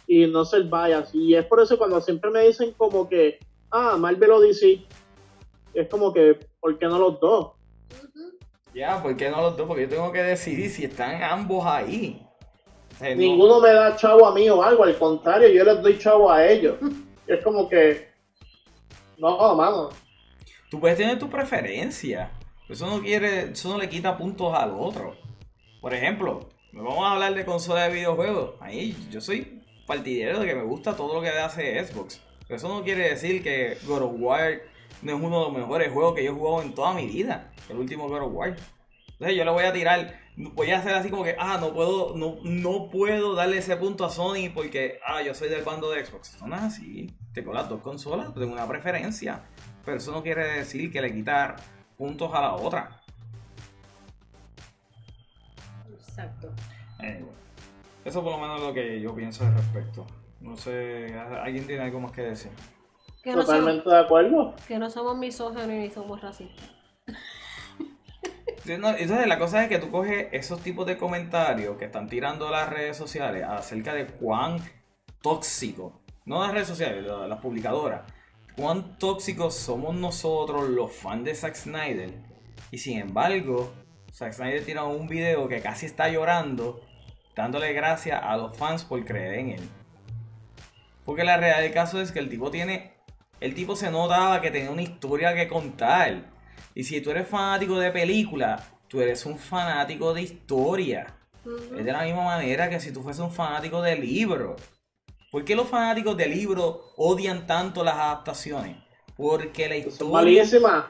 [0.06, 1.14] y no ser bias.
[1.14, 3.38] Y es por eso cuando siempre me dicen como que,
[3.70, 4.84] ah, Marvel o DC,
[5.72, 7.52] es como que, ¿por qué no los dos?
[8.74, 9.66] Ya, ¿por qué no los dos?
[9.66, 12.20] Porque yo tengo que decidir si están ambos ahí.
[12.94, 15.82] O sea, no- Ninguno me da chavo a mí o algo, al contrario, yo les
[15.82, 16.76] doy chavo a ellos.
[17.26, 18.08] es como que,
[19.18, 19.90] no, mano.
[20.70, 22.30] Tú puedes tener tu preferencia.
[22.68, 25.16] Eso no quiere, eso no le quita puntos al otro.
[25.80, 28.54] Por ejemplo, vamos a hablar de consola de videojuegos.
[28.60, 32.20] Ahí yo soy partidario de que me gusta todo lo que hace Xbox.
[32.46, 34.62] Pero eso no quiere decir que God of War
[35.02, 37.52] no es uno de los mejores juegos que yo he jugado en toda mi vida.
[37.68, 38.56] El último God of War.
[39.08, 42.16] Entonces yo le voy a tirar, voy a hacer así como que, ah, no puedo,
[42.16, 46.04] no, no puedo darle ese punto a Sony porque, ah, yo soy del bando de
[46.04, 46.34] Xbox.
[46.34, 47.14] Eso no es así.
[47.32, 49.44] Tengo las dos consolas, tengo una preferencia.
[49.84, 51.56] Pero eso no quiere decir que le quitar
[52.04, 53.00] puntos a la otra.
[55.90, 56.52] Exacto.
[56.98, 57.24] Anyway,
[58.04, 60.06] eso por lo menos es lo que yo pienso al respecto.
[60.40, 62.50] No sé, ¿alguien tiene algo más que decir?
[63.22, 64.54] Que no, somos, Totalmente de acuerdo.
[64.68, 66.70] que no somos misóginos ni somos racistas.
[68.66, 72.48] No, Entonces la cosa es que tú coges esos tipos de comentarios que están tirando
[72.50, 74.56] las redes sociales acerca de cuán
[75.20, 78.10] tóxico, no las redes sociales, la- las publicadoras,
[78.56, 82.10] cuán tóxicos somos nosotros los fans de Zack Snyder.
[82.70, 83.72] Y sin embargo,
[84.12, 86.80] Zack Snyder tira un video que casi está llorando,
[87.34, 89.68] dándole gracias a los fans por creer en él.
[91.04, 92.94] Porque la realidad del caso es que el tipo tiene,
[93.40, 96.32] el tipo se notaba que tenía una historia que contar.
[96.74, 101.14] Y si tú eres fanático de película, tú eres un fanático de historia.
[101.76, 104.56] Es de la misma manera que si tú fueses un fanático de libro.
[105.34, 108.76] ¿Por qué los fanáticos de libro odian tanto las adaptaciones?
[109.16, 110.12] Porque la Son historia...
[110.12, 110.84] malísimas.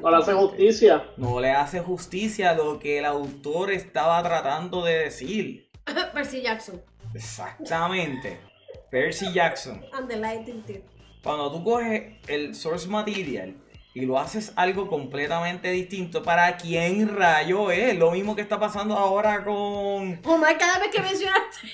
[0.00, 1.04] No le hace justicia.
[1.18, 5.68] No le hace justicia a lo que el autor estaba tratando de decir.
[6.14, 6.80] Percy Jackson.
[7.14, 8.40] Exactamente.
[8.90, 9.84] Percy Jackson.
[9.92, 10.80] And the Lightning Thief.
[11.22, 13.54] Cuando tú coges el source material
[13.92, 17.98] y lo haces algo completamente distinto, ¿para quién rayo es?
[17.98, 21.68] Lo mismo que está pasando ahora con Omar, cada vez que mencionaste,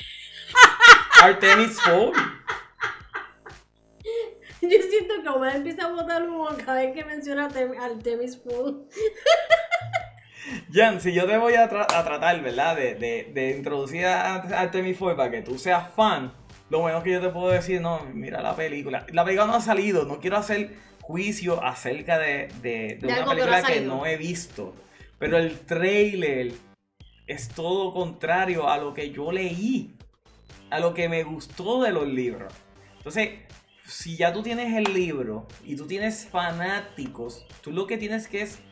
[1.26, 2.12] Artemis Fowl.
[4.62, 8.40] yo siento que Omar empieza a botar humo cada vez que menciona a al Temis
[8.40, 8.86] Fool.
[10.72, 12.76] Jan, si yo te voy a, tra- a tratar, ¿verdad?
[12.76, 16.32] De, de- de introducir a Artemis Fowl para que tú seas fan,
[16.70, 19.04] lo menos que yo te puedo decir, no, mira la película.
[19.12, 23.16] La película no ha salido, no quiero hacer juicio acerca de, de- de De una
[23.16, 24.74] algo que no película que no he visto.
[25.18, 26.52] Pero el trailer
[27.26, 29.95] es todo contrario a lo que yo leí,
[30.70, 32.52] a lo que me gustó de los libros.
[32.96, 33.30] Entonces,
[33.84, 38.42] si ya tú tienes el libro y tú tienes fanáticos, tú lo que tienes que
[38.42, 38.62] es,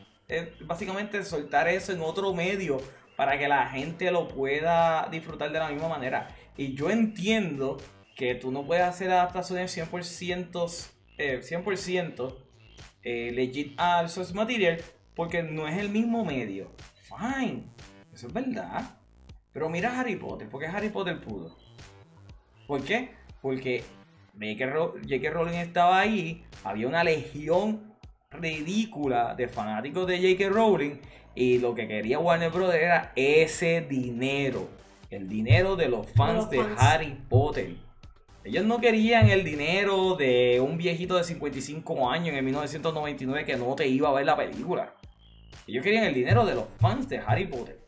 [0.61, 2.81] básicamente soltar eso en otro medio
[3.15, 6.35] para que la gente lo pueda disfrutar de la misma manera.
[6.57, 7.77] Y yo entiendo
[8.15, 12.35] que tú no puedes hacer adaptaciones 100%, eh, 100%
[13.03, 14.81] eh, legit al source material
[15.15, 16.71] porque no es el mismo medio.
[17.03, 17.63] Fine,
[18.13, 18.97] eso es verdad.
[19.55, 21.55] Pero mira Harry Potter, porque Harry Potter pudo.
[22.67, 23.11] ¿Por qué?
[23.41, 23.85] Porque
[24.33, 24.65] J.K.
[24.65, 25.29] Ro- J.K.
[25.29, 27.95] Rowling estaba ahí, había una legión
[28.31, 30.49] ridícula de fanáticos de J.K.
[30.49, 30.95] Rowling
[31.35, 32.75] y lo que quería Warner Bros.
[32.75, 34.67] era ese dinero.
[35.09, 36.81] El dinero de los fans de, los fans.
[36.81, 37.75] Harry Potter.
[38.43, 43.73] Ellos no querían el dinero de un viejito de 55 años en 1999 que no
[43.73, 44.93] te iba a ver la película.
[45.65, 47.84] Ellos querían el dinero de los fans de Harry Potter.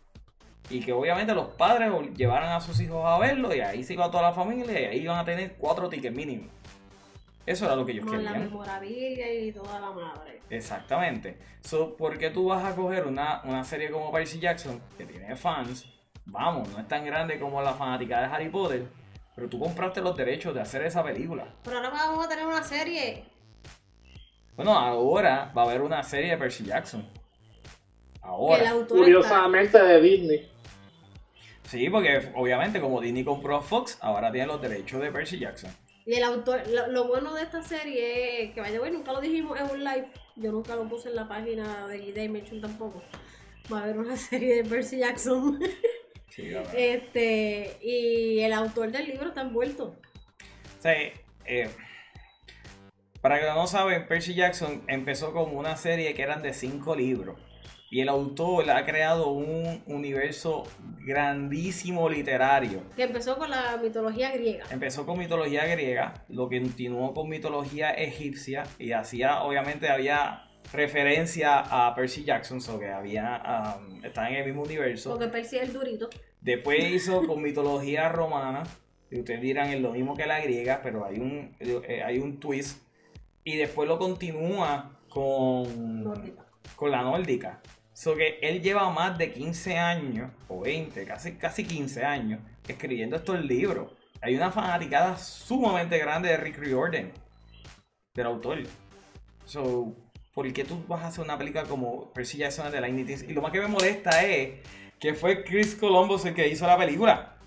[0.69, 4.11] Y que obviamente los padres llevaran a sus hijos a verlo y ahí se iba
[4.11, 6.47] toda la familia y ahí iban a tener cuatro tickets mínimos.
[7.45, 8.49] Eso era lo que ellos Con la querían.
[8.49, 10.41] memorabilia y toda la madre.
[10.49, 11.37] Exactamente.
[11.61, 15.33] So, ¿Por qué tú vas a coger una, una serie como Percy Jackson, que tiene
[15.37, 15.85] fans?
[16.25, 18.85] Vamos, no es tan grande como la fanática de Harry Potter,
[19.33, 21.47] pero tú compraste los derechos de hacer esa película.
[21.63, 23.23] Pero ahora vamos a tener una serie.
[24.57, 27.07] Bueno, ahora va a haber una serie de Percy Jackson.
[28.21, 28.71] Ahora.
[28.71, 30.51] autor Curiosamente de Disney.
[31.67, 35.69] Sí, porque obviamente como Disney compró a Fox, ahora tiene los derechos de Percy Jackson.
[36.05, 39.19] Y el autor, lo, lo bueno de esta serie es que vaya bueno, nunca lo
[39.19, 40.07] dijimos en un live.
[40.37, 43.03] Yo nunca lo puse en la página de Dimension tampoco.
[43.71, 45.59] Va a haber una serie de Percy Jackson.
[46.29, 46.75] Sí, la verdad.
[46.77, 49.95] este, y el autor del libro está envuelto.
[50.79, 51.11] Sea,
[51.45, 51.69] eh,
[53.21, 57.39] para que no saben, Percy Jackson empezó como una serie que eran de cinco libros.
[57.89, 60.63] Y el autor ha creado un universo
[61.05, 62.81] grandísimo literario.
[62.95, 64.65] Que empezó con la mitología griega.
[64.69, 70.43] Empezó con mitología griega, lo que continuó con mitología egipcia y hacía, obviamente había
[70.73, 75.11] referencia a Percy Jackson, so que había, um, estaban en el mismo universo.
[75.11, 76.09] Porque Percy es el durito.
[76.41, 78.63] Después hizo con mitología romana,
[79.09, 82.39] y ustedes dirán es lo mismo que la griega, pero hay un, eh, hay un
[82.39, 82.81] twist.
[83.45, 86.45] Y después lo continúa con, Nórdica.
[86.75, 87.61] con la nórdica.
[87.97, 93.15] So que él lleva más de 15 años, o 20, casi, casi 15 años, escribiendo
[93.15, 93.91] estos libros.
[94.21, 97.11] Hay una fanaticada sumamente grande de Rick Riordan,
[98.13, 98.59] del autor.
[99.45, 99.95] So,
[100.31, 103.41] ¿por qué tú vas a hacer una película como Percy Jackson de la Y lo
[103.41, 104.59] más que me molesta es
[104.99, 107.39] que fue Chris Columbus el que hizo la película.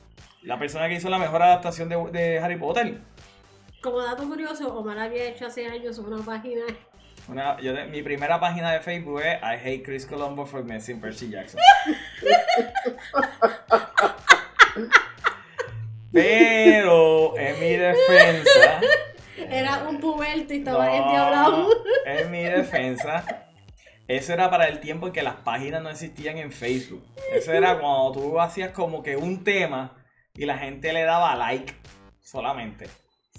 [0.42, 3.00] La persona que hizo la mejor adaptación de, de Harry Potter.
[3.80, 6.64] Como dato curioso, Omar había hecho hace años una página
[7.28, 11.30] Una- yo mi primera página de Facebook es I hate Chris Columbus for messing Percy
[11.30, 11.60] Jackson.
[16.12, 18.80] Pero en mi defensa,
[19.36, 21.68] Era un puberto y estaba no, endiablado.
[22.04, 23.24] en mi defensa,
[24.08, 27.04] eso era para el tiempo en que las páginas no existían en Facebook.
[27.32, 29.96] Eso era cuando tú hacías como que un tema
[30.34, 31.72] y la gente le daba like
[32.20, 32.86] solamente.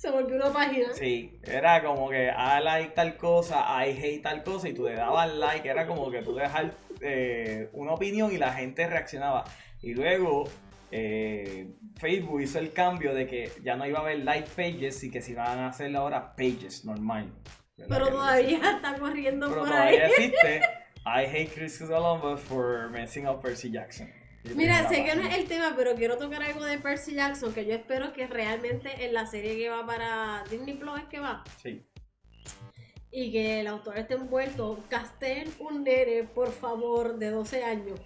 [0.01, 0.91] Se volvió una página.
[0.93, 4.95] Sí, era como que I like tal cosa, I hate tal cosa y tú le
[4.95, 6.71] dabas like, era como que tú dejas
[7.01, 9.43] eh, una opinión y la gente reaccionaba.
[9.79, 10.45] Y luego
[10.89, 15.11] eh, Facebook hizo el cambio de que ya no iba a haber like pages y
[15.11, 17.31] que se iban a hacer ahora pages normal.
[17.87, 20.11] Pero todavía está corriendo pero por todavía ahí.
[20.13, 20.61] existe
[21.05, 24.11] I hate Chris Columbus for messing up Percy Jackson.
[24.55, 27.65] Mira, sé que no es el tema, pero quiero tocar algo de Percy Jackson, que
[27.65, 31.43] yo espero que realmente en la serie que va para Disney Plus es que va,
[31.61, 31.85] Sí.
[33.11, 37.99] y que el autor esté envuelto, casten un nene, por favor, de 12 años.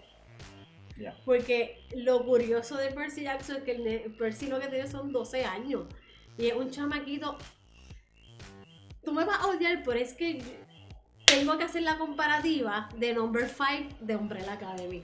[0.98, 1.16] Ya.
[1.26, 5.46] Porque lo curioso de Percy Jackson es que el Percy lo que tiene son 12
[5.46, 5.84] años.
[6.38, 7.38] Y es un chamaquito
[9.06, 10.42] tú me vas a odiar, pero es que
[11.26, 15.04] tengo que hacer la comparativa de Number 5 de Umbrella Academy.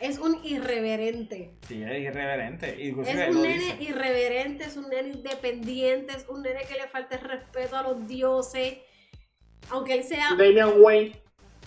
[0.00, 1.54] Es un irreverente.
[1.66, 2.76] Sí, es irreverente.
[2.84, 3.76] Inclusive Es un nene dice.
[3.82, 8.06] irreverente, es un nene independiente, es un nene que le falta el respeto a los
[8.06, 8.78] dioses.
[9.70, 11.20] Aunque él sea Damian Wayne.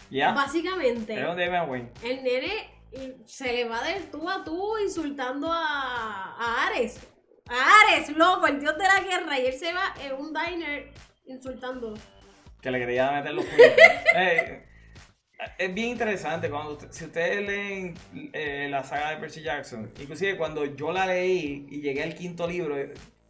[0.09, 0.31] Ya.
[0.33, 1.89] básicamente Es un Damian Wayne.
[2.03, 2.69] el nene
[3.25, 6.99] se le va del tú a tú insultando a, a Ares.
[7.49, 9.39] A Ares, loco, el dios de la guerra.
[9.39, 10.89] Y él se va en un diner
[11.25, 11.93] insultando.
[12.61, 13.67] que le quería meter los puños.
[14.15, 14.67] Eh,
[15.57, 17.93] es bien interesante cuando usted- si ustedes leen
[18.34, 22.47] eh, la saga de Percy Jackson, inclusive cuando yo la leí y llegué al quinto
[22.47, 22.76] libro,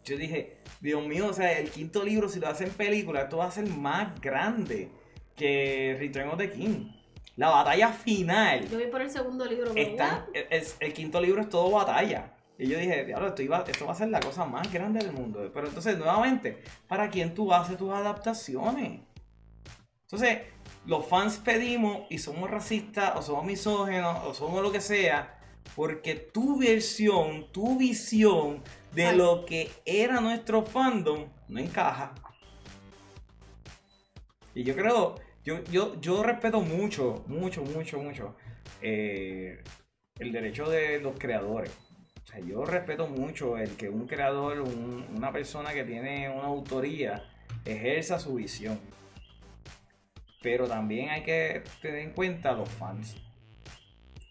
[0.04, 3.46] yo dije, Dios mío, o sea, el quinto libro si lo hacen película, esto va
[3.46, 4.90] a ser más grande
[5.36, 6.92] que Return of the King.
[7.38, 9.72] La batalla final Yo voy por el segundo libro.
[9.76, 12.34] está, es- el quinto libro es todo batalla.
[12.58, 15.14] Y yo dije, diablo, esto, iba- esto va a ser la cosa más grande del
[15.14, 15.50] mundo.
[15.52, 19.00] Pero entonces, nuevamente, ¿para quién tú haces tus adaptaciones?
[20.04, 20.40] Entonces,
[20.92, 25.40] los fans pedimos y somos racistas, o somos misógenos, o somos lo que sea,
[25.74, 28.62] porque tu versión, tu visión
[28.94, 29.18] de Ay.
[29.18, 32.14] lo que era nuestro fandom no encaja.
[34.54, 35.16] Y yo creo,
[35.46, 38.36] yo, yo, yo respeto mucho, mucho, mucho, mucho
[38.82, 39.64] eh,
[40.20, 41.72] el derecho de los creadores.
[42.26, 46.48] O sea, yo respeto mucho el que un creador, un- una persona que tiene una
[46.48, 47.24] autoría,
[47.64, 48.78] ejerza su visión.
[50.42, 53.16] Pero también hay que tener en cuenta a los fans.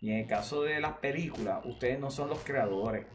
[0.01, 3.07] Y en el caso de las películas, ustedes no son los creadores.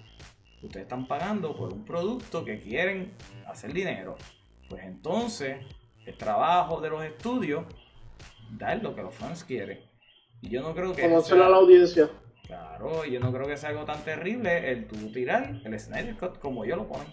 [0.61, 3.13] Ustedes están pagando por un producto que quieren
[3.47, 4.15] hacer dinero.
[4.69, 5.57] Pues entonces,
[6.05, 7.65] el trabajo de los estudios,
[8.51, 9.79] dar lo que los fans quieren.
[10.41, 11.01] Y yo no creo que...
[11.01, 12.09] Conocer a la audiencia.
[12.45, 16.37] Claro, yo no creo que sea algo tan terrible el tú tirar el Snyder Cut
[16.37, 17.07] como ellos lo ponen.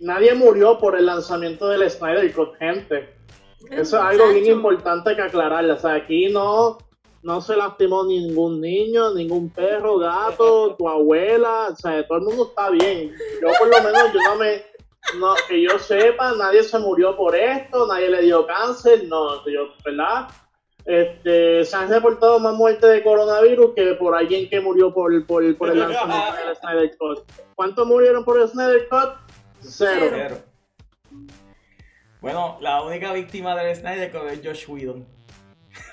[0.00, 3.19] Nadie murió por el lanzamiento del Snyder Cut, gente.
[3.68, 5.72] Eso es algo bien importante que aclararle.
[5.72, 6.78] O sea, aquí no,
[7.22, 11.68] no se lastimó ningún niño, ningún perro, gato, tu abuela.
[11.72, 13.12] O sea, todo el mundo está bien.
[13.42, 14.70] Yo por lo menos, yo no me...
[15.18, 19.68] No, que yo sepa, nadie se murió por esto, nadie le dio cáncer, no, yo,
[19.84, 20.28] ¿verdad?
[20.84, 25.56] Este, se han reportado más muertes de coronavirus que por alguien que murió por, por,
[25.56, 27.18] por el lanzamiento del Snyder Cut.
[27.54, 29.10] ¿Cuántos murieron por el Snyder Cut?
[29.60, 30.06] Cero.
[30.10, 30.36] Cero.
[32.20, 35.06] Bueno, la única víctima del Snyder Cut es Josh Whedon.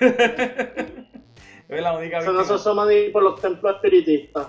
[0.00, 2.54] es la única no se víctima.
[2.56, 4.48] asoma ni por los templos espiritistas.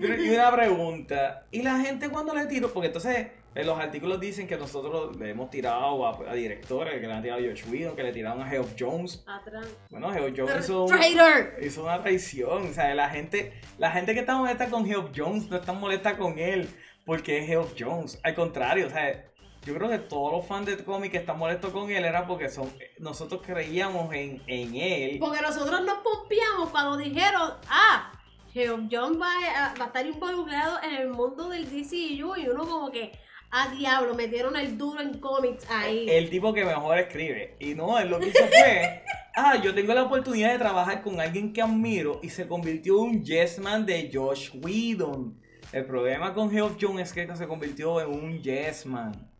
[0.00, 2.68] Y una pregunta, ¿y la gente cuando le tiro?
[2.72, 7.06] Porque entonces en los artículos dicen que nosotros le hemos tirado a, a directores, que
[7.06, 9.24] le han tirado a Josh Whedon, que le tiraron a Geoff Jones.
[9.26, 9.68] Atrás.
[9.90, 11.52] Bueno, Geoff Jones hizo un- Traitor.
[11.62, 12.66] hizo una traición.
[12.70, 16.16] O sea, la gente, la gente que está molesta con Geoff Jones no está molesta
[16.16, 16.68] con él
[17.06, 18.18] porque es Geoff Jones.
[18.24, 19.24] Al contrario, o sea,
[19.64, 22.48] yo creo que todos los fans de cómic que están molestos con él era porque
[22.48, 25.18] son, nosotros creíamos en, en él.
[25.18, 28.12] Porque nosotros nos pompeamos cuando dijeron, ah,
[28.52, 32.66] Geoff John va a, va a estar involucrado en el mundo del DCU y uno
[32.66, 33.12] como que,
[33.50, 36.08] ah, diablo, metieron el duro en cómics ahí.
[36.10, 37.56] El tipo que mejor escribe.
[37.58, 39.02] Y no, él lo que hizo fue,
[39.36, 43.00] ah, yo tengo la oportunidad de trabajar con alguien que admiro y se convirtió en
[43.00, 45.40] un yes man de Josh Whedon.
[45.72, 49.33] El problema con Geoff Jones es que se convirtió en un yes man.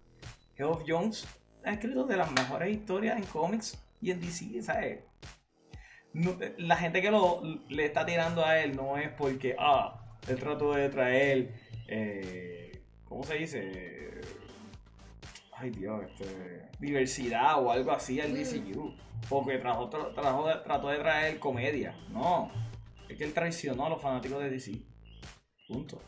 [0.56, 1.26] Geoff Jones
[1.64, 5.00] ha escrito de las mejores historias en cómics y en DC, ¿sabes?
[6.12, 10.36] No, la gente que lo, le está tirando a él no es porque, ah, él
[10.38, 11.54] trató de traer,
[11.88, 14.20] eh, ¿cómo se dice?
[15.56, 18.34] Ay Dios, este, diversidad o algo así al Mm.
[18.34, 18.94] DCU.
[19.28, 21.96] Porque trajo, tra- trajo trató de traer comedia.
[22.10, 22.50] No,
[23.08, 24.72] es que él traicionó a los fanáticos de DC.
[25.66, 26.00] Punto.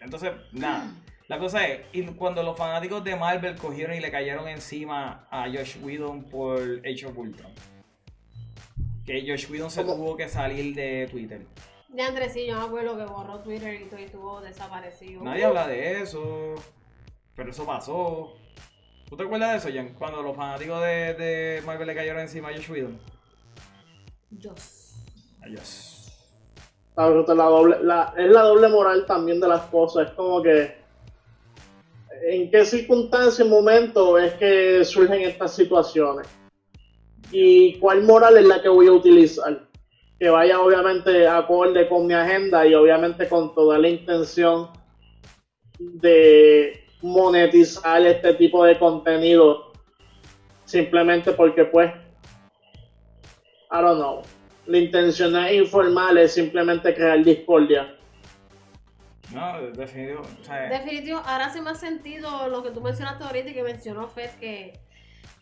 [0.00, 0.90] Entonces, nada.
[1.28, 5.44] La cosa es, y cuando los fanáticos de Marvel cogieron y le cayeron encima a
[5.46, 7.52] Josh Whedon por Age of Ultron.
[9.04, 11.46] Que Josh Whedon se tuvo que salir de Twitter.
[11.88, 15.22] De Andrés, sí, yo me acuerdo que borró Twitter y todo y estuvo desaparecido.
[15.22, 16.54] Nadie habla de eso.
[17.36, 18.34] Pero eso pasó.
[19.08, 19.94] ¿Tú te acuerdas de eso, Jan?
[19.94, 22.98] Cuando los fanáticos de, de Marvel le cayeron encima a Josh Whedon.
[24.30, 24.94] Dios.
[25.42, 25.94] Adiós.
[26.96, 30.08] La la doble, la- es la doble moral también de las cosas.
[30.08, 30.77] Es como que.
[32.22, 36.26] ¿En qué circunstancia y momento es que surgen estas situaciones?
[37.30, 39.68] ¿Y cuál moral es la que voy a utilizar?
[40.18, 44.68] Que vaya obviamente acorde con mi agenda y obviamente con toda la intención
[45.78, 49.72] de monetizar este tipo de contenido
[50.64, 51.92] simplemente porque pues
[53.70, 54.22] I don't know
[54.66, 57.97] la intención es informal es simplemente crear discordia
[59.32, 60.22] No, definitivo.
[60.22, 64.08] O sea, Definitivo, ahora hace más sentido lo que tú mencionaste ahorita y que mencionó
[64.08, 64.80] Fed, que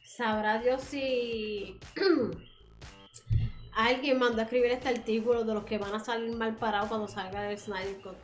[0.05, 1.79] sabrá Dios si
[3.75, 7.07] alguien mandó a escribir este artículo de los que van a salir mal parados cuando
[7.07, 8.17] salga el Snyder Cut.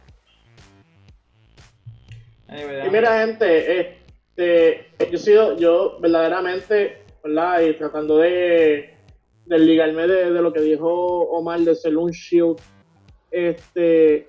[2.48, 7.60] Y mira, gente, este, yo he sido, yo verdaderamente, ¿verdad?
[7.60, 8.94] Y tratando de
[9.46, 10.88] desligarme de, de lo que dijo
[11.30, 12.60] Omar de ser un shield,
[13.30, 14.28] este,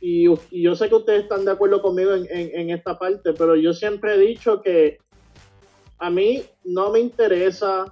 [0.00, 3.32] y, y yo sé que ustedes están de acuerdo conmigo en, en- en esta parte,
[3.34, 4.98] pero yo siempre he dicho que
[5.98, 7.84] a mí no me interesa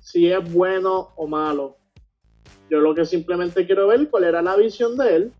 [0.00, 1.76] si es bueno o malo.
[2.68, 5.32] Yo lo que simplemente quiero ver cuál era la visión de él,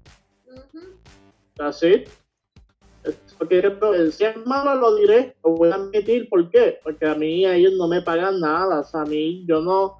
[1.59, 2.05] así.
[3.39, 3.63] Porque
[4.11, 6.79] si es malo lo diré, lo voy a admitir, ¿por qué?
[6.83, 9.97] Porque a mí ellos no me pagan nada, o sea, a mí yo no...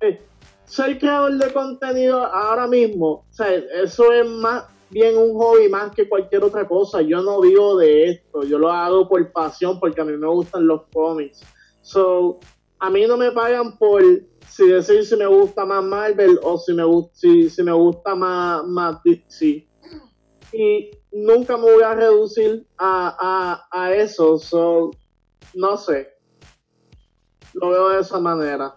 [0.00, 0.20] eh,
[0.64, 5.92] ser creador de contenido ahora mismo, o sea, eso es más bien un hobby más
[5.94, 10.00] que cualquier otra cosa, yo no vivo de esto, yo lo hago por pasión, porque
[10.00, 11.42] a mí me gustan los cómics.
[11.82, 12.38] So,
[12.78, 14.02] a mí no me pagan por
[14.48, 18.64] si decir si me gusta más Marvel o si me, si, si me gusta más,
[18.64, 19.66] más DC
[20.52, 24.38] y nunca me voy a reducir a, a, a eso.
[24.38, 24.90] So,
[25.54, 26.08] no sé.
[27.52, 28.76] Lo veo de esa manera.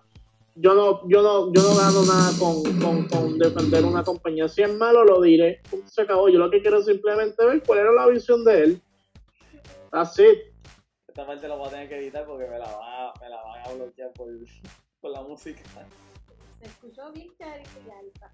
[0.62, 4.50] Yo no, yo no, yo no gano nada con, con, con defender una compañía.
[4.50, 5.62] Si es malo, lo diré.
[5.86, 6.28] Se acabó.
[6.28, 8.82] Yo lo que quiero es simplemente ver cuál era la visión de él.
[9.92, 10.26] Así.
[11.08, 13.42] Esta parte la voy a tener que editar porque me la van a, me la
[13.42, 14.28] van a bloquear por,
[15.00, 15.62] por la música.
[16.60, 18.34] Se escuchó bien alta.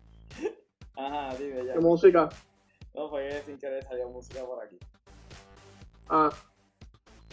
[0.95, 1.73] Ajá, dime ya.
[1.73, 2.29] ¿Qué música?
[2.95, 4.79] No, fue que sin querer salió música por aquí.
[6.09, 6.31] Ah,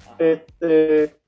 [0.04, 0.16] Ajá.
[0.18, 1.21] este.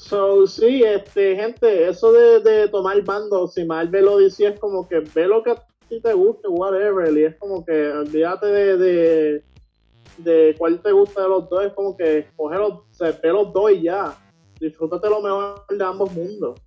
[0.00, 4.88] So, sí, este, gente, eso de, de tomar bando, si Marvel lo dice, es como
[4.88, 8.76] que ve lo que a ti te guste, whatever, y es como que olvídate de,
[8.78, 9.44] de,
[10.16, 13.28] de cuál te gusta de los dos, es como que escoge los, o sea, ve
[13.28, 14.18] los dos y ya.
[14.58, 16.58] Disfrútate lo mejor de ambos mundos.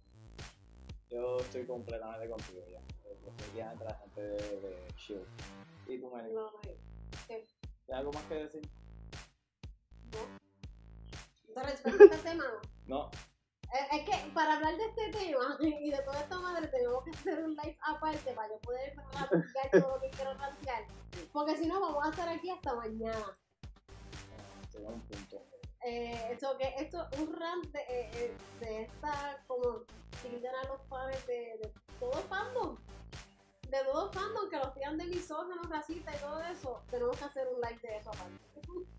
[1.09, 2.81] Yo estoy completamente contigo ya.
[3.09, 5.25] Estoy ya entre la gente de, de Shield.
[5.87, 6.31] ¿Y tú, Meli?
[6.33, 6.77] No, no, ¿qué?
[7.27, 7.47] ¿Tienes
[7.89, 8.61] algo más que decir?
[11.51, 12.45] ¿Te respecto a este tema?
[12.87, 13.09] No.
[13.73, 17.11] Es, es que para hablar de este tema y de toda esta madre tenemos que
[17.11, 20.83] hacer un live aparte para yo poder rantear todo lo que quiero rantear.
[21.31, 23.37] Porque si no vamos a estar aquí hasta mañana.
[24.75, 25.41] Un punto.
[25.85, 29.83] Eh, eso que esto un rant de, eh, eh, de esta como
[30.21, 32.77] critican a los fans de, de todo fandom.
[33.73, 36.83] De todo fandom que los tiran de misógenos, racistas y todo eso.
[36.91, 38.35] Tenemos que hacer un live de eso aparte.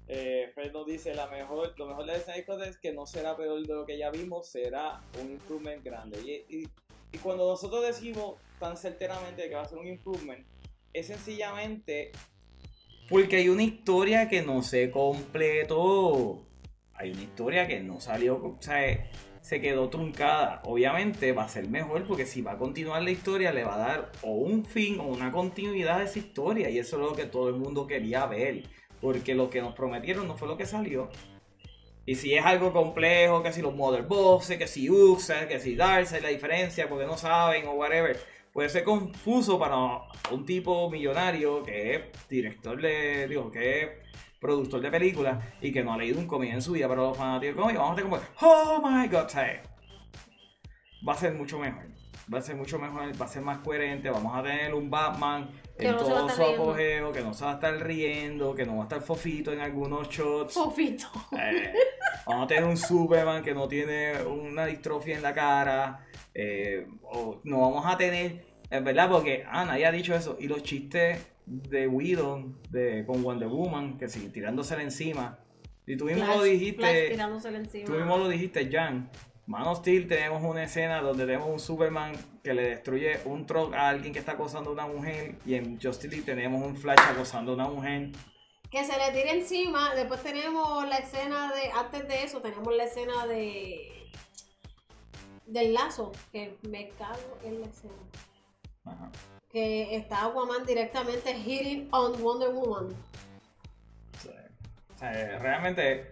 [0.09, 3.65] Eh, Fred nos dice, la mejor, lo mejor de Cut es que no será peor
[3.65, 6.21] de lo que ya vimos, será un improvement grande.
[6.21, 6.69] Y, y-
[7.13, 10.45] y cuando nosotros decimos tan certeramente que va a ser un improvement,
[10.93, 12.11] es sencillamente
[13.09, 16.45] porque hay una historia que no se completó.
[16.95, 19.09] Hay una historia que no salió, o sea,
[19.45, 20.63] se quedó truncada.
[20.65, 23.79] Obviamente va a ser mejor porque si va a continuar la historia le va a
[23.79, 26.71] dar o un fin o una continuidad a esa historia.
[26.71, 28.63] Y eso es lo que todo el mundo quería ver.
[29.03, 31.11] Porque lo que nos prometieron no fue lo que salió.
[32.07, 35.77] Y si es algo complejo, que si los Mother Bosses, que si Uxa, que si
[35.77, 38.19] Darkseid, la diferencia porque no saben o whatever,
[38.51, 39.77] puede ser confuso para
[40.31, 43.89] un tipo millonario que es director de, digo, que es
[44.45, 47.17] productor de películas y que no ha leído un cómic en su vida, pero los
[47.17, 49.61] fanáticos de vamos a estar como, oh my god, ¿sabes?
[51.07, 51.85] va a ser mucho mejor.
[52.33, 54.11] Va a ser mucho mejor, va a ser más coherente.
[54.11, 55.49] Vamos a tener un Batman
[55.79, 58.77] Que en no todo su apogeo, que no se va a estar riendo, que no
[58.77, 60.55] va a estar fofito en algunos shots.
[60.55, 61.07] Fofito.
[61.39, 61.73] Eh,
[62.27, 66.07] vamos a tener un Superman que no tiene una distrofia en la cara.
[66.35, 70.37] eh, o no vamos a tener, es verdad, porque ah, nadie ha dicho eso.
[70.39, 75.39] Y los chistes de Whedon de, con Wonder Woman, que siguen tirándosela encima.
[75.87, 76.83] Y tú mismo Flash- lo dijiste.
[77.59, 77.85] Encima.
[77.87, 79.11] Tú mismo lo dijiste, Jan.
[79.47, 82.13] Man of Steel tenemos una escena donde tenemos un Superman
[82.43, 85.35] que le destruye un truck a alguien que está acosando a una mujer.
[85.45, 88.11] Y en Justice League tenemos un Flash acosando a una mujer.
[88.71, 89.95] que se le tire encima.
[89.95, 91.71] Después tenemos la escena de.
[91.73, 93.91] Antes de eso, tenemos la escena de.
[95.47, 96.13] Del lazo.
[96.33, 97.93] Que me cago en la escena.
[98.87, 99.11] Ajá.
[99.55, 102.89] Que está Aquaman directamente hitting on Wonder Woman.
[104.95, 106.11] O sea, realmente,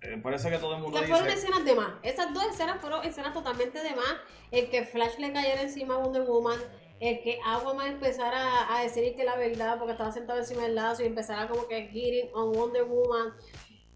[0.00, 1.38] eh, por eso que todo el mundo Que fueron dice.
[1.38, 1.90] escenas de más.
[2.04, 4.14] Esas dos escenas fueron escenas totalmente de más.
[4.52, 6.60] El que Flash le cayera encima a Wonder Woman.
[7.00, 11.02] El que Aquaman empezara a decir que la verdad porque estaba sentado encima del lazo
[11.02, 13.34] y empezara como que hitting on Wonder Woman.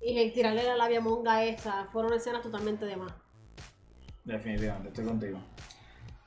[0.00, 1.84] Y el tirarle la labia monga esa.
[1.92, 3.12] Fueron escenas totalmente de más.
[4.24, 5.38] Definitivamente, estoy contigo.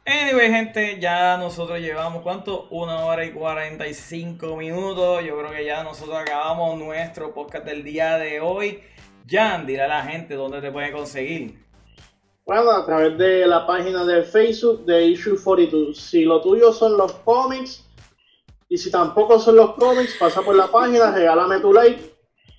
[0.06, 2.68] Anyway, gente, ya nosotros llevamos, ¿cuánto?
[2.72, 5.24] Una hora y 45 minutos.
[5.24, 8.80] Yo creo que ya nosotros acabamos nuestro podcast del día de hoy.
[9.30, 11.64] Jan, dile a la gente dónde te puede conseguir.
[12.46, 15.96] Bueno, a través de la página de Facebook de Issue 42.
[15.96, 17.86] Si lo tuyo son los cómics,
[18.72, 22.16] y si tampoco son los cómics, pasa por la página, regálame tu like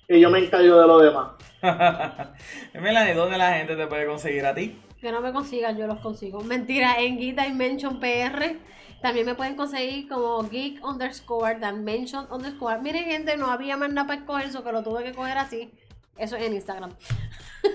[0.07, 1.31] y yo me encargo de lo demás.
[2.79, 4.79] Melanie, ¿dónde la gente te puede conseguir a ti?
[5.03, 6.39] Que no me consigan, yo los consigo.
[6.39, 8.55] Mentira, en Geek Dimension PR.
[9.01, 12.79] También me pueden conseguir como Geek underscore Dimension underscore.
[12.79, 15.73] Miren, gente, no había más nada para escoger, eso que lo tuve que coger así.
[16.15, 16.95] Eso es en Instagram.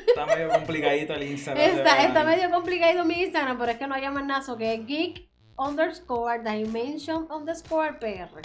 [0.07, 1.63] Está medio complicadito el Instagram.
[1.63, 4.73] Está, está medio complicado mi Instagram, pero es que no hay más nada, eso que
[4.73, 5.29] es Geek
[5.59, 8.41] underscore Dimension underscore PR.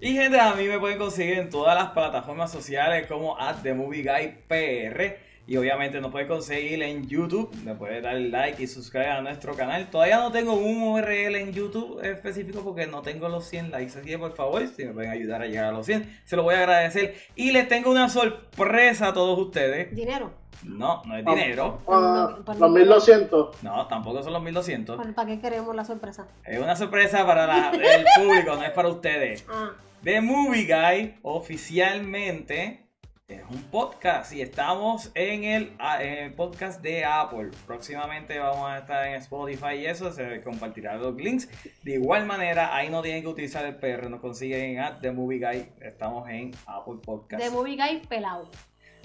[0.00, 3.74] Y gente, a mí me pueden conseguir en todas las plataformas sociales como at The
[3.74, 5.25] Movie Guy PR.
[5.48, 7.54] Y obviamente nos pueden conseguir en YouTube.
[7.64, 9.88] Me puede dar like y suscribir a nuestro canal.
[9.90, 13.96] Todavía no tengo un URL en YouTube específico porque no tengo los 100 likes.
[13.98, 16.42] Así que por favor, si me pueden ayudar a llegar a los 100, se lo
[16.42, 17.14] voy a agradecer.
[17.36, 19.94] Y les tengo una sorpresa a todos ustedes.
[19.94, 20.32] Dinero.
[20.64, 21.80] No, no es dinero.
[21.86, 23.62] Ah, Por- por- los 1200.
[23.62, 24.96] No, tampoco son los 1200.
[24.96, 26.26] ¿Para, para qué queremos la sorpresa?
[26.44, 29.44] Es una sorpresa para la- el público, no es para ustedes.
[29.48, 32.85] Ah, The Movie Guy oficialmente
[33.28, 37.50] es un podcast y estamos en el, a- en el podcast de Apple.
[37.66, 41.48] Próximamente vamos a estar en Spotify y eso, se compartirán los links.
[41.82, 45.40] De igual manera, ahí no tienen que utilizar el PR, nos consiguen en The Movie
[45.40, 45.68] Guy.
[45.80, 47.42] Estamos en Apple Podcast.
[47.42, 48.48] de Movie Guy pelado.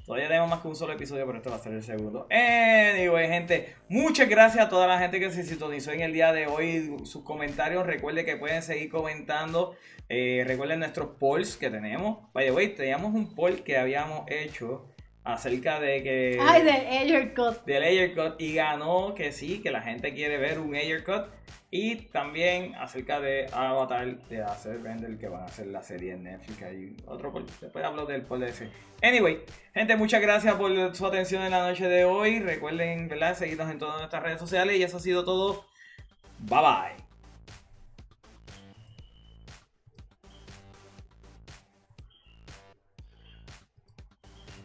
[0.06, 2.28] Todavía tenemos más que un solo episodio, pero este va a ser el segundo.
[2.30, 6.48] Anyway, gente, muchas gracias a toda la gente que se sintonizó en el día de
[6.48, 6.95] hoy.
[7.03, 9.76] Sus comentarios, recuerden que pueden seguir comentando.
[10.10, 12.32] Eh, recuerden nuestros polls que tenemos.
[12.34, 14.91] By the way, teníamos un poll que habíamos hecho
[15.23, 16.39] acerca de que...
[16.41, 17.64] Ay, de Ayer Cut.
[17.65, 21.26] del Ayer Cut y ganó que sí, que la gente quiere ver un Ayer Cut.
[21.73, 26.23] Y también acerca de Avatar de hacer Render que van a hacer la serie en
[26.23, 26.61] Netflix.
[26.64, 27.31] Hay otro.
[27.61, 28.69] Después hablo del de ese.
[29.02, 29.39] Anyway,
[29.73, 32.39] gente, muchas gracias por su atención en la noche de hoy.
[32.39, 33.38] Recuerden, ¿verdad?
[33.38, 34.77] Seguirnos en todas nuestras redes sociales.
[34.77, 35.64] Y eso ha sido todo.
[36.39, 37.01] Bye bye.